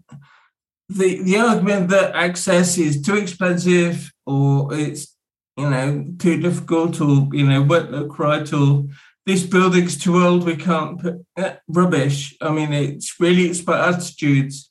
the 0.89 1.23
the 1.23 1.37
argument 1.39 1.89
that 1.89 2.15
access 2.15 2.79
is 2.79 3.01
too 3.01 3.17
expensive 3.17 4.13
or 4.27 4.73
it's 4.75 5.17
you 5.57 5.69
know 5.71 6.05
too 6.19 6.39
difficult 6.41 7.01
or 7.01 7.29
you 7.33 7.47
know 7.47 7.63
won't 7.63 7.91
look 7.91 8.19
right 8.19 8.53
or 8.53 8.85
this 9.27 9.45
building's 9.45 9.97
too 9.97 10.23
old 10.23 10.45
we 10.45 10.57
can't 10.57 11.01
put 11.01 11.25
uh, 11.37 11.55
rubbish 11.69 12.37
i 12.41 12.51
mean 12.51 12.73
it's 12.73 13.19
really 13.19 13.45
it's 13.45 13.61
about 13.61 13.95
attitudes 13.95 14.71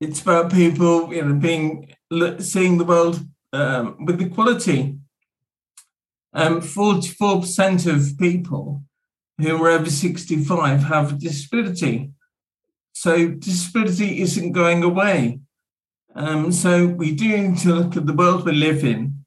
it's 0.00 0.22
about 0.22 0.52
people 0.52 1.12
you 1.12 1.24
know 1.24 1.34
being 1.34 1.92
seeing 2.38 2.78
the 2.78 2.84
world 2.84 3.20
um, 3.52 4.04
with 4.04 4.20
equality 4.20 4.96
um 6.34 6.60
44% 6.60 7.86
of 7.92 8.18
people 8.18 8.82
who 9.38 9.64
are 9.64 9.70
over 9.70 9.90
65 9.90 10.82
have 10.84 11.12
a 11.12 11.16
disability. 11.16 12.10
So 12.92 13.28
disability 13.28 14.20
isn't 14.20 14.52
going 14.52 14.82
away. 14.82 15.40
Um, 16.14 16.52
so 16.52 16.86
we 16.86 17.14
do 17.14 17.36
need 17.36 17.58
to 17.58 17.74
look 17.74 17.96
at 17.96 18.06
the 18.06 18.12
world 18.12 18.44
we 18.44 18.52
live 18.52 18.84
in 18.84 19.24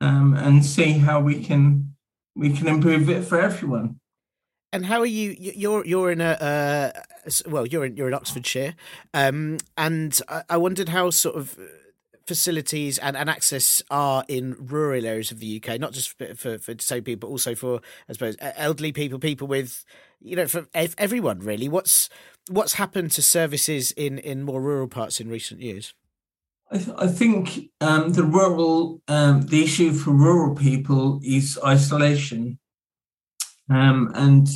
um, 0.00 0.34
and 0.34 0.64
see 0.64 0.92
how 0.92 1.20
we 1.20 1.42
can 1.42 1.94
we 2.34 2.50
can 2.50 2.66
improve 2.66 3.08
it 3.08 3.24
for 3.24 3.40
everyone. 3.40 4.00
and 4.72 4.86
how 4.86 4.98
are 5.00 5.06
you? 5.06 5.36
You're 5.38 5.86
you're 5.86 6.10
in 6.10 6.20
a 6.20 6.32
uh, 6.32 7.30
well, 7.46 7.66
you're 7.66 7.84
in 7.84 7.96
you're 7.96 8.08
in 8.08 8.14
Oxfordshire, 8.14 8.74
um, 9.12 9.58
and 9.76 10.20
I, 10.48 10.56
wondered 10.56 10.88
how 10.88 11.10
sort 11.10 11.36
of 11.36 11.56
facilities 12.26 12.98
and, 12.98 13.16
and 13.16 13.28
access 13.30 13.82
are 13.90 14.24
in 14.28 14.56
rural 14.58 15.06
areas 15.06 15.30
of 15.30 15.40
the 15.40 15.62
UK, 15.62 15.78
not 15.78 15.92
just 15.92 16.16
for, 16.16 16.34
for, 16.34 16.58
for 16.58 16.74
disabled 16.74 17.04
people, 17.04 17.28
but 17.28 17.32
also 17.32 17.54
for, 17.54 17.80
I 18.08 18.12
suppose, 18.14 18.36
elderly 18.40 18.92
people, 18.92 19.18
people 19.18 19.46
with, 19.46 19.84
you 20.20 20.36
know, 20.36 20.46
for 20.46 20.66
everyone 20.74 21.40
really. 21.40 21.68
What's 21.68 22.08
what's 22.50 22.74
happened 22.74 23.10
to 23.12 23.22
services 23.22 23.92
in, 23.92 24.18
in 24.18 24.42
more 24.42 24.60
rural 24.60 24.88
parts 24.88 25.20
in 25.20 25.28
recent 25.28 25.60
years? 25.60 25.94
I, 26.70 26.78
th- 26.78 26.96
I 26.98 27.06
think 27.06 27.70
um, 27.80 28.12
the 28.12 28.24
rural, 28.24 29.00
um, 29.08 29.42
the 29.42 29.62
issue 29.62 29.92
for 29.92 30.10
rural 30.10 30.54
people 30.54 31.20
is 31.22 31.58
isolation, 31.64 32.58
um, 33.70 34.10
and 34.14 34.48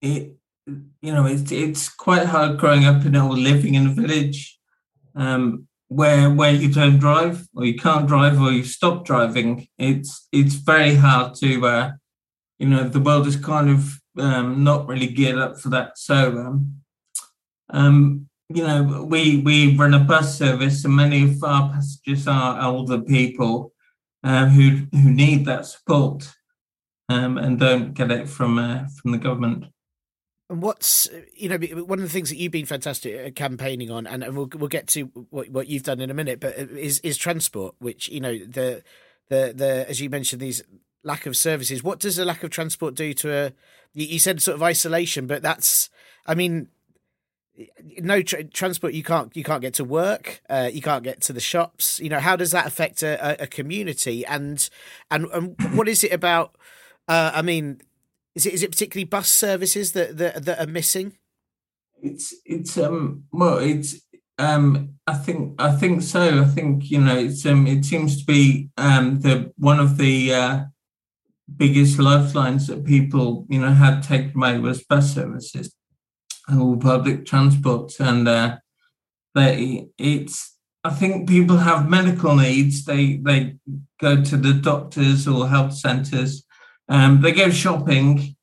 it, 0.00 0.36
you 0.66 1.12
know, 1.12 1.26
it's 1.26 1.50
it's 1.52 1.88
quite 1.88 2.26
hard 2.26 2.58
growing 2.58 2.84
up 2.84 3.04
in 3.04 3.16
or 3.16 3.34
living 3.34 3.74
in 3.74 3.86
a 3.86 3.90
village. 3.90 4.58
Um, 5.14 5.66
where 5.90 6.30
where 6.30 6.52
you 6.52 6.72
don't 6.72 6.98
drive 6.98 7.48
or 7.54 7.64
you 7.64 7.74
can't 7.74 8.06
drive 8.06 8.40
or 8.40 8.52
you 8.52 8.62
stop 8.62 9.04
driving, 9.04 9.66
it's 9.76 10.28
it's 10.32 10.54
very 10.54 10.94
hard 10.94 11.34
to 11.34 11.66
uh, 11.66 11.90
you 12.58 12.68
know 12.68 12.84
the 12.84 13.00
world 13.00 13.26
is 13.26 13.36
kind 13.36 13.68
of 13.68 14.00
um, 14.18 14.62
not 14.62 14.86
really 14.86 15.08
geared 15.08 15.38
up 15.38 15.58
for 15.58 15.68
that. 15.70 15.98
So 15.98 16.38
um, 16.38 16.82
um, 17.70 18.29
you 18.52 18.66
know 18.66 19.06
we 19.08 19.38
we 19.38 19.76
run 19.76 19.94
a 19.94 20.00
bus 20.00 20.36
service 20.36 20.84
and 20.84 20.96
many 20.96 21.22
of 21.22 21.42
our 21.44 21.70
passengers 21.70 22.26
are 22.26 22.62
older 22.62 23.00
people 23.00 23.72
uh, 24.24 24.46
who 24.46 24.86
who 24.92 25.10
need 25.10 25.44
that 25.46 25.66
support 25.66 26.28
um, 27.08 27.38
and 27.38 27.58
don't 27.58 27.94
get 27.94 28.10
it 28.10 28.28
from 28.28 28.58
uh, 28.58 28.86
from 29.00 29.12
the 29.12 29.18
government. 29.18 29.64
And 30.48 30.62
what's 30.62 31.08
you 31.32 31.48
know 31.48 31.58
one 31.84 32.00
of 32.00 32.04
the 32.04 32.10
things 32.10 32.28
that 32.30 32.36
you've 32.36 32.52
been 32.52 32.66
fantastic 32.66 33.14
at 33.14 33.36
campaigning 33.36 33.90
on, 33.90 34.06
and, 34.06 34.24
we'll 34.36 34.48
we'll 34.54 34.68
get 34.68 34.88
to 34.88 35.02
what 35.30 35.48
what 35.50 35.68
you've 35.68 35.84
done 35.84 36.00
in 36.00 36.10
a 36.10 36.14
minute, 36.14 36.40
but 36.40 36.56
is 36.56 36.98
is 37.00 37.16
transport, 37.16 37.76
which 37.78 38.08
you 38.08 38.20
know 38.20 38.36
the 38.36 38.82
the 39.28 39.52
the 39.54 39.86
as 39.88 40.00
you 40.00 40.10
mentioned 40.10 40.42
these 40.42 40.62
lack 41.04 41.24
of 41.26 41.36
services. 41.36 41.84
What 41.84 42.00
does 42.00 42.18
a 42.18 42.24
lack 42.24 42.42
of 42.42 42.50
transport 42.50 42.94
do 42.94 43.14
to 43.14 43.32
a? 43.32 43.52
You 43.92 44.18
said 44.18 44.42
sort 44.42 44.56
of 44.56 44.62
isolation, 44.62 45.26
but 45.26 45.42
that's 45.42 45.88
I 46.26 46.34
mean 46.34 46.68
no 47.98 48.22
tra- 48.22 48.44
transport 48.44 48.94
you 48.94 49.02
can't 49.02 49.36
you 49.36 49.44
can't 49.44 49.60
get 49.60 49.74
to 49.74 49.84
work 49.84 50.40
uh, 50.48 50.70
you 50.72 50.80
can't 50.80 51.04
get 51.04 51.20
to 51.20 51.32
the 51.32 51.40
shops 51.40 52.00
you 52.00 52.08
know 52.08 52.20
how 52.20 52.36
does 52.36 52.52
that 52.52 52.66
affect 52.66 53.02
a, 53.02 53.42
a 53.42 53.46
community 53.46 54.24
and 54.24 54.70
and 55.10 55.26
and 55.32 55.56
what 55.74 55.88
is 55.88 56.02
it 56.02 56.12
about 56.12 56.56
uh, 57.08 57.32
i 57.34 57.42
mean 57.42 57.80
is 58.34 58.46
it 58.46 58.54
is 58.54 58.62
it 58.62 58.70
particularly 58.70 59.04
bus 59.04 59.28
services 59.28 59.92
that 59.92 60.16
that, 60.18 60.44
that 60.44 60.60
are 60.60 60.70
missing? 60.70 61.16
It's 62.02 62.34
it's 62.44 62.78
um 62.78 63.24
well 63.32 63.58
it's 63.58 64.00
um 64.38 64.94
I 65.06 65.14
think 65.14 65.60
I 65.60 65.72
think 65.72 66.02
so. 66.02 66.42
I 66.42 66.44
think 66.44 66.90
you 66.90 67.00
know 67.00 67.16
it's 67.16 67.44
um 67.44 67.66
it 67.66 67.84
seems 67.84 68.20
to 68.20 68.24
be 68.24 68.70
um 68.76 69.20
the 69.20 69.52
one 69.56 69.80
of 69.80 69.96
the 69.98 70.34
uh, 70.34 70.64
biggest 71.56 71.98
lifelines 71.98 72.68
that 72.68 72.84
people 72.84 73.46
you 73.48 73.60
know 73.60 73.72
had 73.72 74.02
taken 74.02 74.32
away 74.36 74.58
was 74.58 74.84
bus 74.84 75.12
services 75.12 75.74
all 76.58 76.76
public 76.76 77.26
transport 77.26 77.98
and 78.00 78.28
uh, 78.28 78.56
they 79.34 79.88
it's 79.98 80.56
I 80.82 80.90
think 80.90 81.28
people 81.28 81.58
have 81.58 81.90
medical 81.90 82.34
needs. 82.34 82.84
They 82.84 83.16
they 83.18 83.56
go 84.00 84.22
to 84.22 84.36
the 84.36 84.54
doctors 84.54 85.28
or 85.28 85.48
health 85.48 85.74
centres 85.74 86.44
um, 86.90 87.20
they 87.20 87.30
go 87.30 87.50
shopping, 87.50 88.36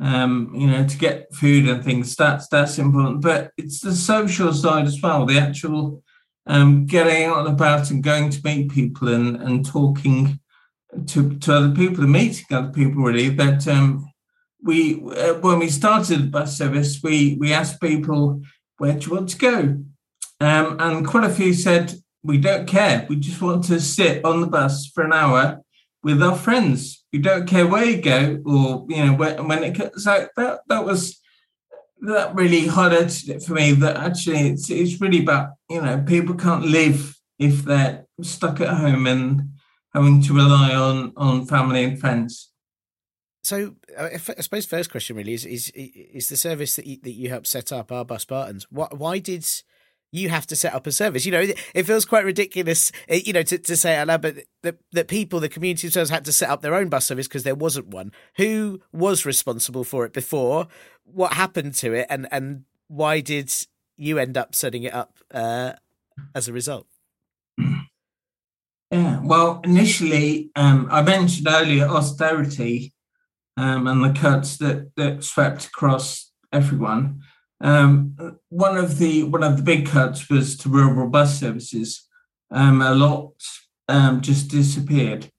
um, 0.00 0.52
you 0.54 0.66
know, 0.66 0.86
to 0.86 0.98
get 0.98 1.34
food 1.34 1.66
and 1.66 1.82
things. 1.82 2.14
That's 2.14 2.46
that's 2.48 2.78
important. 2.78 3.22
But 3.22 3.52
it's 3.56 3.80
the 3.80 3.94
social 3.94 4.52
side 4.52 4.84
as 4.84 5.00
well. 5.00 5.24
The 5.24 5.38
actual 5.38 6.02
um, 6.46 6.84
getting 6.84 7.24
out 7.24 7.46
and 7.46 7.48
about 7.48 7.90
and 7.90 8.04
going 8.04 8.28
to 8.30 8.40
meet 8.44 8.70
people 8.70 9.08
and 9.08 9.36
and 9.36 9.64
talking 9.64 10.38
to 11.06 11.38
to 11.38 11.54
other 11.54 11.74
people 11.74 12.04
and 12.04 12.12
meeting 12.12 12.44
other 12.52 12.70
people. 12.70 13.02
Really, 13.02 13.30
that 13.30 13.66
um, 13.66 14.06
we 14.62 15.02
uh, 15.02 15.34
when 15.34 15.58
we 15.58 15.68
started 15.68 16.18
the 16.18 16.26
bus 16.26 16.56
service, 16.56 17.00
we 17.02 17.36
we 17.38 17.52
asked 17.52 17.80
people 17.80 18.42
where 18.78 18.94
do 18.94 19.06
you 19.08 19.14
want 19.14 19.30
to 19.30 19.38
go, 19.38 19.58
um, 20.40 20.76
and 20.80 21.06
quite 21.06 21.24
a 21.24 21.34
few 21.34 21.54
said 21.54 21.94
we 22.22 22.38
don't 22.38 22.66
care. 22.66 23.06
We 23.08 23.16
just 23.16 23.40
want 23.40 23.64
to 23.64 23.80
sit 23.80 24.24
on 24.24 24.40
the 24.40 24.46
bus 24.46 24.86
for 24.86 25.04
an 25.04 25.12
hour 25.12 25.60
with 26.02 26.22
our 26.22 26.36
friends. 26.36 27.04
We 27.12 27.20
don't 27.20 27.46
care 27.46 27.66
where 27.66 27.84
you 27.84 28.00
go 28.00 28.42
or 28.44 28.86
you 28.88 29.04
know 29.04 29.14
when, 29.14 29.48
when 29.48 29.64
it 29.64 29.74
comes 29.74 30.06
out. 30.06 30.28
That 30.36 30.60
that 30.68 30.84
was 30.84 31.20
that 32.00 32.34
really 32.34 32.62
highlighted 32.62 33.28
it 33.28 33.42
for 33.42 33.54
me. 33.54 33.72
That 33.72 33.96
actually 33.96 34.48
it's 34.48 34.70
it's 34.70 35.00
really 35.00 35.22
about 35.22 35.50
you 35.70 35.80
know 35.80 36.02
people 36.06 36.34
can't 36.34 36.64
live 36.64 37.16
if 37.38 37.64
they're 37.64 38.06
stuck 38.22 38.60
at 38.60 38.76
home 38.76 39.06
and 39.06 39.50
having 39.94 40.22
to 40.22 40.34
rely 40.34 40.74
on 40.74 41.12
on 41.16 41.46
family 41.46 41.84
and 41.84 42.00
friends. 42.00 42.50
So, 43.42 43.76
I 43.98 44.16
suppose 44.16 44.66
first 44.66 44.90
question 44.90 45.16
really 45.16 45.34
is 45.34 45.44
is 45.44 45.70
is 45.70 46.28
the 46.28 46.36
service 46.36 46.76
that 46.76 46.86
you, 46.86 46.98
that 47.02 47.12
you 47.12 47.28
helped 47.28 47.46
set 47.46 47.72
up, 47.72 47.90
our 47.92 48.04
bus 48.04 48.24
Bartons. 48.24 48.66
Why, 48.70 48.88
why 48.90 49.18
did 49.18 49.46
you 50.12 50.28
have 50.28 50.46
to 50.46 50.56
set 50.56 50.74
up 50.74 50.86
a 50.86 50.92
service. 50.92 51.26
You 51.26 51.32
know, 51.32 51.46
it 51.74 51.82
feels 51.84 52.04
quite 52.04 52.24
ridiculous, 52.24 52.92
eh, 53.08 53.20
you 53.24 53.32
know, 53.32 53.42
to, 53.42 53.58
to 53.58 53.76
say 53.76 53.96
out 53.96 54.08
loud, 54.08 54.22
but 54.22 54.36
that, 54.62 54.76
that 54.92 55.08
people, 55.08 55.40
the 55.40 55.48
community 55.48 55.86
themselves 55.86 56.10
had 56.10 56.24
to 56.24 56.32
set 56.32 56.48
up 56.48 56.62
their 56.62 56.74
own 56.74 56.88
bus 56.88 57.06
service 57.06 57.28
because 57.28 57.42
there 57.42 57.54
wasn't 57.54 57.88
one. 57.88 58.12
Who 58.36 58.80
was 58.92 59.26
responsible 59.26 59.84
for 59.84 60.04
it 60.04 60.12
before? 60.12 60.68
What 61.04 61.34
happened 61.34 61.74
to 61.76 61.92
it? 61.92 62.06
And, 62.08 62.28
and 62.30 62.64
why 62.88 63.20
did 63.20 63.52
you 63.96 64.18
end 64.18 64.36
up 64.36 64.54
setting 64.54 64.84
it 64.84 64.94
up 64.94 65.18
uh, 65.32 65.72
as 66.34 66.48
a 66.48 66.52
result? 66.52 66.86
Yeah, 68.92 69.20
well, 69.24 69.60
initially, 69.64 70.52
um, 70.54 70.86
I 70.92 71.02
mentioned 71.02 71.48
earlier 71.50 71.88
austerity 71.88 72.92
um, 73.56 73.86
and 73.86 74.04
the 74.04 74.18
cuts 74.18 74.56
that, 74.58 74.94
that 74.96 75.24
swept 75.24 75.66
across 75.66 76.32
everyone. 76.52 77.22
Um, 77.60 78.38
one 78.50 78.76
of 78.76 78.98
the 78.98 79.24
one 79.24 79.42
of 79.42 79.56
the 79.56 79.62
big 79.62 79.86
cuts 79.86 80.28
was 80.28 80.56
to 80.58 80.68
rural 80.68 81.08
bus 81.08 81.40
services. 81.40 82.06
Um, 82.50 82.82
a 82.82 82.94
lot 82.94 83.32
um, 83.88 84.20
just 84.20 84.48
disappeared. 84.48 85.30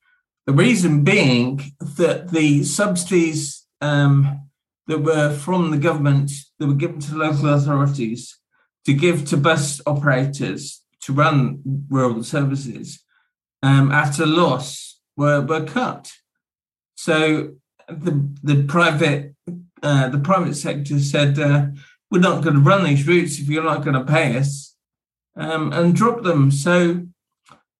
The 0.45 0.53
reason 0.53 1.03
being 1.03 1.73
that 1.79 2.31
the 2.31 2.63
subsidies 2.63 3.65
um, 3.81 4.49
that 4.87 4.99
were 4.99 5.31
from 5.31 5.71
the 5.71 5.77
government 5.77 6.31
that 6.57 6.67
were 6.67 6.73
given 6.73 6.99
to 7.01 7.15
local 7.15 7.49
authorities 7.49 8.39
to 8.85 8.93
give 8.93 9.25
to 9.25 9.37
bus 9.37 9.81
operators 9.85 10.81
to 11.01 11.13
run 11.13 11.61
rural 11.89 12.23
services 12.23 13.03
um, 13.61 13.91
at 13.91 14.17
a 14.19 14.25
loss 14.25 14.99
were, 15.15 15.41
were 15.41 15.65
cut. 15.65 16.11
So 16.95 17.55
the 17.87 18.29
the 18.43 18.63
private 18.63 19.33
uh, 19.83 20.09
the 20.09 20.19
private 20.19 20.55
sector 20.55 20.99
said 20.99 21.39
uh, 21.39 21.67
we're 22.09 22.19
not 22.19 22.43
going 22.43 22.55
to 22.55 22.61
run 22.61 22.83
these 22.83 23.07
routes 23.07 23.39
if 23.39 23.47
you're 23.49 23.63
not 23.63 23.83
going 23.83 23.93
to 23.93 24.11
pay 24.11 24.37
us 24.37 24.75
um, 25.35 25.71
and 25.73 25.95
drop 25.95 26.23
them. 26.23 26.51
So 26.51 27.05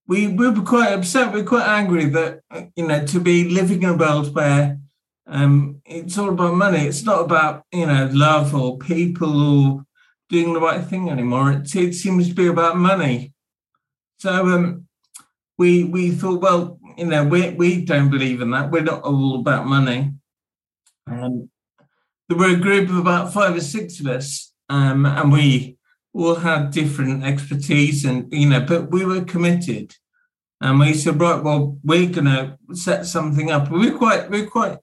we, 0.08 0.28
we 0.28 0.50
were 0.50 0.62
quite 0.62 0.93
upset. 0.93 1.34
We 1.34 1.41
are 1.41 1.46
quite 1.46 1.67
angry 1.67 2.06
that, 2.06 2.41
you 2.76 2.88
know, 2.88 3.06
to 3.06 3.20
be 3.20 3.50
living 3.50 3.84
in 3.84 3.89
a 3.89 3.98
world 3.98 4.34
where 4.34 4.80
um, 5.26 5.82
it's 5.86 6.17
all 6.17 6.30
about 6.30 6.56
money. 6.56 6.86
It's 6.86 7.04
not 7.04 7.22
about, 7.22 7.63
you 7.72 7.86
know, 7.86 8.10
love 8.13 8.56
or 8.56 8.78
people 8.78 9.41
or 9.41 9.86
doing 10.30 10.54
the 10.54 10.62
right 10.62 10.84
thing 10.84 11.10
anymore. 11.10 11.52
It, 11.52 11.76
it 11.76 11.96
seems 11.96 12.30
to 12.30 12.36
be 12.36 12.48
about 12.48 12.78
money. 12.78 13.34
So 14.20 14.48
um, 14.48 14.88
we 15.58 15.84
we 15.84 16.12
thought, 16.12 16.41
well, 16.41 16.80
you 16.97 17.05
know, 17.05 17.23
we, 17.23 17.51
we 17.51 17.86
don't 17.86 18.10
believe 18.10 18.41
in 18.41 18.51
that. 18.51 18.71
We're 18.71 18.81
not 18.81 19.03
all 19.03 19.39
about 19.39 19.67
money. 19.67 20.13
Um, 21.05 21.49
there 22.27 22.38
were 22.38 22.55
a 22.55 22.60
group 22.60 22.89
of 22.89 22.97
about 22.97 23.31
five 23.31 23.55
or 23.55 23.62
six 23.62 23.99
of 23.99 24.07
us, 24.07 24.53
um, 24.69 25.05
and 25.05 25.31
we 25.31 25.77
all 26.13 26.36
had 26.36 26.71
different 26.71 27.23
expertise, 27.23 28.03
and 28.03 28.31
you 28.33 28.49
know, 28.49 28.62
but 28.62 28.91
we 28.91 29.05
were 29.05 29.23
committed, 29.23 29.95
and 30.60 30.79
we 30.79 30.93
said, 30.93 31.21
right, 31.21 31.41
well, 31.41 31.77
we're 31.83 32.10
going 32.10 32.25
to 32.25 32.57
set 32.73 33.05
something 33.05 33.51
up. 33.51 33.69
We 33.71 33.91
we're 33.91 33.97
quite, 33.97 34.29
we 34.29 34.41
we're 34.41 34.49
quite 34.49 34.77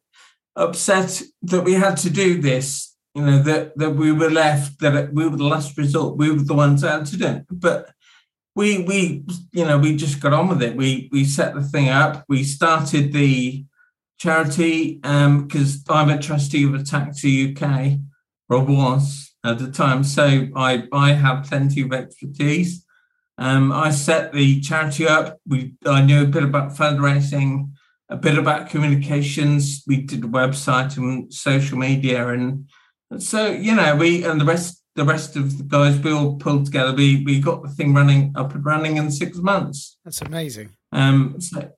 upset 0.57 1.21
that 1.43 1.65
we 1.65 1.75
had 1.75 1.97
to 1.99 2.11
do 2.11 2.41
this. 2.41 2.97
You 3.15 3.23
know, 3.23 3.43
that 3.43 3.77
that 3.77 3.91
we 3.91 4.13
were 4.13 4.31
left, 4.31 4.81
that 4.81 5.13
we 5.13 5.29
were 5.29 5.37
the 5.37 5.45
last 5.45 5.77
resort, 5.77 6.17
we 6.17 6.31
were 6.31 6.43
the 6.43 6.55
ones 6.55 6.83
had 6.83 7.07
to 7.07 7.17
do 7.17 7.27
it, 7.27 7.45
but. 7.51 7.91
We, 8.57 8.83
we, 8.83 9.25
you 9.53 9.65
know, 9.65 9.79
we 9.79 9.97
just 9.97 10.21
got 10.21 10.33
on 10.33 10.49
with 10.49 10.63
it. 10.63 10.77
We, 10.77 11.09
we 11.13 11.25
set 11.25 11.55
the 11.55 11.63
thing 11.63 11.89
up. 11.89 12.25
We 12.29 12.45
started 12.45 13.13
the 13.13 13.65
charity 14.19 14.95
because 14.95 15.77
um, 15.89 15.97
I'm 15.97 16.11
a 16.11 16.21
trustee 16.21 16.65
of 16.65 16.75
a 16.75 16.83
Taxi 16.83 17.55
UK, 17.55 17.99
or 18.49 18.65
was 18.65 19.35
at 19.45 19.59
the 19.59 19.71
time. 19.71 20.05
So 20.05 20.49
I, 20.55 20.85
I 20.93 21.13
have 21.13 21.45
plenty 21.45 21.83
of 21.83 21.93
expertise. 21.93 22.85
Um, 23.37 23.73
I 23.73 23.91
set 23.91 24.33
the 24.33 24.61
charity 24.61 25.09
up. 25.09 25.39
We 25.47 25.75
I 25.85 26.03
knew 26.03 26.23
a 26.23 26.27
bit 26.27 26.45
about 26.45 26.73
fundraising. 26.73 27.71
a 28.09 28.17
bit 28.17 28.39
about 28.39 28.71
communications. 28.71 29.83
We 29.87 30.03
did 30.03 30.25
a 30.25 30.29
website 30.29 30.97
and 30.97 31.33
social 31.33 31.79
media, 31.79 32.29
and 32.29 32.69
so 33.19 33.51
you 33.51 33.75
know 33.75 33.97
we 33.97 34.25
and 34.25 34.41
the 34.41 34.45
rest 34.45 34.84
the 34.97 35.05
rest 35.05 35.37
of 35.37 35.59
the 35.59 35.65
guys 35.65 35.99
we 35.99 36.13
all 36.13 36.37
pulled 36.37 36.67
together. 36.67 36.93
We 36.93 37.23
we 37.25 37.41
got 37.41 37.63
the 37.63 37.69
thing 37.69 37.95
running 37.95 38.33
up 38.37 38.55
and 38.55 38.65
running 38.65 38.97
in 38.97 39.11
six 39.11 39.39
months. 39.39 39.99
That's 40.05 40.23
amazing. 40.23 40.71
Um, 40.93 41.41
so 41.41 41.73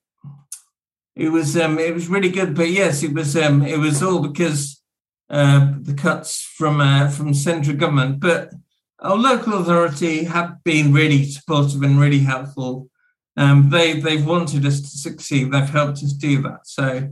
it 1.15 1.29
was 1.29 1.57
um, 1.57 1.79
it 1.79 1.93
was 1.93 2.07
really 2.07 2.29
good, 2.29 2.55
but 2.55 2.69
yes, 2.69 3.03
it 3.03 3.13
was 3.13 3.35
um, 3.35 3.63
it 3.63 3.79
was 3.79 4.03
all 4.03 4.19
because 4.19 4.81
uh, 5.29 5.73
the 5.81 5.93
cuts 5.93 6.41
from 6.41 6.79
uh, 6.79 7.09
from 7.09 7.33
central 7.33 7.75
government, 7.75 8.19
but 8.19 8.53
our 8.99 9.17
local 9.17 9.55
authority 9.55 10.23
have 10.25 10.63
been 10.63 10.93
really 10.93 11.23
supportive 11.25 11.81
and 11.81 11.99
really 11.99 12.19
helpful. 12.19 12.89
Um, 13.35 13.69
they 13.69 13.99
they've 13.99 14.25
wanted 14.25 14.65
us 14.65 14.81
to 14.81 14.87
succeed. 14.87 15.51
They've 15.51 15.69
helped 15.69 16.03
us 16.03 16.13
do 16.13 16.41
that. 16.43 16.61
So 16.65 17.09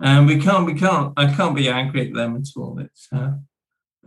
um, 0.00 0.26
we 0.26 0.40
can't 0.40 0.66
we 0.66 0.74
can't 0.74 1.12
I 1.16 1.32
can't 1.32 1.56
be 1.56 1.68
angry 1.68 2.08
at 2.08 2.14
them 2.14 2.36
at 2.36 2.46
all. 2.56 2.78
It's 2.78 3.08
uh, 3.12 3.32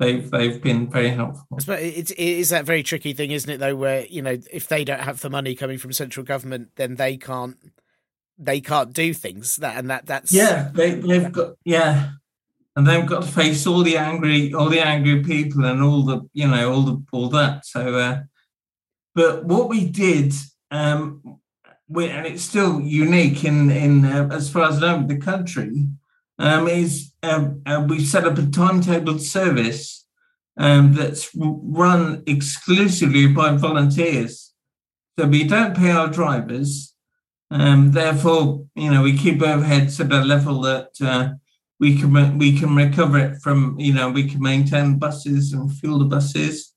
they've 0.01 0.29
they've 0.29 0.61
been 0.61 0.89
very 0.89 1.09
helpful. 1.09 1.45
But 1.65 1.81
it, 1.81 2.11
it 2.11 2.19
is 2.19 2.49
that 2.49 2.65
very 2.65 2.83
tricky 2.83 3.13
thing, 3.13 3.31
isn't 3.31 3.49
it? 3.49 3.59
Though, 3.59 3.75
where 3.75 4.05
you 4.07 4.21
know 4.21 4.37
if 4.51 4.67
they 4.67 4.83
don't 4.83 4.99
have 4.99 5.21
the 5.21 5.29
money 5.29 5.55
coming 5.55 5.77
from 5.77 5.93
central 5.93 6.25
government, 6.25 6.71
then 6.75 6.95
they 6.95 7.17
can't 7.17 7.57
they 8.37 8.59
can't 8.59 8.91
do 8.91 9.13
things. 9.13 9.57
That 9.57 9.77
and 9.77 9.89
that 9.89 10.07
that's 10.07 10.33
yeah 10.33 10.69
they 10.73 10.95
they've 10.95 11.31
got 11.31 11.53
yeah 11.63 12.11
and 12.75 12.87
they've 12.87 13.05
got 13.05 13.23
to 13.23 13.31
face 13.31 13.67
all 13.67 13.83
the 13.83 13.97
angry 13.97 14.53
all 14.53 14.69
the 14.69 14.79
angry 14.79 15.23
people 15.23 15.65
and 15.65 15.81
all 15.81 16.03
the 16.03 16.21
you 16.33 16.47
know 16.47 16.71
all 16.71 16.81
the 16.81 17.03
all 17.11 17.29
that 17.29 17.65
so 17.65 17.95
uh, 17.95 18.21
but 19.13 19.45
what 19.45 19.69
we 19.69 19.85
did 19.85 20.33
um 20.71 21.39
we, 21.87 22.09
and 22.09 22.25
it's 22.25 22.43
still 22.43 22.79
unique 22.79 23.43
in 23.43 23.69
in 23.69 24.05
uh, 24.05 24.29
as 24.31 24.49
far 24.49 24.69
as 24.69 24.81
I 24.81 24.97
know 24.97 25.07
the 25.07 25.17
country 25.17 25.87
um 26.41 26.67
is 26.67 27.11
um, 27.23 27.61
uh, 27.65 27.85
we 27.87 28.03
set 28.03 28.25
up 28.25 28.37
a 28.37 28.41
timetabled 28.41 29.21
service 29.21 30.05
um 30.57 30.93
that's 30.93 31.29
run 31.35 32.23
exclusively 32.27 33.27
by 33.27 33.51
volunteers. 33.55 34.53
So 35.17 35.27
we 35.27 35.43
don't 35.43 35.77
pay 35.77 35.91
our 35.91 36.07
drivers 36.07 36.93
um 37.51 37.91
therefore 37.91 38.65
you 38.75 38.89
know 38.89 39.01
we 39.01 39.17
keep 39.17 39.39
overheads 39.39 39.99
at 39.99 40.11
a 40.11 40.23
level 40.23 40.61
that 40.61 40.91
uh, 41.01 41.29
we 41.79 41.97
can 41.97 42.37
we 42.37 42.57
can 42.57 42.75
recover 42.75 43.17
it 43.17 43.41
from 43.41 43.77
you 43.79 43.93
know 43.93 44.09
we 44.09 44.27
can 44.29 44.41
maintain 44.41 44.99
buses 44.99 45.53
and 45.53 45.73
fuel 45.73 45.99
the 45.99 46.05
buses. 46.05 46.73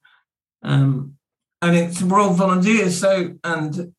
Um, 0.63 1.17
and 1.61 1.77
it's 1.77 2.03
we're 2.03 2.21
all 2.21 2.33
volunteers 2.33 2.99
so 3.01 3.35
and 3.45 3.93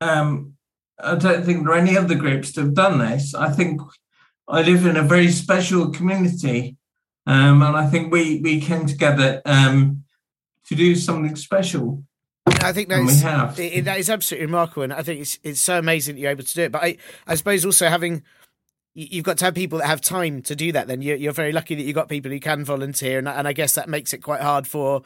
um, 0.00 0.54
i 1.02 1.14
don't 1.14 1.44
think 1.44 1.64
there 1.64 1.74
are 1.74 1.78
any 1.78 1.96
other 1.96 2.14
groups 2.14 2.52
that 2.52 2.62
have 2.62 2.74
done 2.74 2.98
this. 2.98 3.34
I 3.34 3.50
think 3.50 3.80
i 4.48 4.62
live 4.62 4.86
in 4.86 4.96
a 4.96 5.02
very 5.02 5.30
special 5.30 5.90
community 5.90 6.76
um, 7.26 7.62
and 7.62 7.76
i 7.76 7.86
think 7.86 8.12
we 8.12 8.40
we 8.40 8.60
came 8.60 8.86
together 8.86 9.42
um, 9.44 10.04
to 10.66 10.74
do 10.74 10.94
something 10.94 11.36
special 11.36 12.02
I 12.46 12.72
think 12.72 12.88
that's 12.88 13.22
it, 13.58 13.84
that 13.84 13.98
is 13.98 14.10
absolutely 14.10 14.46
remarkable, 14.46 14.82
and 14.82 14.92
I 14.92 15.02
think 15.02 15.20
it's 15.20 15.38
it's 15.42 15.60
so 15.60 15.78
amazing 15.78 16.14
that 16.14 16.20
you're 16.20 16.30
able 16.30 16.44
to 16.44 16.54
do 16.54 16.62
it. 16.62 16.72
But 16.72 16.82
I, 16.82 16.96
I 17.26 17.34
suppose 17.34 17.64
also 17.64 17.88
having 17.88 18.22
you've 18.94 19.24
got 19.24 19.38
to 19.38 19.44
have 19.46 19.54
people 19.54 19.78
that 19.78 19.86
have 19.86 20.00
time 20.00 20.42
to 20.42 20.54
do 20.54 20.72
that. 20.72 20.86
Then 20.86 21.02
you're, 21.02 21.16
you're 21.16 21.32
very 21.32 21.52
lucky 21.52 21.74
that 21.74 21.82
you've 21.82 21.94
got 21.94 22.08
people 22.08 22.30
who 22.30 22.40
can 22.40 22.64
volunteer, 22.64 23.18
and, 23.18 23.28
and 23.28 23.48
I 23.48 23.52
guess 23.52 23.74
that 23.74 23.88
makes 23.88 24.12
it 24.12 24.18
quite 24.18 24.40
hard 24.40 24.66
for 24.66 25.02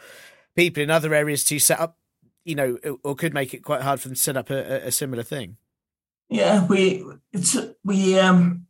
people 0.55 0.83
in 0.83 0.91
other 0.91 1.15
areas 1.15 1.45
to 1.45 1.59
set 1.59 1.79
up, 1.79 1.99
you 2.45 2.55
know, 2.55 2.79
or 3.03 3.15
could 3.15 3.35
make 3.35 3.55
it 3.55 3.63
quite 3.63 3.83
hard 3.83 4.01
for 4.01 4.09
them 4.09 4.15
to 4.15 4.21
set 4.21 4.37
up 4.37 4.51
a, 4.51 4.87
a 4.87 4.93
similar 4.93 5.23
thing. 5.23 5.57
Yeah, 6.29 6.67
we 6.67 7.05
it's 7.33 7.57
we 7.85 8.19
um 8.19 8.66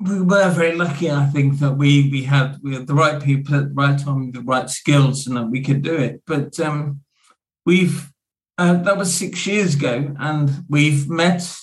we 0.00 0.20
were 0.22 0.48
very 0.50 0.76
lucky. 0.76 1.10
I 1.10 1.26
think 1.26 1.58
that 1.58 1.72
we 1.72 2.08
we 2.10 2.22
had 2.22 2.58
we 2.62 2.74
had 2.74 2.86
the 2.86 2.94
right 2.94 3.22
people 3.22 3.54
at 3.54 3.68
the 3.68 3.74
right 3.74 3.98
time, 3.98 4.32
the 4.32 4.40
right 4.40 4.68
skills, 4.68 5.26
and 5.26 5.36
that 5.36 5.50
we 5.50 5.60
could 5.62 5.82
do 5.82 5.94
it. 5.94 6.22
But 6.26 6.58
um, 6.58 7.00
we've 7.66 8.10
uh, 8.56 8.74
that 8.74 8.96
was 8.96 9.14
six 9.14 9.46
years 9.46 9.74
ago, 9.74 10.14
and 10.18 10.64
we've 10.68 11.08
met 11.08 11.54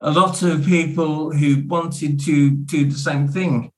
a 0.00 0.10
lot 0.10 0.42
of 0.42 0.66
people 0.66 1.32
who 1.32 1.64
wanted 1.66 2.20
to 2.20 2.50
do 2.50 2.86
the 2.86 2.98
same 2.98 3.28
thing. 3.28 3.72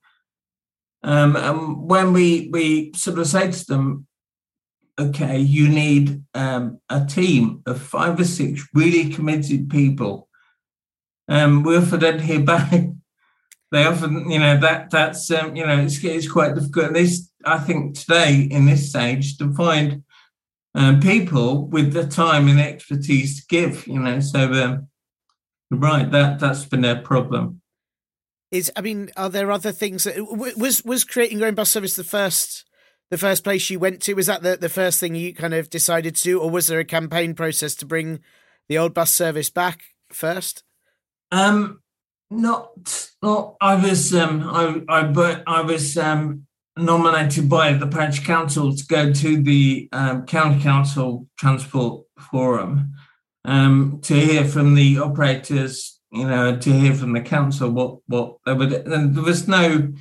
Um, 1.02 1.36
and 1.36 1.88
when 1.88 2.12
we 2.12 2.48
we 2.52 2.92
sort 2.94 3.18
of 3.18 3.26
say 3.26 3.50
to 3.50 3.66
them, 3.66 4.06
okay, 4.98 5.38
you 5.38 5.68
need 5.68 6.22
um, 6.34 6.80
a 6.88 7.04
team 7.04 7.62
of 7.66 7.80
five 7.80 8.18
or 8.18 8.24
six 8.24 8.66
really 8.72 9.10
committed 9.10 9.68
people. 9.68 10.28
Um, 11.28 11.62
we 11.62 11.76
often 11.76 12.00
don't 12.00 12.20
hear 12.20 12.40
back. 12.40 12.72
they 13.70 13.84
often, 13.84 14.30
you 14.30 14.38
know, 14.38 14.58
that 14.60 14.90
that's 14.90 15.30
um, 15.30 15.56
you 15.56 15.66
know, 15.66 15.78
it's, 15.78 16.02
it's 16.02 16.30
quite 16.30 16.54
difficult. 16.54 16.94
This, 16.94 17.30
I 17.44 17.58
think, 17.58 17.98
today 17.98 18.48
in 18.50 18.66
this 18.66 18.90
stage, 18.90 19.38
to 19.38 19.52
find 19.54 20.02
um, 20.74 21.00
people 21.00 21.66
with 21.68 21.92
the 21.92 22.06
time 22.06 22.48
and 22.48 22.60
expertise 22.60 23.40
to 23.40 23.46
give, 23.48 23.86
you 23.86 24.00
know, 24.00 24.20
so 24.20 24.52
um, 24.52 24.88
Right, 25.70 26.10
that 26.10 26.40
that's 26.40 26.64
been 26.64 26.84
a 26.84 27.00
problem. 27.00 27.60
Is 28.50 28.72
I 28.76 28.80
mean, 28.80 29.10
are 29.16 29.28
there 29.28 29.52
other 29.52 29.70
things 29.70 30.04
that 30.04 30.16
was 30.18 30.84
was 30.84 31.04
creating 31.04 31.38
your 31.38 31.46
own 31.46 31.54
bus 31.54 31.70
service 31.70 31.94
the 31.94 32.02
first 32.02 32.64
the 33.08 33.18
first 33.18 33.44
place 33.44 33.70
you 33.70 33.78
went 33.78 34.02
to? 34.02 34.14
Was 34.14 34.26
that 34.26 34.42
the, 34.42 34.56
the 34.56 34.68
first 34.68 34.98
thing 34.98 35.14
you 35.14 35.32
kind 35.32 35.54
of 35.54 35.70
decided 35.70 36.16
to 36.16 36.22
do, 36.22 36.40
or 36.40 36.50
was 36.50 36.66
there 36.66 36.80
a 36.80 36.84
campaign 36.84 37.34
process 37.34 37.76
to 37.76 37.86
bring 37.86 38.18
the 38.68 38.78
old 38.78 38.94
bus 38.94 39.12
service 39.12 39.48
back 39.48 39.82
first? 40.12 40.64
Um, 41.30 41.79
not 42.30 43.10
not. 43.22 43.56
I 43.60 43.74
was 43.74 44.14
um 44.14 44.42
I 44.42 44.82
I 44.88 45.02
but 45.04 45.42
I 45.46 45.62
was 45.62 45.96
um 45.96 46.46
nominated 46.76 47.48
by 47.48 47.72
the 47.72 47.86
parish 47.86 48.24
council 48.24 48.74
to 48.74 48.86
go 48.86 49.12
to 49.12 49.42
the 49.42 49.88
um, 49.92 50.24
county 50.26 50.62
council 50.62 51.26
transport 51.38 52.04
forum 52.18 52.92
um, 53.44 54.00
to 54.02 54.14
hear 54.14 54.44
from 54.44 54.74
the 54.74 54.98
operators, 54.98 56.00
you 56.12 56.26
know, 56.26 56.56
to 56.56 56.72
hear 56.72 56.94
from 56.94 57.12
the 57.12 57.20
council 57.20 57.70
what 57.70 57.98
what 58.06 58.36
they 58.46 58.52
would. 58.52 58.72
And 58.72 59.14
there 59.14 59.24
was 59.24 59.48
no, 59.48 59.92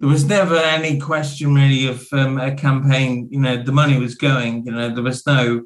there 0.00 0.08
was 0.08 0.24
never 0.24 0.56
any 0.56 0.98
question 0.98 1.54
really 1.54 1.86
of 1.86 2.06
um, 2.12 2.38
a 2.38 2.54
campaign. 2.54 3.28
You 3.30 3.40
know, 3.40 3.62
the 3.62 3.72
money 3.72 3.98
was 3.98 4.14
going. 4.14 4.66
You 4.66 4.72
know, 4.72 4.94
there 4.94 5.04
was 5.04 5.26
no, 5.26 5.64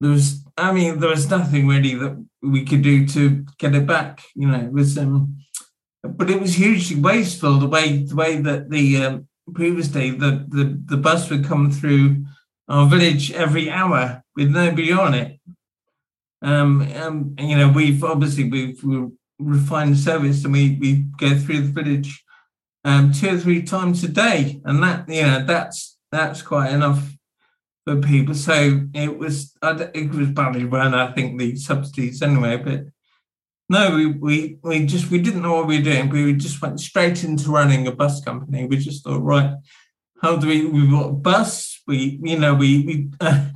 there 0.00 0.10
was. 0.10 0.42
I 0.58 0.72
mean, 0.72 1.00
there 1.00 1.10
was 1.10 1.28
nothing 1.28 1.68
really 1.68 1.94
that 1.94 2.24
we 2.42 2.64
could 2.64 2.82
do 2.82 3.06
to 3.08 3.44
get 3.58 3.74
it 3.74 3.86
back. 3.86 4.22
You 4.34 4.48
know, 4.48 4.60
it 4.60 4.72
was. 4.72 4.96
Um, 4.98 5.38
but 6.02 6.30
it 6.30 6.40
was 6.40 6.54
hugely 6.54 7.00
wasteful 7.00 7.58
the 7.58 7.66
way 7.66 8.04
the 8.04 8.14
way 8.14 8.40
that 8.40 8.70
the 8.70 9.04
um, 9.04 9.28
previously 9.54 10.10
the, 10.10 10.46
the 10.48 10.80
the 10.84 10.96
bus 10.96 11.28
would 11.30 11.44
come 11.44 11.70
through 11.70 12.24
our 12.68 12.86
village 12.86 13.32
every 13.32 13.70
hour 13.70 14.22
with 14.36 14.50
nobody 14.50 14.92
on 14.92 15.14
it 15.14 15.40
um, 16.42 16.82
um, 16.94 17.34
you 17.38 17.56
know, 17.56 17.68
we've 17.68 18.02
obviously 18.04 18.48
we've, 18.48 18.82
we've 18.84 19.10
refined 19.38 19.94
the 19.94 19.98
service 19.98 20.44
and 20.44 20.52
we 20.52 20.78
we 20.80 21.04
go 21.18 21.36
through 21.36 21.62
the 21.62 21.82
village 21.82 22.22
um, 22.84 23.12
two 23.12 23.34
or 23.34 23.38
three 23.38 23.62
times 23.62 24.04
a 24.04 24.08
day, 24.08 24.60
and 24.64 24.82
that 24.82 25.08
you 25.08 25.22
know 25.22 25.44
that's 25.44 25.98
that's 26.12 26.42
quite 26.42 26.72
enough 26.72 27.15
for 27.86 28.00
people. 28.00 28.34
So 28.34 28.82
it 28.92 29.16
was 29.16 29.56
it 29.62 30.10
was 30.10 30.28
badly 30.30 30.64
run, 30.64 30.92
I 30.92 31.12
think 31.12 31.38
the 31.38 31.56
subsidies 31.56 32.22
anyway, 32.22 32.56
but. 32.56 32.84
No, 33.68 33.96
we, 33.96 34.06
we 34.06 34.58
we 34.62 34.86
just 34.86 35.10
we 35.10 35.18
didn't 35.20 35.42
know 35.42 35.54
what 35.54 35.66
we 35.66 35.78
were 35.78 35.82
doing. 35.82 36.08
We 36.08 36.34
just 36.34 36.62
went 36.62 36.78
straight 36.78 37.24
into 37.24 37.50
running 37.50 37.88
a 37.88 37.90
bus 37.90 38.22
company. 38.22 38.64
We 38.64 38.76
just 38.76 39.02
thought, 39.02 39.24
right, 39.24 39.56
how 40.22 40.36
do 40.36 40.46
we 40.46 40.66
we 40.66 40.86
bought 40.86 41.08
a 41.08 41.12
bus? 41.12 41.82
We 41.84 42.20
you 42.22 42.38
know 42.38 42.54
we 42.54 42.84
we 42.84 43.10
uh, 43.20 43.48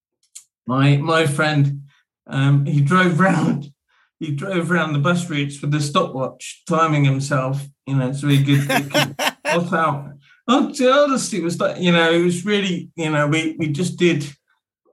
my 0.66 0.98
my 0.98 1.26
friend 1.26 1.88
um, 2.26 2.66
he 2.66 2.80
drove 2.80 3.18
round. 3.18 3.72
He 4.18 4.32
drove 4.32 4.70
around 4.70 4.92
the 4.92 4.98
bus 4.98 5.28
routes 5.28 5.60
with 5.60 5.74
a 5.74 5.80
stopwatch, 5.80 6.62
timing 6.68 7.04
himself. 7.04 7.66
You 7.86 7.96
know, 7.96 8.12
so 8.12 8.28
he 8.28 8.44
could, 8.44 8.70
he 8.70 8.90
could 8.90 9.16
out. 9.74 10.15
Honestly, 10.48 11.38
it 11.38 11.44
was 11.44 11.58
like 11.58 11.80
you 11.80 11.92
know, 11.92 12.10
it 12.10 12.22
was 12.22 12.44
really 12.44 12.90
you 12.96 13.10
know, 13.10 13.26
we 13.26 13.56
we 13.58 13.68
just 13.68 13.98
did 13.98 14.26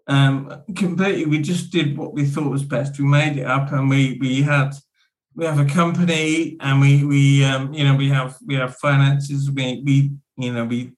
um 0.07 0.63
completely. 0.75 1.25
We 1.25 1.39
just 1.39 1.71
did 1.71 1.97
what 1.97 2.13
we 2.13 2.25
thought 2.25 2.51
was 2.51 2.63
best. 2.63 2.99
We 2.99 3.05
made 3.05 3.37
it 3.37 3.45
up, 3.45 3.71
and 3.71 3.89
we 3.89 4.17
we 4.19 4.41
had 4.41 4.71
we 5.35 5.45
have 5.45 5.59
a 5.59 5.65
company, 5.65 6.57
and 6.59 6.81
we 6.81 7.03
we 7.03 7.45
um 7.45 7.73
you 7.73 7.83
know 7.83 7.95
we 7.95 8.09
have 8.09 8.37
we 8.45 8.55
have 8.55 8.75
finances. 8.77 9.51
We 9.51 9.81
we 9.85 10.11
you 10.37 10.53
know 10.53 10.65
we 10.65 10.93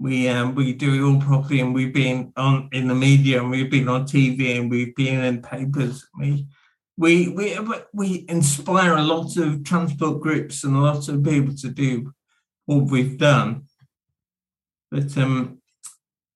we 0.00 0.28
um, 0.28 0.54
we 0.54 0.72
do 0.72 0.94
it 0.94 1.06
all 1.06 1.20
properly, 1.20 1.60
and 1.60 1.74
we've 1.74 1.92
been 1.92 2.32
on 2.36 2.70
in 2.72 2.88
the 2.88 2.94
media, 2.94 3.42
and 3.42 3.50
we've 3.50 3.70
been 3.70 3.88
on 3.88 4.04
TV, 4.04 4.58
and 4.58 4.70
we've 4.70 4.94
been 4.96 5.22
in 5.22 5.42
papers. 5.42 6.08
We 6.18 6.46
we 6.96 7.28
we 7.28 7.58
we 7.92 8.24
inspire 8.28 8.96
a 8.96 9.02
lot 9.02 9.36
of 9.36 9.62
transport 9.62 10.22
groups 10.22 10.64
and 10.64 10.74
a 10.74 10.80
lot 10.80 11.08
of 11.08 11.22
people 11.22 11.54
to 11.56 11.68
do 11.68 12.12
what 12.64 12.90
we've 12.90 13.18
done. 13.18 13.64
But 14.90 15.16
um, 15.16 15.60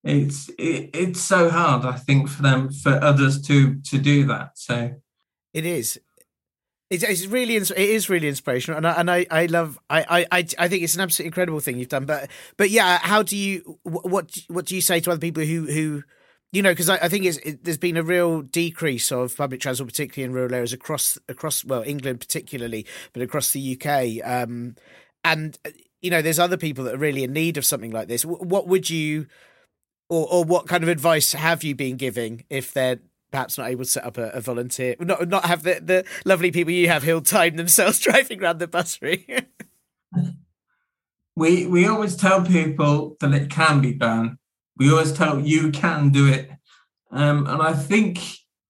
it's 0.05 0.51
it, 0.51 0.91
it's 0.93 1.21
so 1.21 1.51
hard, 1.51 1.85
I 1.85 1.97
think, 1.97 2.29
for 2.29 2.43
them 2.43 2.71
for 2.71 3.03
others 3.03 3.41
to 3.43 3.81
to 3.81 3.99
do 3.99 4.27
that. 4.27 4.59
So 4.59 4.95
it 5.53 5.67
is. 5.67 5.99
It's, 6.91 7.03
it's 7.03 7.27
really 7.27 7.57
it 7.57 7.71
is 7.77 8.11
really 8.11 8.29
inspirational, 8.29 8.77
and 8.77 8.87
I 8.87 8.93
and 8.93 9.11
I, 9.11 9.27
I 9.31 9.47
love 9.47 9.79
I, 9.89 10.27
I 10.31 10.47
I 10.59 10.69
think 10.69 10.83
it's 10.83 10.95
an 10.95 11.01
absolutely 11.01 11.29
incredible 11.29 11.61
thing 11.61 11.79
you've 11.79 11.89
done. 11.89 12.05
But 12.05 12.31
but 12.59 12.71
yeah, 12.71 12.99
how 12.99 13.23
do 13.23 13.37
you 13.37 13.79
what 13.83 14.37
what 14.49 14.67
do 14.67 14.75
you 14.75 14.83
say 14.83 15.01
to 15.01 15.11
other 15.11 15.21
people 15.21 15.43
who 15.43 15.65
who 15.65 16.03
you 16.53 16.61
know 16.61 16.73
because 16.73 16.91
I, 16.91 16.97
I, 16.97 17.09
think 17.09 17.25
it, 17.25 17.65
there's 17.65 17.79
been 17.79 17.97
a 17.97 18.03
real 18.03 18.43
decrease 18.43 19.11
of 19.11 19.35
public 19.37 19.61
transport, 19.61 19.89
particularly 19.89 20.29
in 20.29 20.35
rural 20.35 20.55
areas 20.55 20.75
across 20.75 21.17
across 21.29 21.65
well 21.65 21.83
England 21.83 22.21
particularly, 22.21 22.87
but 23.15 23.23
across 23.23 23.53
the 23.53 23.81
UK. 23.81 24.25
Um, 24.25 24.77
and 25.25 25.59
you 26.05 26.11
know, 26.11 26.21
there's 26.21 26.39
other 26.39 26.59
people 26.59 26.85
that 26.85 26.97
are 26.97 26.99
really 26.99 27.25
in 27.25 27.33
need 27.33 27.57
of 27.57 27.65
something 27.65 27.91
like 27.91 28.09
this. 28.09 28.27
What 28.27 28.69
would 28.69 28.91
you, 28.91 29.27
or 30.11 30.29
or 30.31 30.45
what 30.45 30.67
kind 30.67 30.83
of 30.83 30.91
advice 30.91 31.33
have 31.33 31.65
you 31.65 31.75
been 31.75 31.97
giving 31.97 32.45
if 32.51 32.75
they're 32.75 32.99
perhaps 33.31 33.57
not 33.57 33.71
able 33.71 33.85
to 33.85 33.91
set 33.91 34.05
up 34.05 34.19
a, 34.19 34.29
a 34.29 34.43
volunteer, 34.43 34.97
not 35.01 35.27
not 35.27 35.47
have 35.47 35.63
the, 35.63 35.81
the 35.83 36.05
lovely 36.27 36.51
people 36.51 36.75
you 36.75 36.89
have 36.89 37.05
who'll 37.05 37.23
time 37.23 37.57
themselves 37.57 38.01
driving 38.01 38.43
around 38.43 38.59
the 38.59 38.69
bus 38.69 39.01
we 41.37 41.67
we 41.67 41.87
always 41.87 42.17
tell 42.17 42.45
people 42.45 43.17
that 43.21 43.33
it 43.33 43.49
can 43.49 43.81
be 43.81 43.95
done. 43.95 44.37
We 44.77 44.91
always 44.91 45.13
tell 45.13 45.41
you 45.41 45.73
can 45.73 46.11
do 46.11 46.29
it, 46.29 46.51
um, 47.13 47.47
and 47.47 47.63
I 47.63 47.73
think 47.73 48.21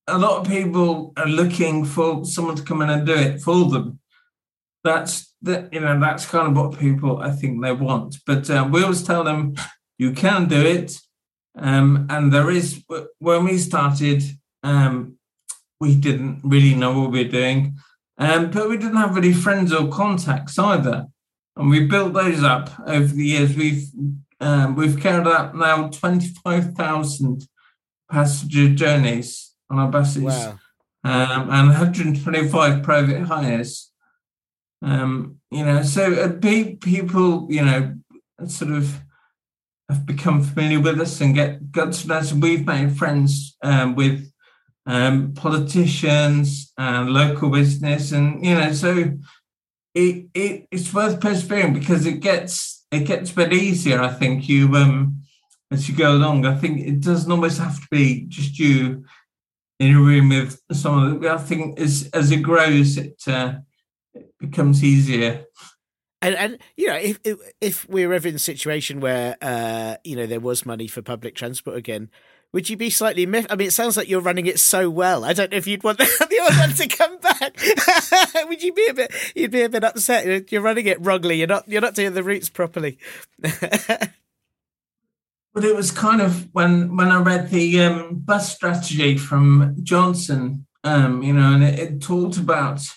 a 0.07 0.17
lot 0.17 0.39
of 0.39 0.47
people 0.47 1.11
are 1.17 1.27
looking 1.27 1.83
for 1.83 2.23
someone 2.23 2.55
to 2.55 2.63
come 2.63 2.81
in 2.81 2.89
and 2.89 3.05
do 3.05 3.13
it 3.13 3.41
for 3.41 3.69
them. 3.69 3.99
That's 4.85 5.34
that 5.45 5.73
you 5.73 5.79
know 5.79 5.99
that's 5.99 6.25
kind 6.25 6.47
of 6.47 6.57
what 6.57 6.79
people 6.79 7.19
I 7.19 7.31
think 7.31 7.61
they 7.61 7.71
want. 7.71 8.17
But 8.25 8.49
uh, 8.49 8.67
we 8.71 8.83
always 8.83 9.03
tell 9.03 9.23
them 9.23 9.55
you 9.97 10.11
can 10.11 10.47
do 10.47 10.61
it. 10.61 10.99
Um, 11.57 12.07
and 12.09 12.33
there 12.33 12.51
is 12.51 12.83
when 13.19 13.45
we 13.45 13.57
started 13.57 14.23
um, 14.63 15.17
we 15.79 15.95
didn't 15.95 16.41
really 16.43 16.75
know 16.75 16.99
what 16.99 17.11
we 17.11 17.23
were 17.23 17.31
doing, 17.31 17.77
um, 18.17 18.51
but 18.51 18.69
we 18.69 18.77
didn't 18.77 18.97
have 18.97 19.17
any 19.17 19.33
friends 19.33 19.71
or 19.71 19.87
contacts 19.89 20.57
either. 20.57 21.07
And 21.55 21.69
we 21.69 21.87
built 21.87 22.13
those 22.13 22.43
up 22.43 22.69
over 22.85 23.07
the 23.07 23.25
years. 23.25 23.55
We've 23.55 23.87
um, 24.39 24.75
we've 24.75 24.99
carried 24.99 25.27
out 25.27 25.55
now 25.55 25.89
twenty 25.89 26.27
five 26.43 26.73
thousand 26.73 27.47
passenger 28.11 28.69
journeys 28.69 29.53
on 29.69 29.79
our 29.79 29.89
buses, 29.89 30.23
wow. 30.23 30.59
um, 31.03 31.49
and 31.49 31.69
one 31.69 31.71
hundred 31.71 32.21
twenty 32.21 32.47
five 32.47 32.83
private 32.83 33.23
hires. 33.23 33.91
Um, 34.81 35.39
you 35.51 35.65
know, 35.65 35.83
so 35.83 36.13
uh, 36.13 36.31
people, 36.39 37.47
you 37.49 37.63
know, 37.63 37.95
sort 38.47 38.71
of 38.71 39.01
have 39.89 40.05
become 40.05 40.41
familiar 40.41 40.79
with 40.79 40.99
us 40.99 41.21
and 41.21 41.35
get 41.35 41.71
got 41.71 41.93
to 41.93 42.07
know 42.07 42.15
us. 42.15 42.33
We've 42.33 42.65
made 42.65 42.97
friends 42.97 43.55
um, 43.61 43.95
with 43.95 44.31
um, 44.85 45.33
politicians 45.33 46.73
and 46.77 47.09
local 47.09 47.49
business, 47.49 48.11
and 48.11 48.45
you 48.45 48.55
know, 48.55 48.71
so 48.73 49.13
it, 49.93 50.25
it 50.33 50.67
it's 50.71 50.93
worth 50.93 51.19
persevering 51.19 51.73
because 51.73 52.05
it 52.05 52.19
gets 52.19 52.85
it 52.91 53.05
gets 53.05 53.31
a 53.31 53.35
bit 53.35 53.53
easier. 53.53 54.01
I 54.01 54.09
think 54.09 54.49
you 54.49 54.75
um 54.75 55.21
as 55.71 55.89
you 55.89 55.95
go 55.95 56.11
along. 56.11 56.45
I 56.45 56.55
think 56.55 56.81
it 56.81 57.01
doesn't 57.01 57.31
always 57.31 57.57
have 57.57 57.79
to 57.79 57.87
be 57.89 58.25
just 58.27 58.59
you 58.59 59.05
in 59.79 59.95
a 59.95 59.99
room 59.99 60.29
with 60.29 60.61
someone. 60.71 61.25
I 61.25 61.37
think 61.37 61.79
as 61.79 62.09
as 62.13 62.31
it 62.31 62.41
grows, 62.41 62.97
it, 62.97 63.21
uh, 63.27 63.55
becomes 64.49 64.83
easier. 64.83 65.45
And, 66.21 66.35
and 66.35 66.57
you 66.75 66.87
know 66.87 66.95
if, 66.95 67.19
if 67.23 67.37
if 67.61 67.89
we're 67.89 68.11
ever 68.11 68.27
in 68.27 68.35
a 68.35 68.39
situation 68.39 68.99
where 68.99 69.37
uh, 69.41 69.97
you 70.03 70.15
know 70.15 70.25
there 70.25 70.39
was 70.39 70.65
money 70.65 70.87
for 70.87 71.01
public 71.01 71.35
transport 71.35 71.77
again, 71.77 72.09
would 72.55 72.69
you 72.69 72.77
be 72.77 72.89
slightly 72.89 73.25
miffed? 73.25 73.51
I 73.51 73.57
mean, 73.57 73.67
it 73.67 73.71
sounds 73.71 73.97
like 73.97 74.07
you're 74.07 74.21
running 74.21 74.45
it 74.45 74.61
so 74.61 74.89
well. 74.89 75.25
I 75.25 75.33
don't 75.33 75.51
know 75.51 75.57
if 75.57 75.67
you'd 75.67 75.83
want 75.83 75.97
the, 75.97 76.05
the 76.29 76.39
other 76.39 76.57
one 76.57 76.73
to 76.73 76.87
come 76.87 77.19
back. 77.19 78.47
would 78.47 78.63
you 78.63 78.71
be 78.71 78.87
a 78.87 78.93
bit? 78.93 79.11
You'd 79.35 79.51
be 79.51 79.63
a 79.63 79.69
bit 79.69 79.83
upset. 79.83 80.49
You're 80.49 80.61
running 80.61 80.85
it 80.85 81.03
wrongly. 81.03 81.35
You're 81.35 81.47
not. 81.47 81.67
You're 81.67 81.81
not 81.81 81.95
doing 81.95 82.13
the 82.13 82.23
routes 82.23 82.49
properly. 82.49 82.97
but 83.39 84.13
it 85.55 85.75
was 85.75 85.91
kind 85.91 86.21
of 86.21 86.47
when 86.53 86.95
when 86.95 87.09
I 87.09 87.21
read 87.21 87.49
the 87.49 87.81
um, 87.81 88.19
bus 88.19 88.55
strategy 88.55 89.17
from 89.17 89.75
Johnson, 89.83 90.65
um, 90.85 91.23
you 91.23 91.33
know, 91.33 91.55
and 91.55 91.63
it, 91.63 91.77
it 91.77 92.01
talked 92.01 92.37
about 92.37 92.87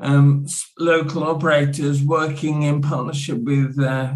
um, 0.00 0.46
local 0.78 1.24
operators 1.24 2.02
working 2.02 2.62
in 2.62 2.82
partnership 2.82 3.38
with 3.38 3.78
uh, 3.78 4.14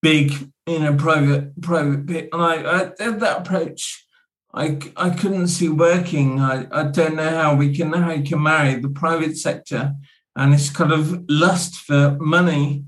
big, 0.00 0.32
you 0.66 0.78
know, 0.78 0.94
private 0.94 1.60
private. 1.60 2.28
And 2.32 2.42
I, 2.42 2.90
I 2.98 3.10
that 3.10 3.40
approach, 3.40 4.06
I 4.54 4.78
I 4.96 5.10
couldn't 5.10 5.48
see 5.48 5.68
working. 5.68 6.40
I, 6.40 6.66
I 6.70 6.84
don't 6.84 7.16
know 7.16 7.30
how 7.30 7.54
we 7.54 7.74
can 7.74 7.92
how 7.92 8.12
you 8.12 8.24
can 8.24 8.42
marry 8.42 8.76
the 8.76 8.90
private 8.90 9.36
sector 9.36 9.94
and 10.36 10.52
this 10.52 10.70
kind 10.70 10.92
of 10.92 11.24
lust 11.28 11.76
for 11.76 12.16
money, 12.20 12.84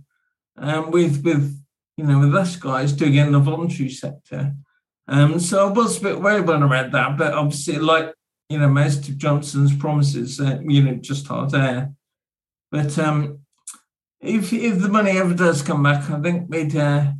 um, 0.56 0.90
with 0.90 1.24
with 1.24 1.60
you 1.96 2.04
know 2.04 2.20
with 2.20 2.34
us 2.34 2.56
guys 2.56 2.92
doing 2.92 3.14
it 3.14 3.26
in 3.26 3.32
the 3.32 3.40
voluntary 3.40 3.90
sector. 3.90 4.54
Um, 5.06 5.38
so 5.38 5.68
I 5.68 5.70
was 5.70 5.98
a 5.98 6.02
bit 6.02 6.20
worried 6.20 6.46
when 6.46 6.62
I 6.62 6.66
read 6.66 6.92
that, 6.92 7.18
but 7.18 7.34
obviously, 7.34 7.76
like 7.78 8.14
you 8.48 8.58
know, 8.58 8.68
most 8.68 9.08
of 9.08 9.18
Johnson's 9.18 9.76
promises, 9.76 10.40
uh, 10.40 10.60
you 10.62 10.82
know, 10.82 10.94
just 10.94 11.26
hot 11.26 11.54
air. 11.54 11.92
But 12.74 12.98
um, 12.98 13.38
if 14.20 14.52
if 14.52 14.80
the 14.80 14.88
money 14.88 15.12
ever 15.12 15.32
does 15.32 15.62
come 15.62 15.84
back, 15.84 16.10
I 16.10 16.20
think 16.20 16.50
we'd 16.50 16.74
uh, 16.74 17.12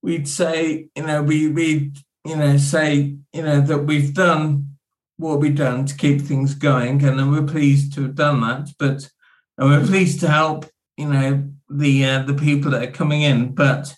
we'd 0.00 0.28
say 0.28 0.86
you 0.94 1.02
know 1.02 1.24
we 1.24 1.48
we 1.48 1.92
you 2.24 2.36
know 2.36 2.56
say 2.56 3.16
you 3.32 3.42
know 3.42 3.60
that 3.62 3.78
we've 3.78 4.14
done 4.14 4.76
what 5.16 5.40
we've 5.40 5.56
done 5.56 5.86
to 5.86 5.96
keep 5.96 6.20
things 6.20 6.54
going, 6.54 7.02
and 7.02 7.32
we're 7.32 7.52
pleased 7.52 7.94
to 7.94 8.02
have 8.02 8.14
done 8.14 8.40
that. 8.42 8.68
But 8.78 9.10
and 9.58 9.70
we're 9.70 9.84
pleased 9.84 10.20
to 10.20 10.28
help 10.28 10.66
you 10.96 11.08
know 11.08 11.50
the 11.68 12.04
uh, 12.04 12.22
the 12.22 12.34
people 12.34 12.70
that 12.70 12.88
are 12.88 12.92
coming 12.92 13.22
in, 13.22 13.56
but. 13.56 13.92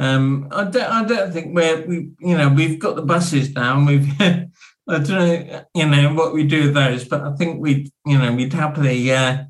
Um, 0.00 0.46
I 0.52 0.62
don't. 0.62 0.92
I 0.92 1.04
don't 1.04 1.32
think 1.32 1.56
we're. 1.56 1.84
We, 1.84 2.12
you 2.20 2.36
know, 2.36 2.48
we've 2.48 2.78
got 2.78 2.94
the 2.94 3.02
buses 3.02 3.52
now, 3.52 3.76
and 3.78 3.86
we've. 3.86 4.08
I 4.20 4.98
don't 5.00 5.08
know, 5.08 5.64
you 5.74 5.86
know, 5.86 6.14
what 6.14 6.32
we 6.32 6.44
do 6.44 6.62
with 6.62 6.74
those, 6.74 7.06
but 7.06 7.20
I 7.20 7.34
think 7.34 7.60
we, 7.60 7.92
you 8.06 8.16
know, 8.16 8.32
we'd 8.32 8.54
happily 8.54 9.12
uh, 9.12 9.44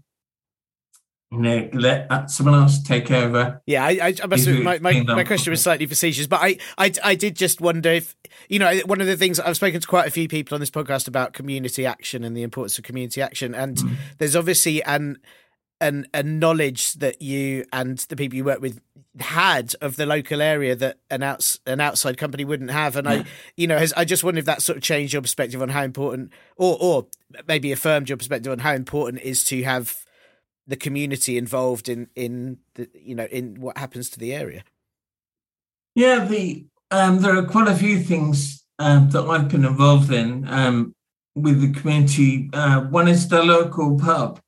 you 1.31 1.39
know, 1.39 1.69
let 1.75 2.31
someone 2.31 2.55
else 2.55 2.83
take 2.83 3.11
over. 3.11 3.61
Yeah, 3.67 3.85
I, 3.85 3.99
I, 4.01 4.15
I 4.23 4.27
must 4.27 4.47
admit, 4.47 4.65
my, 4.65 4.79
my, 4.79 5.03
my, 5.03 5.25
question 5.25 5.51
was 5.51 5.63
slightly 5.63 5.85
facetious, 5.85 6.27
but 6.27 6.41
I, 6.41 6.57
I, 6.79 6.91
I 7.05 7.15
did 7.17 7.37
just 7.37 7.61
wonder 7.61 7.91
if, 7.91 8.17
you 8.49 8.59
know, 8.59 8.79
one 8.87 9.03
of 9.03 9.07
the 9.07 9.17
things 9.17 9.39
I've 9.39 9.57
spoken 9.57 9.81
to 9.81 9.87
quite 9.87 10.07
a 10.07 10.11
few 10.11 10.27
people 10.27 10.55
on 10.55 10.61
this 10.61 10.71
podcast 10.71 11.07
about 11.07 11.35
community 11.35 11.85
action 11.85 12.25
and 12.25 12.35
the 12.35 12.43
importance 12.43 12.79
of 12.79 12.85
community 12.85 13.21
action. 13.21 13.55
And 13.55 13.77
mm. 13.77 13.97
there's 14.17 14.35
obviously 14.35 14.83
an, 14.85 15.19
an, 15.83 16.07
a 16.15 16.23
knowledge 16.23 16.95
that 16.95 17.21
you 17.21 17.67
and 17.75 17.99
the 17.99 18.17
people 18.17 18.37
you 18.39 18.45
work 18.45 18.63
with 18.63 18.81
had 19.21 19.75
of 19.83 19.97
the 19.97 20.07
local 20.07 20.41
area 20.41 20.75
that 20.77 20.97
an 21.11 21.23
outs, 21.23 21.61
an 21.67 21.83
outside 21.83 22.17
company 22.17 22.47
wouldn't 22.47 22.71
have. 22.71 22.97
And 22.97 23.07
yeah. 23.07 23.13
I, 23.13 23.25
you 23.55 23.67
know, 23.67 23.77
has, 23.77 23.93
I 23.99 24.07
just 24.07 24.25
wonder 24.25 24.39
if 24.39 24.47
that 24.47 24.63
sort 24.63 24.79
of 24.79 24.83
changed 24.83 25.13
your 25.13 25.21
perspective 25.21 25.61
on 25.61 25.69
how 25.69 25.83
important, 25.83 26.33
or, 26.57 26.79
or 26.81 27.07
maybe 27.47 27.71
affirmed 27.71 28.09
your 28.09 28.17
perspective 28.17 28.51
on 28.51 28.61
how 28.61 28.73
important 28.73 29.23
it 29.23 29.29
is 29.29 29.45
to 29.45 29.63
have 29.65 30.07
the 30.69 30.77
community 30.77 31.37
involved 31.39 31.89
in 31.89 32.09
in 32.15 32.59
the 32.75 32.89
you 32.95 33.15
know 33.15 33.25
in 33.25 33.61
what 33.61 33.79
happens 33.79 34.11
to 34.11 34.19
the 34.19 34.35
area? 34.35 34.63
Yeah, 35.95 36.27
the 36.27 36.67
um, 36.91 37.21
there 37.21 37.37
are 37.37 37.45
quite 37.45 37.69
a 37.69 37.75
few 37.75 37.99
things 37.99 38.65
um, 38.79 39.11
that 39.11 39.25
I've 39.25 39.49
been 39.49 39.65
involved 39.65 40.13
in 40.13 40.47
um, 40.49 40.95
with 41.35 41.61
the 41.61 41.73
community. 41.81 42.51
Uh, 42.53 42.83
one 42.83 43.09
is 43.09 43.29
the 43.29 43.43
local 43.43 43.99
pub. 43.99 44.41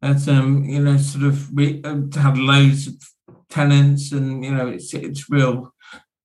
That's 0.00 0.26
um, 0.26 0.64
you 0.64 0.82
know 0.82 0.96
sort 0.96 1.24
of 1.24 1.52
we 1.52 1.82
uh, 1.84 2.00
have 2.14 2.38
loads 2.38 2.88
of 2.88 2.94
tenants, 3.50 4.10
and 4.10 4.44
you 4.44 4.52
know 4.52 4.68
it's 4.68 4.94
it's 4.94 5.30
real 5.30 5.74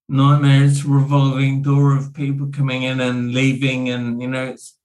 nightmare. 0.07 0.63
It's 0.63 0.85
a 0.85 0.87
revolving 0.87 1.61
door 1.61 1.95
of 1.95 2.13
people 2.13 2.47
coming 2.47 2.83
in 2.83 3.01
and 3.01 3.33
leaving, 3.33 3.89
and 3.89 4.21
you 4.21 4.29
know 4.29 4.45
it's 4.45 4.76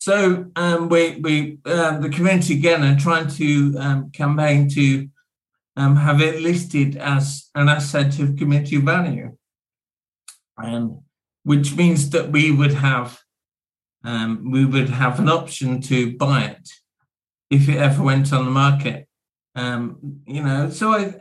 so 0.00 0.46
um, 0.56 0.88
we, 0.88 1.16
we 1.16 1.58
uh, 1.66 1.98
the 1.98 2.08
community 2.08 2.54
again 2.54 2.82
are 2.82 2.98
trying 2.98 3.28
to 3.28 3.76
um, 3.78 4.10
campaign 4.10 4.66
to 4.70 5.10
um, 5.76 5.94
have 5.96 6.22
it 6.22 6.40
listed 6.40 6.96
as 6.96 7.50
an 7.54 7.68
asset 7.68 8.18
of 8.18 8.36
community 8.36 8.78
value, 8.78 9.36
um, 10.56 11.02
which 11.44 11.76
means 11.76 12.08
that 12.10 12.32
we 12.32 12.50
would 12.50 12.72
have 12.72 13.20
um, 14.02 14.50
we 14.50 14.64
would 14.64 14.88
have 14.88 15.20
an 15.20 15.28
option 15.28 15.82
to 15.82 16.16
buy 16.16 16.44
it 16.44 16.70
if 17.50 17.68
it 17.68 17.76
ever 17.76 18.02
went 18.02 18.32
on 18.32 18.46
the 18.46 18.50
market. 18.50 19.06
Um, 19.54 20.22
you 20.26 20.42
know, 20.42 20.70
so 20.70 20.92
I 20.92 21.14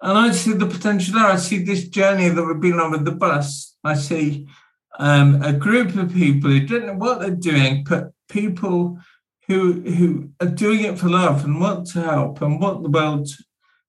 and 0.00 0.18
I 0.18 0.30
see 0.30 0.54
the 0.54 0.66
potential 0.66 1.14
there. 1.14 1.26
I 1.26 1.36
see 1.36 1.62
this 1.62 1.88
journey 1.88 2.30
that 2.30 2.42
we've 2.42 2.58
been 2.58 2.80
on 2.80 2.90
with 2.90 3.04
the 3.04 3.12
bus. 3.12 3.76
I 3.84 3.94
see 3.96 4.48
um, 4.98 5.42
a 5.42 5.52
group 5.52 5.94
of 5.96 6.12
people 6.12 6.50
who 6.50 6.66
don't 6.66 6.86
know 6.86 6.94
what 6.94 7.20
they're 7.20 7.30
doing, 7.30 7.84
but 7.88 8.12
people 8.28 8.98
who 9.48 9.80
who 9.82 10.30
are 10.40 10.46
doing 10.46 10.84
it 10.84 10.98
for 10.98 11.08
love 11.08 11.44
and 11.44 11.60
want 11.60 11.86
to 11.88 12.02
help 12.02 12.40
and 12.40 12.60
want 12.60 12.82
the 12.82 12.90
world 12.90 13.28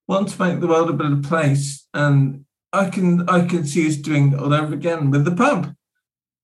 want 0.08 0.30
to 0.30 0.42
make 0.42 0.60
the 0.60 0.68
world 0.68 0.90
a 0.90 0.94
better 0.94 1.18
place. 1.18 1.88
And 1.94 2.46
I 2.74 2.90
can 2.90 3.28
I 3.30 3.46
can 3.46 3.66
see 3.66 3.88
us 3.88 3.96
doing 3.96 4.34
it 4.34 4.40
all 4.40 4.54
over 4.54 4.74
again 4.74 5.12
with 5.12 5.26
the 5.26 5.36
pub 5.36 5.74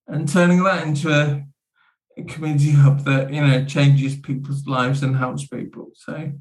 and 0.07 0.27
turning 0.27 0.63
that 0.63 0.85
into 0.85 1.11
a 1.11 2.23
community 2.23 2.71
hub 2.71 3.03
that 3.05 3.33
you 3.33 3.45
know 3.45 3.65
changes 3.65 4.15
people's 4.15 4.65
lives 4.67 5.03
and 5.03 5.15
helps 5.15 5.47
people. 5.47 5.91
So 5.95 6.31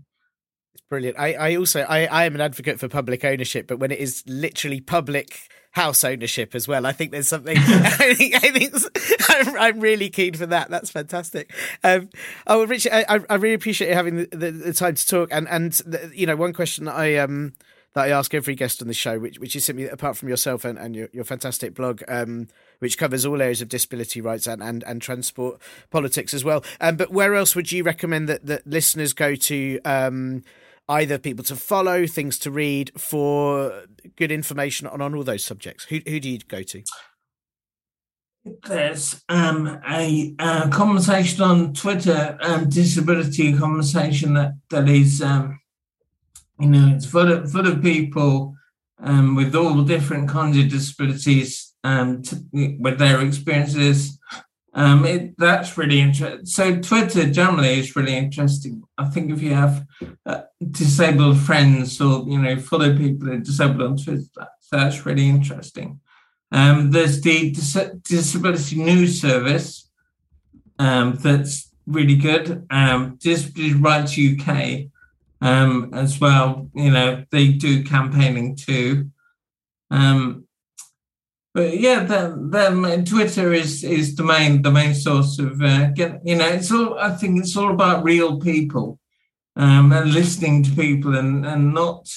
it's 0.74 0.82
brilliant. 0.88 1.18
I, 1.18 1.34
I 1.34 1.56
also 1.56 1.82
I, 1.82 2.06
I 2.06 2.24
am 2.24 2.34
an 2.34 2.40
advocate 2.40 2.78
for 2.78 2.88
public 2.88 3.24
ownership, 3.24 3.66
but 3.66 3.78
when 3.78 3.90
it 3.90 3.98
is 3.98 4.22
literally 4.26 4.80
public 4.80 5.48
house 5.72 6.02
ownership 6.02 6.54
as 6.54 6.66
well, 6.66 6.84
I 6.86 6.92
think 6.92 7.12
there's 7.12 7.28
something. 7.28 7.56
I 7.62 8.14
think, 8.14 8.34
I 8.34 8.50
think 8.50 8.74
I'm, 9.28 9.56
I'm, 9.56 9.80
really 9.80 10.10
keen 10.10 10.34
for 10.34 10.46
that. 10.46 10.70
That's 10.70 10.90
fantastic. 10.90 11.52
Um, 11.84 12.08
oh, 12.46 12.66
Richard, 12.66 12.92
I, 12.92 13.20
I 13.28 13.34
really 13.36 13.54
appreciate 13.54 13.88
you 13.88 13.94
having 13.94 14.16
the, 14.16 14.28
the, 14.32 14.50
the 14.50 14.72
time 14.72 14.94
to 14.94 15.06
talk. 15.06 15.28
And 15.32 15.48
and 15.48 15.72
the, 15.72 16.10
you 16.14 16.26
know, 16.26 16.36
one 16.36 16.52
question 16.52 16.86
that 16.86 16.96
I 16.96 17.16
um 17.16 17.52
that 17.94 18.04
I 18.04 18.10
ask 18.10 18.34
every 18.34 18.54
guest 18.54 18.82
on 18.82 18.88
the 18.88 18.94
show, 18.94 19.18
which 19.18 19.38
which 19.38 19.54
is 19.54 19.64
simply 19.64 19.88
apart 19.88 20.16
from 20.16 20.28
yourself 20.28 20.64
and, 20.64 20.78
and 20.78 20.94
your, 20.94 21.08
your 21.12 21.24
fantastic 21.24 21.74
blog, 21.74 22.02
um, 22.08 22.48
which 22.80 22.98
covers 22.98 23.24
all 23.24 23.40
areas 23.40 23.62
of 23.62 23.68
disability 23.68 24.20
rights 24.20 24.46
and, 24.46 24.62
and, 24.62 24.82
and 24.84 25.02
transport 25.02 25.60
politics 25.90 26.34
as 26.34 26.44
well. 26.44 26.64
Um, 26.80 26.96
but 26.96 27.10
where 27.10 27.34
else 27.34 27.56
would 27.56 27.72
you 27.72 27.82
recommend 27.82 28.28
that, 28.28 28.46
that 28.46 28.66
listeners 28.66 29.12
go 29.12 29.34
to 29.34 29.80
um, 29.84 30.42
either 30.90 31.18
people 31.18 31.44
to 31.44 31.56
follow, 31.56 32.06
things 32.06 32.38
to 32.40 32.50
read 32.50 32.90
for 32.98 33.84
good 34.16 34.32
information 34.32 34.88
on, 34.88 35.00
on 35.00 35.14
all 35.14 35.22
those 35.22 35.44
subjects? 35.44 35.84
Who, 35.84 36.00
who 36.06 36.18
do 36.20 36.28
you 36.28 36.38
go 36.38 36.62
to? 36.62 36.82
There's 38.66 39.22
um, 39.28 39.80
a, 39.88 40.34
a, 40.38 40.68
conversation 40.70 41.42
on 41.42 41.74
Twitter, 41.74 42.38
um, 42.40 42.68
disability 42.68 43.56
conversation 43.56 44.34
that 44.34 44.54
that 44.70 44.88
is, 44.88 45.20
um, 45.20 45.60
you 46.58 46.68
know, 46.68 46.94
it's 46.96 47.04
full 47.04 47.30
of 47.30 47.52
full 47.52 47.66
of 47.66 47.82
people 47.82 48.54
um, 49.02 49.36
with 49.36 49.54
all 49.54 49.82
different 49.82 50.30
kinds 50.30 50.56
of 50.56 50.70
disabilities 50.70 51.74
um, 51.84 52.22
to, 52.22 52.42
with 52.52 52.98
their 52.98 53.20
experiences. 53.20 54.18
Um, 54.72 55.04
it, 55.04 55.34
that's 55.36 55.76
really 55.76 56.00
interesting. 56.00 56.46
So 56.46 56.78
Twitter 56.80 57.30
generally 57.30 57.80
is 57.80 57.96
really 57.96 58.16
interesting. 58.16 58.82
I 58.96 59.06
think 59.06 59.32
if 59.32 59.42
you 59.42 59.54
have 59.54 59.84
uh, 60.24 60.42
disabled 60.70 61.38
friends 61.38 62.00
or 62.00 62.24
you 62.28 62.38
know 62.38 62.58
follow 62.58 62.96
people 62.96 63.26
that 63.26 63.34
are 63.34 63.40
disabled 63.40 63.82
on 63.82 63.96
Twitter, 63.96 64.22
that's, 64.70 65.04
really 65.04 65.28
interesting. 65.28 66.00
Um, 66.52 66.92
there's 66.92 67.20
the 67.20 67.50
Dis- 67.50 67.90
Disability 68.02 68.76
News 68.76 69.20
Service 69.20 69.90
um, 70.78 71.14
that's 71.16 71.72
really 71.86 72.16
good. 72.16 72.66
Um, 72.70 73.16
Disability 73.20 73.74
Rights 73.74 74.16
UK 74.16 74.90
um, 75.40 75.90
as 75.92 76.20
well. 76.20 76.68
You 76.74 76.92
know 76.92 77.24
they 77.32 77.48
do 77.48 77.82
campaigning 77.82 78.54
too. 78.54 79.10
Um, 79.90 80.44
but 81.52 81.78
yeah, 81.78 82.04
the, 82.04 83.04
Twitter 83.08 83.52
is 83.52 83.82
is 83.82 84.14
the 84.16 84.22
main 84.22 84.62
the 84.62 84.70
main 84.70 84.94
source 84.94 85.38
of 85.38 85.60
uh, 85.60 85.90
get, 85.90 86.20
you 86.24 86.36
know 86.36 86.46
it's 86.46 86.70
all 86.70 86.98
I 86.98 87.10
think 87.16 87.38
it's 87.40 87.56
all 87.56 87.70
about 87.70 88.04
real 88.04 88.38
people 88.38 88.98
um, 89.56 89.92
and 89.92 90.12
listening 90.12 90.62
to 90.64 90.70
people 90.70 91.16
and 91.16 91.44
and 91.44 91.74
not 91.74 92.08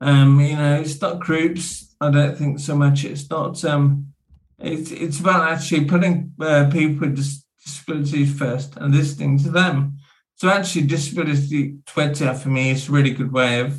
um, 0.00 0.40
you 0.40 0.56
know 0.56 0.76
it's 0.76 1.00
not 1.00 1.20
groups 1.20 1.94
I 2.00 2.10
don't 2.10 2.36
think 2.36 2.58
so 2.58 2.74
much 2.74 3.04
it's 3.04 3.28
not 3.28 3.62
um, 3.64 4.14
it's 4.58 4.90
it's 4.90 5.20
about 5.20 5.52
actually 5.52 5.84
putting 5.84 6.32
uh, 6.40 6.70
people 6.70 7.08
with 7.08 7.16
disabilities 7.64 8.36
first 8.36 8.76
and 8.76 8.94
listening 8.94 9.38
to 9.40 9.50
them. 9.50 9.98
So 10.36 10.48
actually, 10.48 10.86
disability 10.86 11.76
Twitter 11.86 12.34
for 12.34 12.48
me 12.48 12.70
is 12.70 12.88
a 12.88 12.92
really 12.92 13.12
good 13.12 13.32
way 13.32 13.60
of 13.60 13.78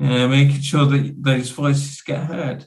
uh, 0.00 0.28
making 0.28 0.60
sure 0.60 0.86
that 0.86 1.14
those 1.22 1.50
voices 1.50 2.02
get 2.02 2.24
heard. 2.24 2.66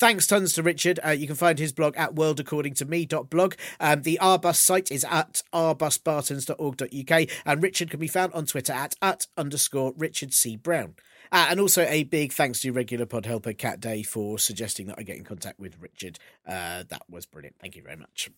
Thanks 0.00 0.26
tons 0.26 0.52
to 0.54 0.62
Richard. 0.62 0.98
Uh, 1.04 1.10
you 1.10 1.26
can 1.26 1.36
find 1.36 1.58
his 1.58 1.72
blog 1.72 1.96
at 1.96 2.14
worldaccordingtome.blog. 2.14 3.54
Um, 3.78 4.02
the 4.02 4.18
Arbus 4.20 4.56
site 4.56 4.90
is 4.90 5.04
at 5.04 5.42
arbusbartons.org.uk, 5.52 7.28
and 7.46 7.62
Richard 7.62 7.90
can 7.90 8.00
be 8.00 8.08
found 8.08 8.32
on 8.32 8.46
Twitter 8.46 8.72
at 8.72 8.96
at 9.00 9.28
underscore 9.36 9.94
Richard 9.96 10.32
C. 10.32 10.56
Brown. 10.56 10.94
Uh, 11.30 11.46
and 11.48 11.60
also 11.60 11.82
a 11.82 12.04
big 12.04 12.32
thanks 12.32 12.60
to 12.60 12.72
regular 12.72 13.06
pod 13.06 13.26
helper 13.26 13.52
Cat 13.52 13.80
Day 13.80 14.02
for 14.02 14.38
suggesting 14.38 14.86
that 14.86 14.96
I 14.98 15.02
get 15.02 15.16
in 15.16 15.24
contact 15.24 15.58
with 15.58 15.80
Richard. 15.80 16.18
Uh, 16.46 16.84
that 16.88 17.02
was 17.08 17.26
brilliant. 17.26 17.56
Thank 17.60 17.76
you 17.76 17.82
very 17.82 17.96
much. 17.96 18.30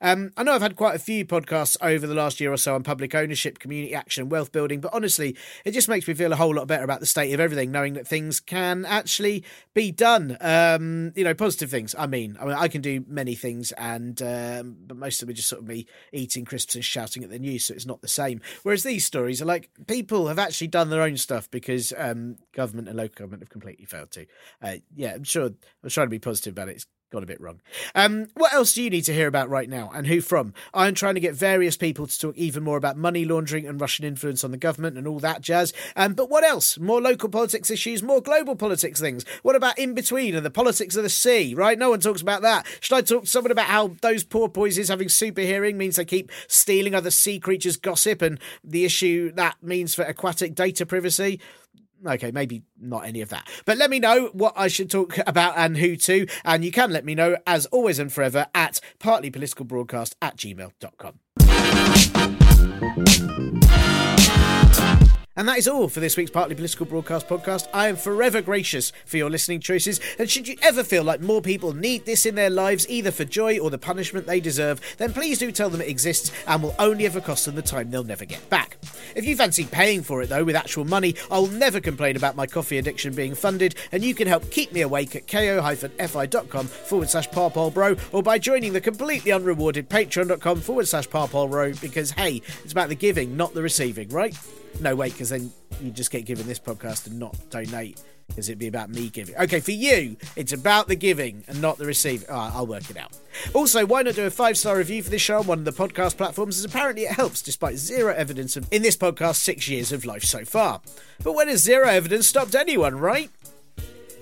Um, 0.00 0.30
I 0.36 0.42
know 0.42 0.52
I've 0.52 0.62
had 0.62 0.76
quite 0.76 0.94
a 0.94 0.98
few 0.98 1.24
podcasts 1.24 1.76
over 1.80 2.06
the 2.06 2.14
last 2.14 2.40
year 2.40 2.52
or 2.52 2.56
so 2.56 2.74
on 2.74 2.82
public 2.82 3.14
ownership, 3.14 3.58
community 3.58 3.94
action, 3.94 4.28
wealth 4.28 4.52
building, 4.52 4.80
but 4.80 4.92
honestly, 4.94 5.36
it 5.64 5.72
just 5.72 5.88
makes 5.88 6.06
me 6.06 6.14
feel 6.14 6.32
a 6.32 6.36
whole 6.36 6.54
lot 6.54 6.66
better 6.66 6.84
about 6.84 7.00
the 7.00 7.06
state 7.06 7.32
of 7.32 7.40
everything, 7.40 7.70
knowing 7.70 7.94
that 7.94 8.06
things 8.06 8.40
can 8.40 8.84
actually 8.84 9.44
be 9.74 9.90
done. 9.90 10.36
Um, 10.40 11.12
you 11.14 11.24
know, 11.24 11.34
positive 11.34 11.70
things. 11.70 11.94
I 11.98 12.06
mean, 12.06 12.36
I 12.40 12.44
mean, 12.44 12.54
I 12.54 12.68
can 12.68 12.80
do 12.80 13.04
many 13.08 13.34
things, 13.34 13.72
and 13.72 14.20
um, 14.22 14.76
but 14.86 14.96
most 14.96 15.20
of 15.22 15.26
them 15.26 15.32
are 15.32 15.36
just 15.36 15.48
sort 15.48 15.62
of 15.62 15.68
me 15.68 15.86
eating 16.12 16.44
crisps 16.44 16.74
and 16.74 16.84
shouting 16.84 17.24
at 17.24 17.30
the 17.30 17.38
news, 17.38 17.64
so 17.64 17.74
it's 17.74 17.86
not 17.86 18.00
the 18.00 18.08
same. 18.08 18.40
Whereas 18.62 18.82
these 18.82 19.04
stories 19.04 19.40
are 19.42 19.46
like 19.46 19.70
people 19.86 20.28
have 20.28 20.38
actually 20.38 20.68
done 20.68 20.90
their 20.90 21.02
own 21.02 21.16
stuff 21.16 21.50
because 21.50 21.92
um, 21.96 22.36
government 22.52 22.88
and 22.88 22.96
local 22.96 23.24
government 23.24 23.42
have 23.42 23.50
completely 23.50 23.84
failed 23.84 24.10
to. 24.12 24.26
Uh, 24.62 24.76
yeah, 24.94 25.14
I'm 25.14 25.24
sure. 25.24 25.46
I'm 25.46 25.90
trying 25.90 26.06
to 26.06 26.10
be 26.10 26.18
positive 26.18 26.52
about 26.52 26.68
it. 26.68 26.76
It's 26.76 26.86
got 27.14 27.22
a 27.22 27.26
bit 27.26 27.40
wrong. 27.40 27.60
Um, 27.94 28.28
what 28.34 28.52
else 28.52 28.74
do 28.74 28.82
you 28.82 28.90
need 28.90 29.04
to 29.04 29.14
hear 29.14 29.26
about 29.26 29.48
right 29.48 29.68
now, 29.68 29.90
and 29.94 30.06
who 30.06 30.20
from? 30.20 30.52
I'm 30.72 30.94
trying 30.94 31.14
to 31.14 31.20
get 31.20 31.34
various 31.34 31.76
people 31.76 32.06
to 32.06 32.18
talk 32.18 32.36
even 32.36 32.62
more 32.62 32.76
about 32.76 32.96
money 32.96 33.24
laundering 33.24 33.66
and 33.66 33.80
Russian 33.80 34.04
influence 34.04 34.44
on 34.44 34.50
the 34.50 34.56
government 34.56 34.98
and 34.98 35.06
all 35.06 35.20
that 35.20 35.40
jazz. 35.40 35.72
Um, 35.96 36.14
but 36.14 36.30
what 36.30 36.44
else? 36.44 36.78
More 36.78 37.00
local 37.00 37.28
politics 37.28 37.70
issues, 37.70 38.02
more 38.02 38.20
global 38.20 38.56
politics 38.56 39.00
things. 39.00 39.24
What 39.42 39.56
about 39.56 39.78
in 39.78 39.94
between 39.94 40.34
and 40.34 40.44
the 40.44 40.50
politics 40.50 40.96
of 40.96 41.02
the 41.02 41.08
sea? 41.08 41.54
Right? 41.54 41.78
No 41.78 41.90
one 41.90 42.00
talks 42.00 42.22
about 42.22 42.42
that. 42.42 42.66
Should 42.80 42.96
I 42.96 43.02
talk 43.02 43.24
to 43.24 43.28
someone 43.28 43.52
about 43.52 43.66
how 43.66 43.96
those 44.02 44.24
poor 44.24 44.48
porpoises 44.48 44.88
having 44.88 45.08
super 45.08 45.40
hearing 45.40 45.78
means 45.78 45.96
they 45.96 46.04
keep 46.04 46.30
stealing 46.48 46.94
other 46.94 47.10
sea 47.10 47.38
creatures' 47.38 47.76
gossip 47.76 48.22
and 48.22 48.38
the 48.62 48.84
issue 48.84 49.32
that 49.32 49.56
means 49.62 49.94
for 49.94 50.02
aquatic 50.02 50.54
data 50.54 50.86
privacy? 50.86 51.40
Okay, 52.06 52.30
maybe 52.30 52.62
not 52.80 53.06
any 53.06 53.20
of 53.20 53.30
that. 53.30 53.48
But 53.64 53.78
let 53.78 53.90
me 53.90 53.98
know 53.98 54.30
what 54.32 54.54
I 54.56 54.68
should 54.68 54.90
talk 54.90 55.18
about 55.26 55.54
and 55.56 55.76
who 55.76 55.96
to. 55.96 56.26
And 56.44 56.64
you 56.64 56.70
can 56.70 56.90
let 56.90 57.04
me 57.04 57.14
know, 57.14 57.36
as 57.46 57.66
always 57.66 57.98
and 57.98 58.12
forever, 58.12 58.46
at 58.54 58.80
partlypoliticalbroadcast 59.00 60.14
at 60.20 60.36
gmail.com. 60.36 61.20
And 65.36 65.48
that 65.48 65.58
is 65.58 65.66
all 65.66 65.88
for 65.88 65.98
this 65.98 66.16
week's 66.16 66.30
Partly 66.30 66.54
Political 66.54 66.86
Broadcast 66.86 67.26
podcast. 67.26 67.66
I 67.74 67.88
am 67.88 67.96
forever 67.96 68.40
gracious 68.40 68.92
for 69.04 69.16
your 69.16 69.28
listening 69.28 69.58
choices, 69.58 69.98
and 70.16 70.30
should 70.30 70.46
you 70.46 70.56
ever 70.62 70.84
feel 70.84 71.02
like 71.02 71.20
more 71.20 71.42
people 71.42 71.72
need 71.74 72.06
this 72.06 72.24
in 72.24 72.36
their 72.36 72.50
lives, 72.50 72.88
either 72.88 73.10
for 73.10 73.24
joy 73.24 73.58
or 73.58 73.68
the 73.68 73.76
punishment 73.76 74.28
they 74.28 74.38
deserve, 74.38 74.80
then 74.96 75.12
please 75.12 75.40
do 75.40 75.50
tell 75.50 75.68
them 75.68 75.80
it 75.80 75.88
exists 75.88 76.30
and 76.46 76.62
will 76.62 76.76
only 76.78 77.04
ever 77.04 77.20
cost 77.20 77.46
them 77.46 77.56
the 77.56 77.62
time 77.62 77.90
they'll 77.90 78.04
never 78.04 78.24
get 78.24 78.48
back. 78.48 78.76
If 79.16 79.24
you 79.24 79.34
fancy 79.34 79.64
paying 79.64 80.04
for 80.04 80.22
it 80.22 80.28
though 80.28 80.44
with 80.44 80.54
actual 80.54 80.84
money, 80.84 81.16
I'll 81.32 81.48
never 81.48 81.80
complain 81.80 82.14
about 82.16 82.36
my 82.36 82.46
coffee 82.46 82.78
addiction 82.78 83.12
being 83.12 83.34
funded, 83.34 83.74
and 83.90 84.04
you 84.04 84.14
can 84.14 84.28
help 84.28 84.52
keep 84.52 84.72
me 84.72 84.82
awake 84.82 85.16
at 85.16 85.26
ko-fi.com 85.26 86.66
forward 86.68 87.10
slash 87.10 87.28
parpolbro 87.30 87.98
or 88.14 88.22
by 88.22 88.38
joining 88.38 88.72
the 88.72 88.80
completely 88.80 89.32
unrewarded 89.32 89.88
patreon.com 89.88 90.60
forward 90.60 90.86
slash 90.86 91.08
parpolbro 91.08 91.80
because 91.80 92.12
hey, 92.12 92.40
it's 92.62 92.72
about 92.72 92.88
the 92.88 92.94
giving, 92.94 93.36
not 93.36 93.52
the 93.52 93.62
receiving, 93.62 94.08
right? 94.10 94.38
No, 94.80 94.94
wait, 94.94 95.12
because 95.12 95.30
then 95.30 95.52
you 95.80 95.90
just 95.90 96.10
get 96.10 96.24
given 96.26 96.46
this 96.46 96.58
podcast 96.58 97.06
and 97.06 97.18
not 97.18 97.36
donate 97.50 98.00
because 98.28 98.48
it'd 98.48 98.58
be 98.58 98.66
about 98.66 98.90
me 98.90 99.08
giving. 99.08 99.36
Okay, 99.36 99.60
for 99.60 99.70
you, 99.70 100.16
it's 100.36 100.52
about 100.52 100.88
the 100.88 100.96
giving 100.96 101.44
and 101.46 101.60
not 101.60 101.78
the 101.78 101.84
receiving. 101.86 102.26
I'll 102.30 102.66
work 102.66 102.88
it 102.90 102.96
out. 102.96 103.16
Also, 103.52 103.84
why 103.84 104.02
not 104.02 104.14
do 104.14 104.26
a 104.26 104.30
five 104.30 104.56
star 104.56 104.76
review 104.76 105.02
for 105.02 105.10
this 105.10 105.22
show 105.22 105.38
on 105.40 105.46
one 105.46 105.58
of 105.58 105.64
the 105.64 105.72
podcast 105.72 106.16
platforms? 106.16 106.58
As 106.58 106.64
apparently 106.64 107.04
it 107.04 107.12
helps, 107.12 107.42
despite 107.42 107.76
zero 107.76 108.14
evidence 108.14 108.56
of 108.56 108.66
in 108.72 108.82
this 108.82 108.96
podcast 108.96 109.36
six 109.36 109.68
years 109.68 109.92
of 109.92 110.04
life 110.04 110.24
so 110.24 110.44
far. 110.44 110.80
But 111.22 111.34
when 111.34 111.48
has 111.48 111.62
zero 111.62 111.88
evidence 111.88 112.26
stopped 112.26 112.54
anyone, 112.54 112.96
right? 112.96 113.30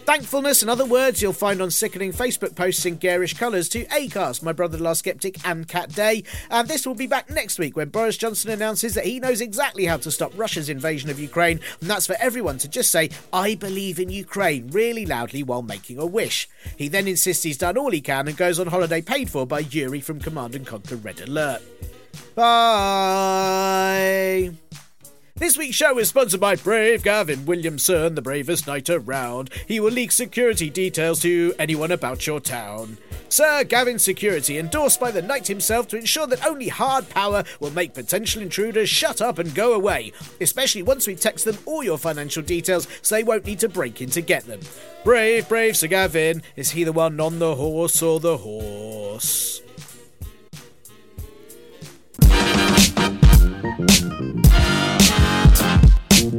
Thankfulness 0.04 0.62
and 0.62 0.70
other 0.70 0.84
words 0.84 1.22
you'll 1.22 1.32
find 1.32 1.62
on 1.62 1.70
sickening 1.70 2.12
Facebook 2.12 2.56
posts 2.56 2.84
in 2.84 2.96
garish 2.96 3.34
colours 3.34 3.68
to 3.68 3.84
Acast, 3.86 4.42
my 4.42 4.52
brother-in-law 4.52 4.94
skeptic, 4.94 5.36
and 5.46 5.68
Cat 5.68 5.94
Day. 5.94 6.24
And 6.50 6.66
this 6.66 6.84
will 6.84 6.96
be 6.96 7.06
back 7.06 7.30
next 7.30 7.58
week 7.58 7.76
when 7.76 7.88
Boris 7.88 8.16
Johnson 8.16 8.50
announces 8.50 8.94
that 8.94 9.04
he 9.06 9.20
knows 9.20 9.40
exactly 9.40 9.84
how 9.86 9.98
to 9.98 10.10
stop 10.10 10.32
Russia's 10.36 10.68
invasion 10.68 11.08
of 11.08 11.20
Ukraine, 11.20 11.60
and 11.80 11.88
that's 11.88 12.08
for 12.08 12.16
everyone 12.18 12.58
to 12.58 12.68
just 12.68 12.90
say, 12.90 13.10
I 13.32 13.54
believe 13.54 14.00
in 14.00 14.10
Ukraine, 14.10 14.68
really 14.68 15.06
loudly 15.06 15.44
while 15.44 15.62
making 15.62 15.98
a 15.98 16.06
wish. 16.06 16.48
He 16.76 16.88
then 16.88 17.06
insists 17.06 17.44
he's 17.44 17.58
done 17.58 17.78
all 17.78 17.92
he 17.92 18.00
can 18.00 18.26
and 18.26 18.36
goes 18.36 18.58
on 18.58 18.66
holiday 18.66 19.02
paid 19.02 19.30
for 19.30 19.46
by 19.46 19.60
Yuri 19.60 20.00
from 20.00 20.18
Command 20.18 20.56
and 20.56 20.66
Conquer 20.66 20.96
Red 20.96 21.20
Alert. 21.20 21.62
Bye! 22.34 23.22
This 25.42 25.58
week's 25.58 25.74
show 25.74 25.98
is 25.98 26.08
sponsored 26.08 26.38
by 26.38 26.54
Brave 26.54 27.02
Gavin 27.02 27.46
Williamson, 27.46 28.14
the 28.14 28.22
bravest 28.22 28.68
knight 28.68 28.88
around. 28.88 29.50
He 29.66 29.80
will 29.80 29.90
leak 29.90 30.12
security 30.12 30.70
details 30.70 31.18
to 31.22 31.52
anyone 31.58 31.90
about 31.90 32.28
your 32.28 32.38
town. 32.38 32.96
Sir 33.28 33.64
Gavin 33.64 33.98
Security, 33.98 34.56
endorsed 34.56 35.00
by 35.00 35.10
the 35.10 35.20
knight 35.20 35.48
himself 35.48 35.88
to 35.88 35.96
ensure 35.96 36.28
that 36.28 36.46
only 36.46 36.68
hard 36.68 37.08
power 37.08 37.42
will 37.58 37.72
make 37.72 37.92
potential 37.92 38.40
intruders 38.40 38.88
shut 38.88 39.20
up 39.20 39.40
and 39.40 39.52
go 39.52 39.72
away, 39.72 40.12
especially 40.40 40.84
once 40.84 41.08
we 41.08 41.16
text 41.16 41.44
them 41.44 41.58
all 41.66 41.82
your 41.82 41.98
financial 41.98 42.44
details 42.44 42.86
so 43.02 43.16
they 43.16 43.24
won't 43.24 43.44
need 43.44 43.58
to 43.58 43.68
break 43.68 44.00
in 44.00 44.10
to 44.10 44.20
get 44.20 44.44
them. 44.44 44.60
Brave, 45.02 45.48
brave 45.48 45.76
Sir 45.76 45.88
Gavin. 45.88 46.44
Is 46.54 46.70
he 46.70 46.84
the 46.84 46.92
one 46.92 47.18
on 47.18 47.40
the 47.40 47.56
horse 47.56 48.00
or 48.00 48.20
the 48.20 48.36
horse? 48.36 49.60